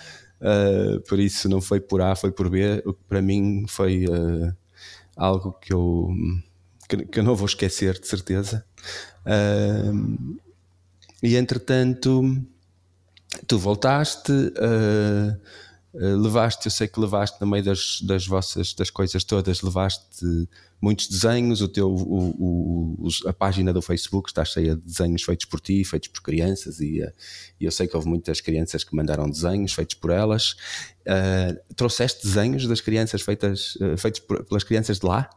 Por 1.09 1.19
isso, 1.19 1.49
não 1.49 1.61
foi 1.61 1.81
por 1.81 2.01
A, 2.01 2.15
foi 2.15 2.31
por 2.31 2.49
B. 2.49 2.83
O 2.87 2.95
que 2.95 3.05
para 3.09 3.21
mim 3.21 3.67
foi 3.69 4.07
algo 5.17 5.53
que 5.53 5.73
eu, 5.73 6.09
que, 6.89 7.19
eu 7.19 7.25
não 7.25 7.35
vou 7.35 7.47
esquecer, 7.47 7.99
de 7.99 8.07
certeza. 8.07 8.65
E 11.23 11.37
entretanto, 11.37 12.23
tu 13.47 13.59
voltaste. 13.59 14.33
Uh, 14.33 15.37
levaste, 15.93 16.67
eu 16.67 16.71
sei 16.71 16.87
que 16.87 17.01
levaste 17.01 17.41
no 17.41 17.47
meio 17.47 17.64
das, 17.64 18.01
das 18.03 18.27
vossas 18.27 18.75
das 18.75 18.91
coisas 18.91 19.25
todas, 19.25 19.62
levaste 19.62 20.47
muitos 20.81 21.09
desenhos, 21.09 21.61
o 21.61 21.69
teu, 21.69 21.88
o, 21.91 22.97
o, 23.07 23.09
a 23.27 23.33
página 23.33 23.73
do 23.73 23.83
Facebook 23.83 24.31
está 24.31 24.45
cheia 24.45 24.77
de 24.77 24.83
desenhos 24.83 25.23
feitos 25.23 25.47
por 25.47 25.61
ti, 25.61 25.85
feitos 25.85 26.09
por 26.09 26.23
crianças, 26.23 26.81
e, 26.81 27.03
eh, 27.03 27.12
e 27.59 27.64
eu 27.64 27.73
sei 27.73 27.88
que 27.88 27.97
houve 27.97 28.09
muitas 28.09 28.41
crianças 28.41 28.85
que 28.85 28.95
mandaram 28.95 29.29
desenhos 29.29 29.73
feitos 29.73 29.95
por 29.95 30.11
elas. 30.11 30.53
Uh, 31.01 31.75
trouxeste 31.75 32.25
desenhos 32.25 32.67
das 32.67 32.81
crianças 32.81 33.23
feitas, 33.23 33.75
uh, 33.77 33.97
feitos 33.97 34.21
por, 34.21 34.45
pelas 34.45 34.62
crianças 34.62 35.01
de 35.01 35.07
lá? 35.07 35.29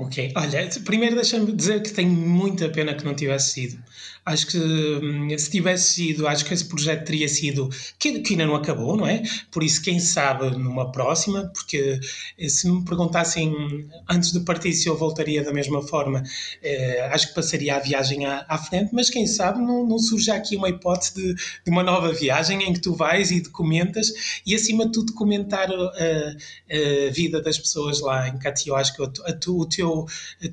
Ok, 0.00 0.32
olha, 0.36 0.70
primeiro 0.84 1.16
deixa-me 1.16 1.50
dizer 1.50 1.82
que 1.82 1.90
tenho 1.90 2.12
muita 2.12 2.68
pena 2.68 2.94
que 2.94 3.04
não 3.04 3.14
tivesse 3.14 3.50
sido. 3.50 3.82
Acho 4.28 4.46
que 4.48 4.58
hum, 4.58 5.38
se 5.38 5.50
tivesse 5.50 5.94
sido, 5.94 6.28
acho 6.28 6.44
que 6.44 6.52
esse 6.52 6.66
projeto 6.66 7.06
teria 7.06 7.26
sido, 7.26 7.70
que, 7.98 8.20
que, 8.20 8.34
ainda 8.34 8.44
não 8.44 8.54
acabou, 8.56 8.94
não 8.94 9.06
é? 9.06 9.22
Por 9.50 9.62
isso, 9.62 9.80
quem 9.80 9.98
sabe 9.98 10.50
numa 10.50 10.92
próxima, 10.92 11.50
porque 11.54 11.98
eh, 12.38 12.48
se 12.50 12.70
me 12.70 12.84
perguntassem 12.84 13.88
antes 14.06 14.30
de 14.30 14.40
partir 14.40 14.74
se 14.74 14.86
eu 14.86 14.98
voltaria 14.98 15.42
da 15.42 15.50
mesma 15.50 15.80
forma, 15.80 16.22
eh, 16.62 17.08
acho 17.10 17.28
que 17.28 17.34
passaria 17.36 17.76
a 17.76 17.78
viagem 17.78 18.26
à, 18.26 18.44
à 18.46 18.58
frente, 18.58 18.90
mas 18.92 19.08
quem 19.08 19.26
sabe 19.26 19.60
não, 19.60 19.86
não 19.86 19.98
surge 19.98 20.30
aqui 20.30 20.56
uma 20.56 20.68
hipótese 20.68 21.14
de, 21.14 21.34
de, 21.34 21.70
uma 21.70 21.82
nova 21.82 22.12
viagem 22.12 22.62
em 22.64 22.74
que 22.74 22.80
tu 22.80 22.94
vais 22.94 23.30
e 23.30 23.40
documentas 23.40 24.40
e, 24.44 24.54
acima 24.54 24.84
de 24.84 24.92
tudo, 24.92 25.06
documentar 25.06 25.70
a, 25.72 27.06
a 27.08 27.10
vida 27.10 27.40
das 27.40 27.58
pessoas 27.58 28.02
lá 28.02 28.28
em 28.28 28.38
Cati. 28.38 28.68
Eu 28.68 28.76
acho 28.76 28.94
que 28.94 29.02
a, 29.02 29.06
a, 29.06 29.50
o 29.50 29.66
teu, 29.66 30.06
a, 30.44 30.48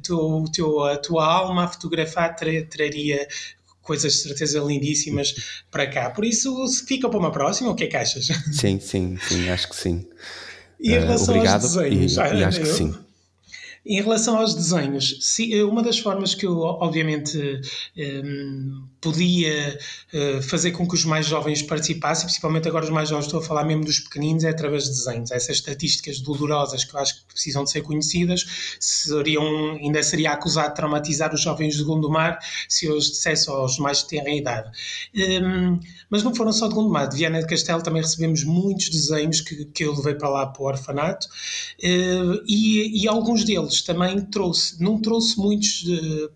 teu, 0.50 0.84
a 0.86 0.98
tua 0.98 1.26
alma 1.26 1.66
a 1.66 1.68
fotografar 1.68 2.34
traria 2.38 3.28
coisas 3.86 4.14
de 4.14 4.20
certeza 4.20 4.60
lindíssimas 4.60 5.62
para 5.72 5.88
cá. 5.88 6.10
Por 6.10 6.26
isso, 6.26 6.68
se 6.68 6.86
fica 6.86 7.08
para 7.08 7.20
uma 7.20 7.32
próxima, 7.32 7.70
o 7.70 7.76
que 7.76 7.86
é 7.86 7.88
que 7.88 7.96
achas? 7.96 8.28
Sim, 8.52 8.80
sim, 8.80 9.18
sim, 9.22 9.50
acho 9.50 9.70
que 9.70 9.76
sim. 9.76 10.06
E 10.80 10.92
em 10.92 11.00
relação 11.00 11.34
uh, 11.34 11.38
obrigado, 11.38 11.64
aos 11.64 11.74
desenhos, 11.74 12.18
e, 12.18 12.20
e 12.20 12.44
acho 12.44 12.60
que 12.60 12.66
sim. 12.66 13.05
Em 13.86 14.02
relação 14.02 14.38
aos 14.38 14.56
desenhos, 14.56 15.38
uma 15.70 15.84
das 15.84 16.00
formas 16.00 16.34
que 16.34 16.46
eu, 16.46 16.58
obviamente, 16.58 17.38
um, 17.96 18.88
podia 19.00 19.78
uh, 20.12 20.42
fazer 20.42 20.72
com 20.72 20.88
que 20.88 20.96
os 20.96 21.06
mais 21.06 21.28
jovens 21.28 21.62
participassem, 21.62 22.26
principalmente 22.26 22.68
agora 22.68 22.84
os 22.84 22.90
mais 22.90 23.10
jovens, 23.10 23.26
estou 23.26 23.40
a 23.40 23.44
falar 23.44 23.64
mesmo 23.64 23.86
dos 23.86 24.00
pequeninos, 24.00 24.44
é 24.44 24.50
através 24.50 24.86
de 24.86 24.90
desenhos. 24.90 25.30
Essas 25.30 25.58
estatísticas 25.58 26.20
dolorosas 26.20 26.84
que 26.84 26.96
eu 26.96 27.00
acho 27.00 27.20
que 27.20 27.34
precisam 27.34 27.64
de 27.64 27.70
ser 27.70 27.84
conhecidas, 27.84 28.78
seriam, 28.80 29.74
ainda 29.74 30.02
seria 30.02 30.32
acusado 30.32 30.70
de 30.70 30.76
traumatizar 30.78 31.32
os 31.32 31.42
jovens 31.42 31.78
do 31.78 31.86
Gondomar 31.86 32.40
se 32.68 32.88
eu 32.88 32.96
os 32.96 33.12
dissesse 33.12 33.48
aos 33.52 33.78
mais 33.78 34.02
que 34.02 34.10
têm 34.10 34.40
idade. 34.40 34.72
Um, 35.16 35.80
mas 36.10 36.24
não 36.24 36.34
foram 36.34 36.52
só 36.52 36.68
de 36.68 36.74
Gondomar, 36.74 37.08
de 37.08 37.18
Viana 37.18 37.40
de 37.40 37.46
Castelo 37.46 37.84
também 37.84 38.02
recebemos 38.02 38.44
muitos 38.44 38.90
desenhos 38.90 39.42
que, 39.42 39.84
eu 39.84 39.94
levei 39.94 40.16
para 40.16 40.30
lá 40.30 40.48
para 40.48 40.64
o 40.64 40.66
orfanato 40.66 41.28
uh, 41.28 42.44
e, 42.48 43.04
e 43.04 43.08
alguns 43.08 43.44
deles 43.44 43.75
também 43.82 44.22
trouxe, 44.22 44.82
não 44.82 45.02
trouxe 45.02 45.38
muitos, 45.38 45.84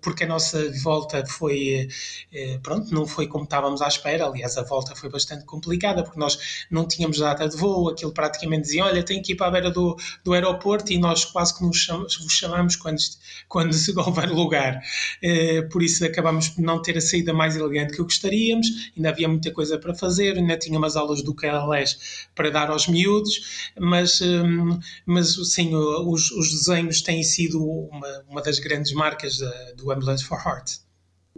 porque 0.02 0.24
a 0.24 0.28
nossa 0.28 0.72
volta 0.82 1.26
foi, 1.26 1.88
eh, 2.32 2.60
pronto, 2.62 2.94
não 2.94 3.06
foi 3.06 3.28
como 3.28 3.44
estávamos 3.44 3.82
à 3.82 3.88
espera. 3.88 4.26
Aliás, 4.26 4.58
a 4.58 4.64
volta 4.64 4.96
foi 4.96 5.10
bastante 5.10 5.46
complicada, 5.46 6.04
porque 6.04 6.20
nós 6.20 6.66
não 6.70 6.88
tínhamos 6.88 7.20
data 7.20 7.48
de 7.48 7.58
voo, 7.58 7.90
aquilo 7.90 8.12
praticamente 8.12 8.64
dizia: 8.64 8.86
Olha, 8.86 9.04
tem 9.04 9.22
que 9.22 9.34
ir 9.34 9.36
para 9.36 9.48
a 9.48 9.52
beira 9.52 9.72
do, 9.72 9.98
do 10.24 10.34
aeroporto, 10.34 10.92
e 10.92 10.98
nós 10.98 11.26
quase 11.26 11.58
que 11.58 11.64
nos 11.64 11.78
chamamos, 11.78 12.18
vos 12.18 12.34
chamamos 12.34 12.76
quando, 12.76 13.00
quando 13.48 13.76
houver 13.98 14.30
lugar. 14.30 14.82
Eh, 15.22 15.62
por 15.64 15.84
isso 15.84 16.04
acabámos 16.06 16.50
por 16.50 16.62
não 16.62 16.82
ter 16.82 16.98
a 16.98 17.02
saída 17.02 17.34
mais 17.34 17.56
elegante 17.56 17.94
que 17.96 18.04
gostaríamos, 18.04 18.68
ainda 18.96 19.10
havia 19.10 19.28
muita 19.28 19.52
coisa 19.52 19.78
para 19.78 19.94
fazer, 19.94 20.38
ainda 20.38 20.58
tinha 20.58 20.78
umas 20.78 20.96
aulas 20.96 21.22
do 21.22 21.34
KLS 21.34 21.98
para 22.36 22.50
dar 22.50 22.70
aos 22.70 22.88
miúdos, 22.88 23.72
mas, 23.80 24.22
hum, 24.22 24.80
mas 25.06 25.36
sim, 25.52 25.74
os, 25.76 26.32
os 26.32 26.52
desenhos 26.52 27.02
têm 27.02 27.24
sido 27.30 27.64
uma, 27.64 28.24
uma 28.28 28.42
das 28.42 28.60
grandes 28.60 28.94
marcas 28.94 29.38
da, 29.38 29.72
do 29.78 29.92
Ambulance 29.92 30.24
for 30.24 30.38
Heart. 30.38 30.80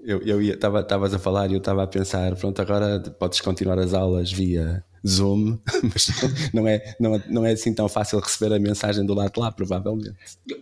Eu, 0.04 0.22
eu 0.22 0.42
estavas 0.42 1.14
a 1.14 1.20
falar 1.20 1.50
e 1.52 1.54
eu 1.54 1.60
estava 1.60 1.84
a 1.84 1.88
pensar, 1.88 2.36
pronto, 2.36 2.60
agora 2.62 3.00
podes 3.20 3.40
continuar 3.40 3.78
as 3.78 3.94
aulas 3.94 4.32
via 4.32 4.84
Zoom, 5.08 5.58
mas 5.84 6.08
não 6.54 6.68
é, 6.68 6.96
não, 7.00 7.16
é, 7.16 7.24
não 7.28 7.46
é 7.46 7.52
assim 7.52 7.74
tão 7.74 7.88
fácil 7.88 8.20
receber 8.20 8.56
a 8.56 8.60
mensagem 8.60 9.06
do 9.06 9.14
lado 9.14 9.34
de 9.34 9.40
lá, 9.40 9.52
provavelmente. 9.52 10.16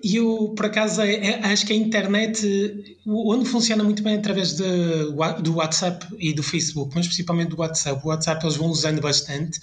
E 0.03 0.15
eu, 0.15 0.53
por 0.55 0.65
acaso, 0.65 1.01
é, 1.01 1.15
é, 1.15 1.45
acho 1.45 1.65
que 1.65 1.73
a 1.73 1.75
internet, 1.75 2.99
onde 3.05 3.45
funciona 3.49 3.83
muito 3.83 4.01
bem 4.03 4.15
através 4.15 4.53
de, 4.53 5.11
do 5.41 5.55
WhatsApp 5.55 6.05
e 6.17 6.33
do 6.33 6.43
Facebook, 6.43 6.93
mas 6.95 7.07
principalmente 7.07 7.49
do 7.49 7.59
WhatsApp. 7.59 8.01
O 8.03 8.09
WhatsApp 8.09 8.45
eles 8.45 8.55
vão 8.55 8.69
usando 8.69 9.01
bastante. 9.01 9.59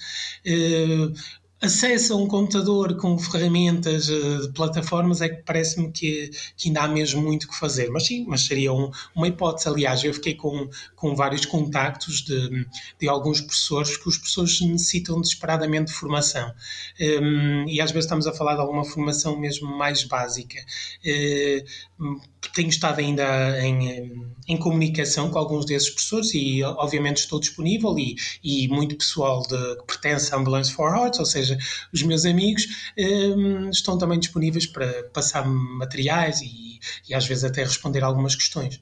Acesso 1.58 2.12
a 2.12 2.16
um 2.16 2.28
computador 2.28 2.96
com 2.98 3.18
ferramentas 3.18 4.10
eh, 4.10 4.40
de 4.42 4.52
plataformas 4.52 5.22
é 5.22 5.30
que 5.30 5.42
parece-me 5.42 5.90
que, 5.90 6.30
que 6.54 6.68
ainda 6.68 6.82
há 6.82 6.88
mesmo 6.88 7.22
muito 7.22 7.48
que 7.48 7.56
fazer. 7.56 7.88
Mas 7.88 8.06
sim, 8.06 8.26
mas 8.28 8.42
seria 8.42 8.74
um, 8.74 8.90
uma 9.14 9.26
hipótese. 9.26 9.66
Aliás, 9.66 10.04
eu 10.04 10.12
fiquei 10.12 10.34
com, 10.34 10.68
com 10.94 11.16
vários 11.16 11.46
contactos 11.46 12.22
de, 12.22 12.66
de 13.00 13.08
alguns 13.08 13.40
professores, 13.40 13.96
que 13.96 14.06
os 14.06 14.18
professores 14.18 14.60
necessitam 14.60 15.18
desesperadamente 15.18 15.86
de 15.86 15.98
formação. 15.98 16.52
Um, 17.00 17.66
e 17.66 17.80
às 17.80 17.90
vezes 17.90 18.04
estamos 18.04 18.26
a 18.26 18.34
falar 18.34 18.56
de 18.56 18.60
alguma 18.60 18.84
formação 18.84 19.38
mesmo 19.40 19.66
mais 19.78 20.04
básica. 20.04 20.58
Uh, 21.02 22.20
tenho 22.52 22.68
estado 22.68 22.98
ainda 22.98 23.58
em, 23.60 24.28
em, 24.48 24.56
comunicação 24.56 25.30
com 25.30 25.38
alguns 25.38 25.64
desses 25.64 25.90
professores 25.90 26.34
e, 26.34 26.62
obviamente, 26.62 27.18
estou 27.18 27.40
disponível 27.40 27.98
e, 27.98 28.16
e 28.42 28.68
muito 28.68 28.96
pessoal 28.96 29.42
de, 29.42 29.76
que 29.76 29.86
pertence 29.86 30.34
à 30.34 30.38
Ambulance 30.38 30.72
for 30.72 30.94
Hearts, 30.94 31.18
ou 31.18 31.26
seja, 31.26 31.58
os 31.92 32.02
meus 32.02 32.24
amigos, 32.24 32.66
um, 32.98 33.70
estão 33.70 33.98
também 33.98 34.18
disponíveis 34.18 34.66
para 34.66 35.04
passar 35.12 35.46
materiais 35.46 36.40
e, 36.40 36.78
e, 37.08 37.14
às 37.14 37.26
vezes, 37.26 37.44
até 37.44 37.62
responder 37.62 38.02
algumas 38.02 38.34
questões. 38.34 38.80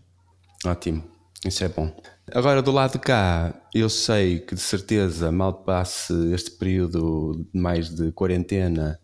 Ótimo, 0.65 1.05
isso 1.45 1.65
é 1.65 1.69
bom. 1.69 1.95
Agora, 2.33 2.63
do 2.63 2.73
lado 2.73 2.93
de 2.93 2.99
cá, 3.01 3.55
eu 3.75 3.91
sei 3.91 4.39
que 4.41 4.55
de 4.55 4.61
certeza, 4.61 5.31
mal 5.31 5.53
passe 5.53 6.13
este 6.33 6.51
período 6.53 7.47
mais 7.53 7.91
de 7.91 8.11
quarentena, 8.13 8.99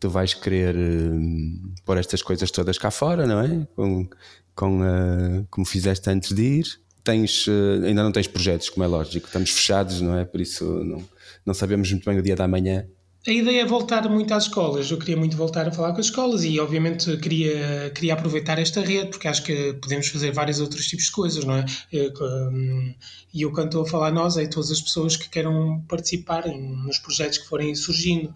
tu 0.00 0.08
vais 0.08 0.32
querer 0.32 0.74
uh, 0.74 1.74
pôr 1.84 1.98
estas 1.98 2.22
coisas 2.22 2.50
todas 2.50 2.78
cá 2.78 2.90
fora, 2.90 3.26
não 3.26 3.40
é? 3.40 3.66
Com, 3.76 4.08
com, 4.54 4.80
uh, 4.80 5.46
como 5.50 5.66
fizeste 5.66 6.08
antes 6.08 6.32
de 6.32 6.42
ir. 6.42 6.80
Tens, 7.04 7.46
uh, 7.46 7.84
ainda 7.84 8.02
não 8.02 8.10
tens 8.10 8.26
projetos, 8.26 8.70
como 8.70 8.82
é 8.82 8.86
lógico, 8.86 9.26
estamos 9.26 9.50
fechados, 9.50 10.00
não 10.00 10.16
é? 10.16 10.24
Por 10.24 10.40
isso 10.40 10.64
não, 10.64 11.04
não 11.44 11.54
sabemos 11.54 11.90
muito 11.92 12.04
bem 12.04 12.18
o 12.18 12.22
dia 12.22 12.34
da 12.34 12.48
manhã. 12.48 12.86
A 13.26 13.30
ideia 13.30 13.60
é 13.60 13.64
voltar 13.66 14.08
muito 14.08 14.32
às 14.32 14.44
escolas. 14.44 14.90
Eu 14.90 14.96
queria 14.98 15.16
muito 15.16 15.36
voltar 15.36 15.68
a 15.68 15.72
falar 15.72 15.92
com 15.92 16.00
as 16.00 16.06
escolas 16.06 16.42
e, 16.42 16.58
obviamente, 16.58 17.14
queria, 17.18 17.90
queria 17.94 18.14
aproveitar 18.14 18.58
esta 18.58 18.80
rede 18.80 19.10
porque 19.10 19.28
acho 19.28 19.42
que 19.42 19.74
podemos 19.74 20.08
fazer 20.08 20.32
vários 20.32 20.58
outros 20.58 20.86
tipos 20.86 21.04
de 21.04 21.12
coisas, 21.12 21.44
não 21.44 21.54
é? 21.56 21.66
Hum, 21.92 22.94
e 23.34 23.42
eu, 23.42 23.52
quando 23.52 23.66
estou 23.66 23.82
a 23.82 23.86
falar 23.86 24.10
nós, 24.10 24.38
é 24.38 24.46
todas 24.46 24.70
as 24.70 24.80
pessoas 24.80 25.18
que 25.18 25.28
queiram 25.28 25.84
participar 25.86 26.46
nos 26.48 26.98
projetos 26.98 27.36
que 27.36 27.46
forem 27.46 27.74
surgindo. 27.74 28.32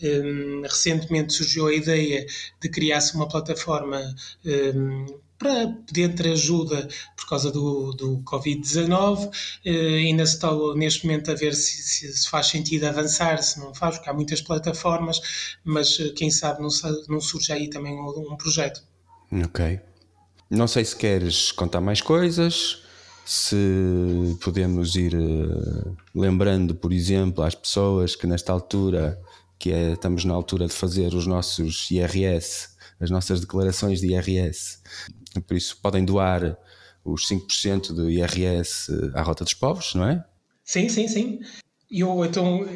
Hum, 0.00 0.62
recentemente 0.62 1.32
surgiu 1.32 1.66
a 1.66 1.74
ideia 1.74 2.24
de 2.60 2.68
criar-se 2.68 3.16
uma 3.16 3.26
plataforma 3.26 4.00
hum, 4.46 5.06
para 5.38 5.68
pedir 5.86 6.28
ajuda 6.28 6.88
por 7.16 7.28
causa 7.28 7.50
do, 7.50 7.92
do 7.92 8.18
Covid-19. 8.24 9.30
Eh, 9.64 9.70
ainda 10.06 10.26
se 10.26 10.34
está 10.34 10.50
neste 10.74 11.06
momento 11.06 11.30
a 11.30 11.34
ver 11.34 11.54
se, 11.54 11.82
se, 11.82 12.12
se, 12.12 12.28
faz 12.28 12.48
sentido 12.48 12.84
avançar, 12.84 13.42
se 13.42 13.60
não 13.60 13.72
faz, 13.72 13.96
porque 13.96 14.10
há 14.10 14.12
muitas 14.12 14.42
plataformas, 14.42 15.20
mas 15.64 15.98
eh, 16.00 16.10
quem 16.16 16.30
sabe 16.30 16.60
não, 16.60 16.68
não 17.08 17.20
surge 17.20 17.52
aí 17.52 17.70
também 17.70 17.94
um, 17.94 18.32
um 18.32 18.36
projeto. 18.36 18.82
Ok. 19.32 19.80
Não 20.50 20.66
sei 20.66 20.84
se 20.84 20.96
queres 20.96 21.52
contar 21.52 21.80
mais 21.80 22.00
coisas, 22.00 22.82
se 23.28 24.36
podemos 24.40 24.96
ir 24.96 25.14
uh, 25.14 25.96
lembrando, 26.14 26.74
por 26.74 26.94
exemplo, 26.94 27.44
às 27.44 27.54
pessoas 27.54 28.16
que 28.16 28.26
nesta 28.26 28.50
altura, 28.50 29.20
que 29.58 29.70
é, 29.70 29.92
estamos 29.92 30.24
na 30.24 30.32
altura 30.32 30.66
de 30.66 30.72
fazer 30.72 31.12
os 31.12 31.26
nossos 31.26 31.90
IRS, 31.90 32.70
as 32.98 33.10
nossas 33.10 33.40
declarações 33.40 34.00
de 34.00 34.06
IRS, 34.08 34.78
por 35.46 35.56
isso 35.56 35.78
podem 35.80 36.04
doar 36.04 36.56
os 37.04 37.26
5% 37.28 37.92
do 37.92 38.10
IRS 38.10 38.92
à 39.14 39.22
Rota 39.22 39.44
dos 39.44 39.54
Povos, 39.54 39.94
não 39.94 40.08
é? 40.08 40.24
Sim, 40.64 40.88
sim, 40.88 41.08
sim. 41.08 41.40
Eu, 41.90 42.22
então, 42.24 42.66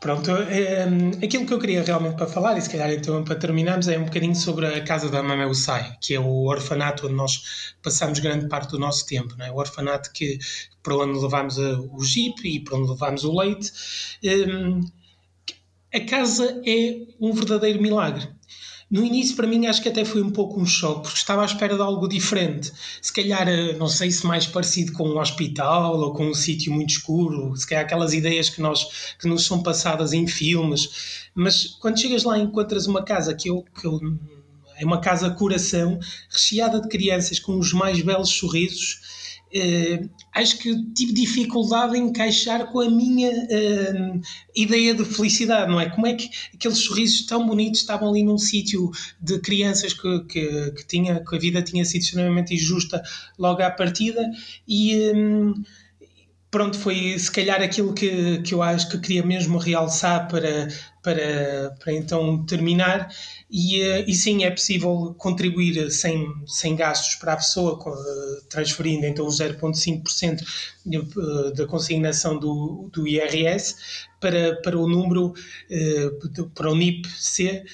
pronto, 0.00 0.30
é, 0.30 0.84
aquilo 1.22 1.46
que 1.46 1.54
eu 1.54 1.58
queria 1.58 1.82
realmente 1.82 2.16
para 2.16 2.26
falar, 2.26 2.58
e 2.58 2.60
se 2.60 2.68
calhar 2.68 2.90
então 2.90 3.22
para 3.22 3.36
terminarmos, 3.36 3.86
é 3.86 3.98
um 3.98 4.04
bocadinho 4.04 4.34
sobre 4.34 4.66
a 4.66 4.82
Casa 4.82 5.08
da 5.08 5.22
Mamãe 5.22 5.46
Usai, 5.46 5.96
que 6.00 6.14
é 6.14 6.20
o 6.20 6.46
orfanato 6.46 7.06
onde 7.06 7.14
nós 7.14 7.74
passamos 7.82 8.18
grande 8.18 8.48
parte 8.48 8.70
do 8.70 8.78
nosso 8.78 9.06
tempo, 9.06 9.34
não 9.38 9.46
é? 9.46 9.52
O 9.52 9.56
orfanato 9.56 10.12
que, 10.12 10.38
para 10.82 10.96
onde 10.96 11.20
levamos 11.20 11.56
o 11.58 12.02
Jeep 12.02 12.40
e 12.44 12.60
para 12.60 12.76
onde 12.76 12.90
levamos 12.90 13.24
o 13.24 13.38
leite. 13.38 13.72
Um, 14.24 14.80
a 15.94 16.00
casa 16.00 16.60
é 16.66 17.06
um 17.20 17.32
verdadeiro 17.32 17.80
milagre 17.80 18.28
no 18.90 19.04
início, 19.04 19.36
para 19.36 19.46
mim, 19.46 19.66
acho 19.66 19.82
que 19.82 19.88
até 19.88 20.02
foi 20.02 20.22
um 20.22 20.30
pouco 20.30 20.58
um 20.58 20.64
choque, 20.64 21.02
porque 21.02 21.18
estava 21.18 21.42
à 21.42 21.44
espera 21.44 21.74
de 21.74 21.82
algo 21.82 22.08
diferente. 22.08 22.72
Se 23.02 23.12
calhar, 23.12 23.46
eh, 23.46 23.74
não 23.74 23.86
sei 23.88 24.10
se 24.10 24.26
mais 24.26 24.46
parecido 24.46 24.92
com 24.92 25.06
um 25.06 25.18
hospital 25.18 25.98
ou 25.98 26.14
com 26.14 26.26
um 26.26 26.34
sítio 26.34 26.72
muito 26.72 26.90
escuro, 26.90 27.54
se 27.54 27.66
calhar 27.66 27.84
aquelas 27.84 28.14
ideias 28.14 28.48
que, 28.48 28.62
nós, 28.62 29.14
que 29.18 29.28
nos 29.28 29.44
são 29.44 29.62
passadas 29.62 30.14
em 30.14 30.26
filmes. 30.26 31.28
Mas 31.34 31.66
quando 31.66 32.00
chegas 32.00 32.24
lá, 32.24 32.38
encontras 32.38 32.86
uma 32.86 33.02
casa 33.02 33.34
que 33.34 33.50
eu, 33.50 33.62
que 33.78 33.86
eu 33.86 34.00
é 34.78 34.84
uma 34.84 35.00
casa 35.00 35.28
coração, 35.30 35.98
recheada 36.30 36.80
de 36.80 36.88
crianças 36.88 37.38
com 37.40 37.58
os 37.58 37.72
mais 37.72 38.00
belos 38.00 38.30
sorrisos 38.30 39.17
Uh, 39.54 40.08
acho 40.34 40.58
que 40.58 40.92
tive 40.92 41.12
dificuldade 41.12 41.96
em 41.96 42.08
encaixar 42.08 42.66
com 42.70 42.80
a 42.80 42.90
minha 42.90 43.30
uh, 43.30 44.20
ideia 44.54 44.94
de 44.94 45.04
felicidade, 45.04 45.70
não 45.70 45.80
é? 45.80 45.88
Como 45.88 46.06
é 46.06 46.14
que 46.14 46.28
aqueles 46.54 46.78
sorrisos 46.78 47.24
tão 47.24 47.46
bonitos 47.46 47.80
estavam 47.80 48.10
ali 48.10 48.22
num 48.22 48.36
sítio 48.36 48.90
de 49.20 49.38
crianças 49.40 49.94
que, 49.94 50.20
que, 50.24 50.70
que, 50.72 50.86
tinha, 50.86 51.24
que 51.24 51.34
a 51.34 51.38
vida 51.38 51.62
tinha 51.62 51.84
sido 51.84 52.02
extremamente 52.02 52.54
injusta 52.54 53.02
logo 53.38 53.62
à 53.62 53.70
partida 53.70 54.30
e. 54.66 55.12
Um, 55.14 55.54
pronto, 56.50 56.78
foi 56.78 57.18
se 57.18 57.30
calhar 57.30 57.62
aquilo 57.62 57.92
que, 57.92 58.38
que 58.42 58.54
eu 58.54 58.62
acho 58.62 58.88
que 58.88 58.98
queria 58.98 59.24
mesmo 59.24 59.58
realçar 59.58 60.28
para, 60.28 60.68
para, 61.02 61.76
para 61.78 61.92
então 61.92 62.44
terminar. 62.44 63.08
E, 63.50 63.80
eh, 63.80 64.04
e 64.06 64.14
sim, 64.14 64.44
é 64.44 64.50
possível 64.50 65.14
contribuir 65.16 65.90
sem, 65.90 66.26
sem 66.46 66.76
gastos 66.76 67.14
para 67.14 67.32
a 67.32 67.36
pessoa, 67.36 67.78
transferindo 68.48 69.06
então 69.06 69.26
os 69.26 69.38
0,5% 69.38 70.42
eh, 70.92 71.50
da 71.54 71.66
consignação 71.66 72.38
do, 72.38 72.90
do 72.92 73.08
IRS 73.08 73.76
para, 74.20 74.60
para 74.62 74.78
o 74.78 74.86
número, 74.86 75.32
eh, 75.70 76.10
para 76.54 76.70
o 76.70 76.74
NIP 76.74 77.08
C 77.08 77.64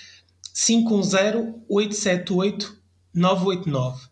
510 0.52 1.54
878 1.68 2.78
989. 3.12 4.06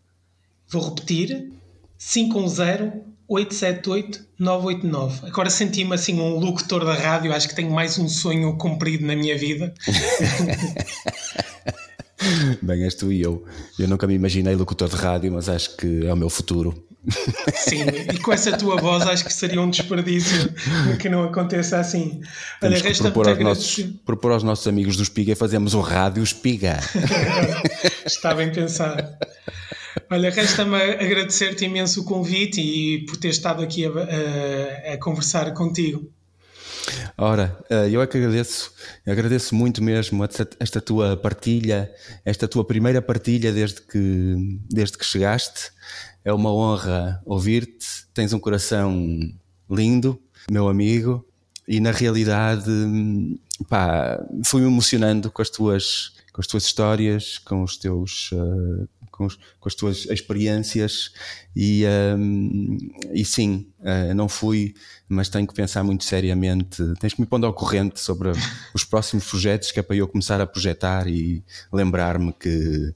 Vou 0.68 0.88
repetir: 0.88 1.52
510 1.98 3.11
878 3.32 4.26
989. 4.38 5.26
Agora 5.26 5.48
senti-me 5.48 5.94
assim 5.94 6.20
um 6.20 6.38
locutor 6.38 6.84
da 6.84 6.92
rádio, 6.92 7.32
acho 7.32 7.48
que 7.48 7.54
tenho 7.54 7.70
mais 7.70 7.98
um 7.98 8.06
sonho 8.06 8.58
cumprido 8.58 9.06
na 9.06 9.16
minha 9.16 9.38
vida. 9.38 9.72
Bem, 12.60 12.84
és 12.84 12.94
tu 12.94 13.10
e 13.10 13.22
eu. 13.22 13.44
Eu 13.78 13.88
nunca 13.88 14.06
me 14.06 14.14
imaginei 14.14 14.54
locutor 14.54 14.88
de 14.88 14.96
rádio, 14.96 15.32
mas 15.32 15.48
acho 15.48 15.76
que 15.76 16.06
é 16.06 16.12
o 16.12 16.16
meu 16.16 16.28
futuro. 16.28 16.86
Sim, 17.54 17.84
e 18.12 18.18
com 18.18 18.32
essa 18.32 18.56
tua 18.56 18.76
voz 18.76 19.04
acho 19.04 19.24
que 19.24 19.32
seria 19.32 19.60
um 19.60 19.68
desperdício 19.68 20.52
que 21.00 21.08
não 21.08 21.24
aconteça 21.24 21.80
assim. 21.80 22.20
Olha, 22.62 22.78
resta 22.78 23.10
propor, 23.10 23.28
aos 23.28 23.38
nossos, 23.40 23.84
propor 24.04 24.32
aos 24.32 24.42
nossos 24.44 24.68
amigos 24.68 24.96
do 24.96 25.02
Espiga 25.02 25.34
fazemos 25.34 25.74
o 25.74 25.80
rádio 25.80 26.22
Espiga. 26.22 26.78
Está 28.06 28.34
bem 28.34 28.52
pensado. 28.52 29.02
Olha, 30.10 30.30
resta-me 30.30 30.76
agradecer-te 30.76 31.64
imenso 31.64 32.02
o 32.02 32.04
convite 32.04 32.60
e 32.60 33.04
por 33.06 33.16
ter 33.16 33.28
estado 33.28 33.62
aqui 33.62 33.84
a, 33.86 33.90
a, 33.90 34.94
a 34.94 34.98
conversar 34.98 35.52
contigo. 35.52 36.10
Ora, 37.16 37.56
eh, 37.70 37.90
eu 37.90 38.02
é 38.02 38.06
que 38.06 38.16
agradeço, 38.16 38.72
agradeço 39.06 39.54
muito 39.54 39.82
mesmo 39.82 40.24
esta 40.58 40.80
tua 40.80 41.16
partilha, 41.16 41.92
esta 42.24 42.48
tua 42.48 42.64
primeira 42.64 43.00
partilha 43.00 43.52
desde 43.52 43.82
que, 43.82 44.58
desde 44.68 44.98
que 44.98 45.04
chegaste. 45.04 45.70
É 46.24 46.32
uma 46.32 46.52
honra 46.52 47.20
ouvir-te. 47.24 48.06
Tens 48.14 48.32
um 48.32 48.38
coração 48.38 49.18
lindo, 49.70 50.20
meu 50.50 50.68
amigo, 50.68 51.24
e 51.66 51.80
na 51.80 51.90
realidade, 51.90 52.70
pá, 53.68 54.20
fui-me 54.44 54.66
emocionando 54.66 55.30
com 55.30 55.42
as 55.42 55.50
tuas, 55.50 56.12
com 56.32 56.40
as 56.40 56.46
tuas 56.46 56.64
histórias, 56.64 57.38
com 57.38 57.62
os 57.62 57.76
teus, 57.76 58.30
uh, 58.32 58.88
com, 59.12 59.26
os, 59.26 59.36
com, 59.60 59.68
as 59.68 59.74
tuas 59.74 60.06
experiências 60.06 61.12
e, 61.54 61.84
um, 62.16 62.78
e 63.12 63.24
sim, 63.24 63.68
uh, 63.80 64.14
não 64.14 64.28
fui, 64.28 64.74
mas 65.08 65.28
tenho 65.28 65.46
que 65.46 65.54
pensar 65.54 65.84
muito 65.84 66.02
seriamente. 66.04 66.82
Tens 66.98 67.12
que 67.12 67.20
me 67.20 67.26
pondo 67.26 67.46
ao 67.46 67.52
corrente 67.52 68.00
sobre 68.00 68.32
os 68.74 68.84
próximos 68.84 69.28
projetos, 69.28 69.70
que 69.70 69.78
é 69.78 69.82
para 69.82 69.94
eu 69.94 70.08
começar 70.08 70.40
a 70.40 70.46
projetar 70.46 71.06
e 71.06 71.44
lembrar-me 71.70 72.32
que 72.32 72.94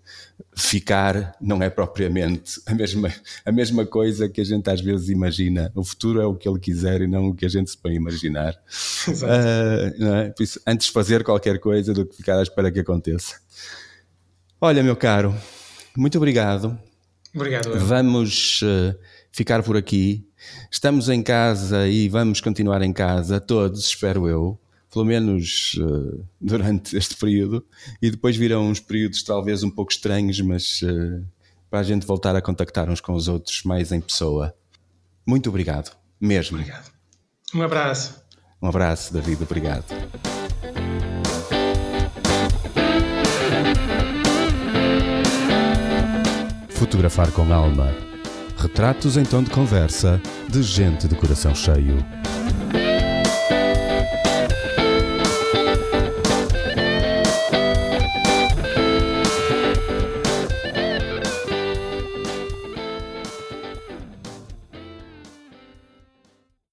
ficar 0.56 1.36
não 1.40 1.62
é 1.62 1.68
propriamente 1.68 2.60
a 2.66 2.74
mesma, 2.74 3.12
a 3.44 3.52
mesma 3.52 3.84
coisa 3.84 4.28
que 4.28 4.40
a 4.40 4.44
gente 4.44 4.68
às 4.70 4.80
vezes 4.80 5.10
imagina. 5.10 5.70
O 5.74 5.84
futuro 5.84 6.20
é 6.20 6.26
o 6.26 6.34
que 6.34 6.48
ele 6.48 6.58
quiser 6.58 7.02
e 7.02 7.06
não 7.06 7.28
o 7.28 7.34
que 7.34 7.44
a 7.44 7.48
gente 7.48 7.70
se 7.70 7.76
põe 7.76 7.92
a 7.92 7.96
imaginar. 7.96 8.58
Exato. 9.06 9.32
Uh, 9.32 10.14
é? 10.14 10.34
Isso, 10.40 10.60
antes 10.66 10.88
fazer 10.88 11.22
qualquer 11.22 11.60
coisa 11.60 11.92
do 11.92 12.06
que 12.06 12.16
ficar 12.16 12.38
à 12.38 12.42
espera 12.42 12.72
que 12.72 12.80
aconteça. 12.80 13.36
Olha, 14.58 14.82
meu 14.82 14.96
caro, 14.96 15.34
muito 15.96 16.16
obrigado. 16.18 16.78
Obrigado. 17.34 17.68
Eu. 17.68 17.80
Vamos 17.80 18.60
uh, 18.62 18.96
ficar 19.30 19.62
por 19.62 19.76
aqui. 19.76 20.26
Estamos 20.70 21.08
em 21.08 21.22
casa 21.22 21.86
e 21.86 22.08
vamos 22.08 22.40
continuar 22.40 22.82
em 22.82 22.92
casa, 22.92 23.40
todos, 23.40 23.86
espero 23.86 24.28
eu, 24.28 24.58
pelo 24.92 25.04
menos 25.04 25.74
uh, 25.74 26.24
durante 26.40 26.96
este 26.96 27.16
período. 27.16 27.64
E 28.00 28.10
depois 28.10 28.36
virão 28.36 28.68
uns 28.68 28.80
períodos 28.80 29.22
talvez 29.22 29.62
um 29.62 29.70
pouco 29.70 29.92
estranhos, 29.92 30.40
mas 30.40 30.80
uh, 30.82 31.24
para 31.68 31.80
a 31.80 31.82
gente 31.82 32.06
voltar 32.06 32.34
a 32.34 32.40
contactar 32.40 32.88
uns 32.88 33.00
com 33.00 33.12
os 33.12 33.28
outros 33.28 33.62
mais 33.64 33.92
em 33.92 34.00
pessoa. 34.00 34.54
Muito 35.26 35.48
obrigado, 35.48 35.94
mesmo. 36.20 36.56
Obrigado. 36.56 36.90
Um 37.54 37.62
abraço. 37.62 38.14
Um 38.62 38.68
abraço, 38.68 39.12
David, 39.12 39.42
obrigado. 39.42 40.35
Fotografar 46.86 47.32
com 47.32 47.52
alma. 47.52 47.92
Retratos 48.56 49.16
em 49.16 49.24
tom 49.24 49.42
de 49.42 49.50
conversa 49.50 50.22
de 50.48 50.62
gente 50.62 51.08
de 51.08 51.16
coração 51.16 51.52
cheio. 51.52 51.96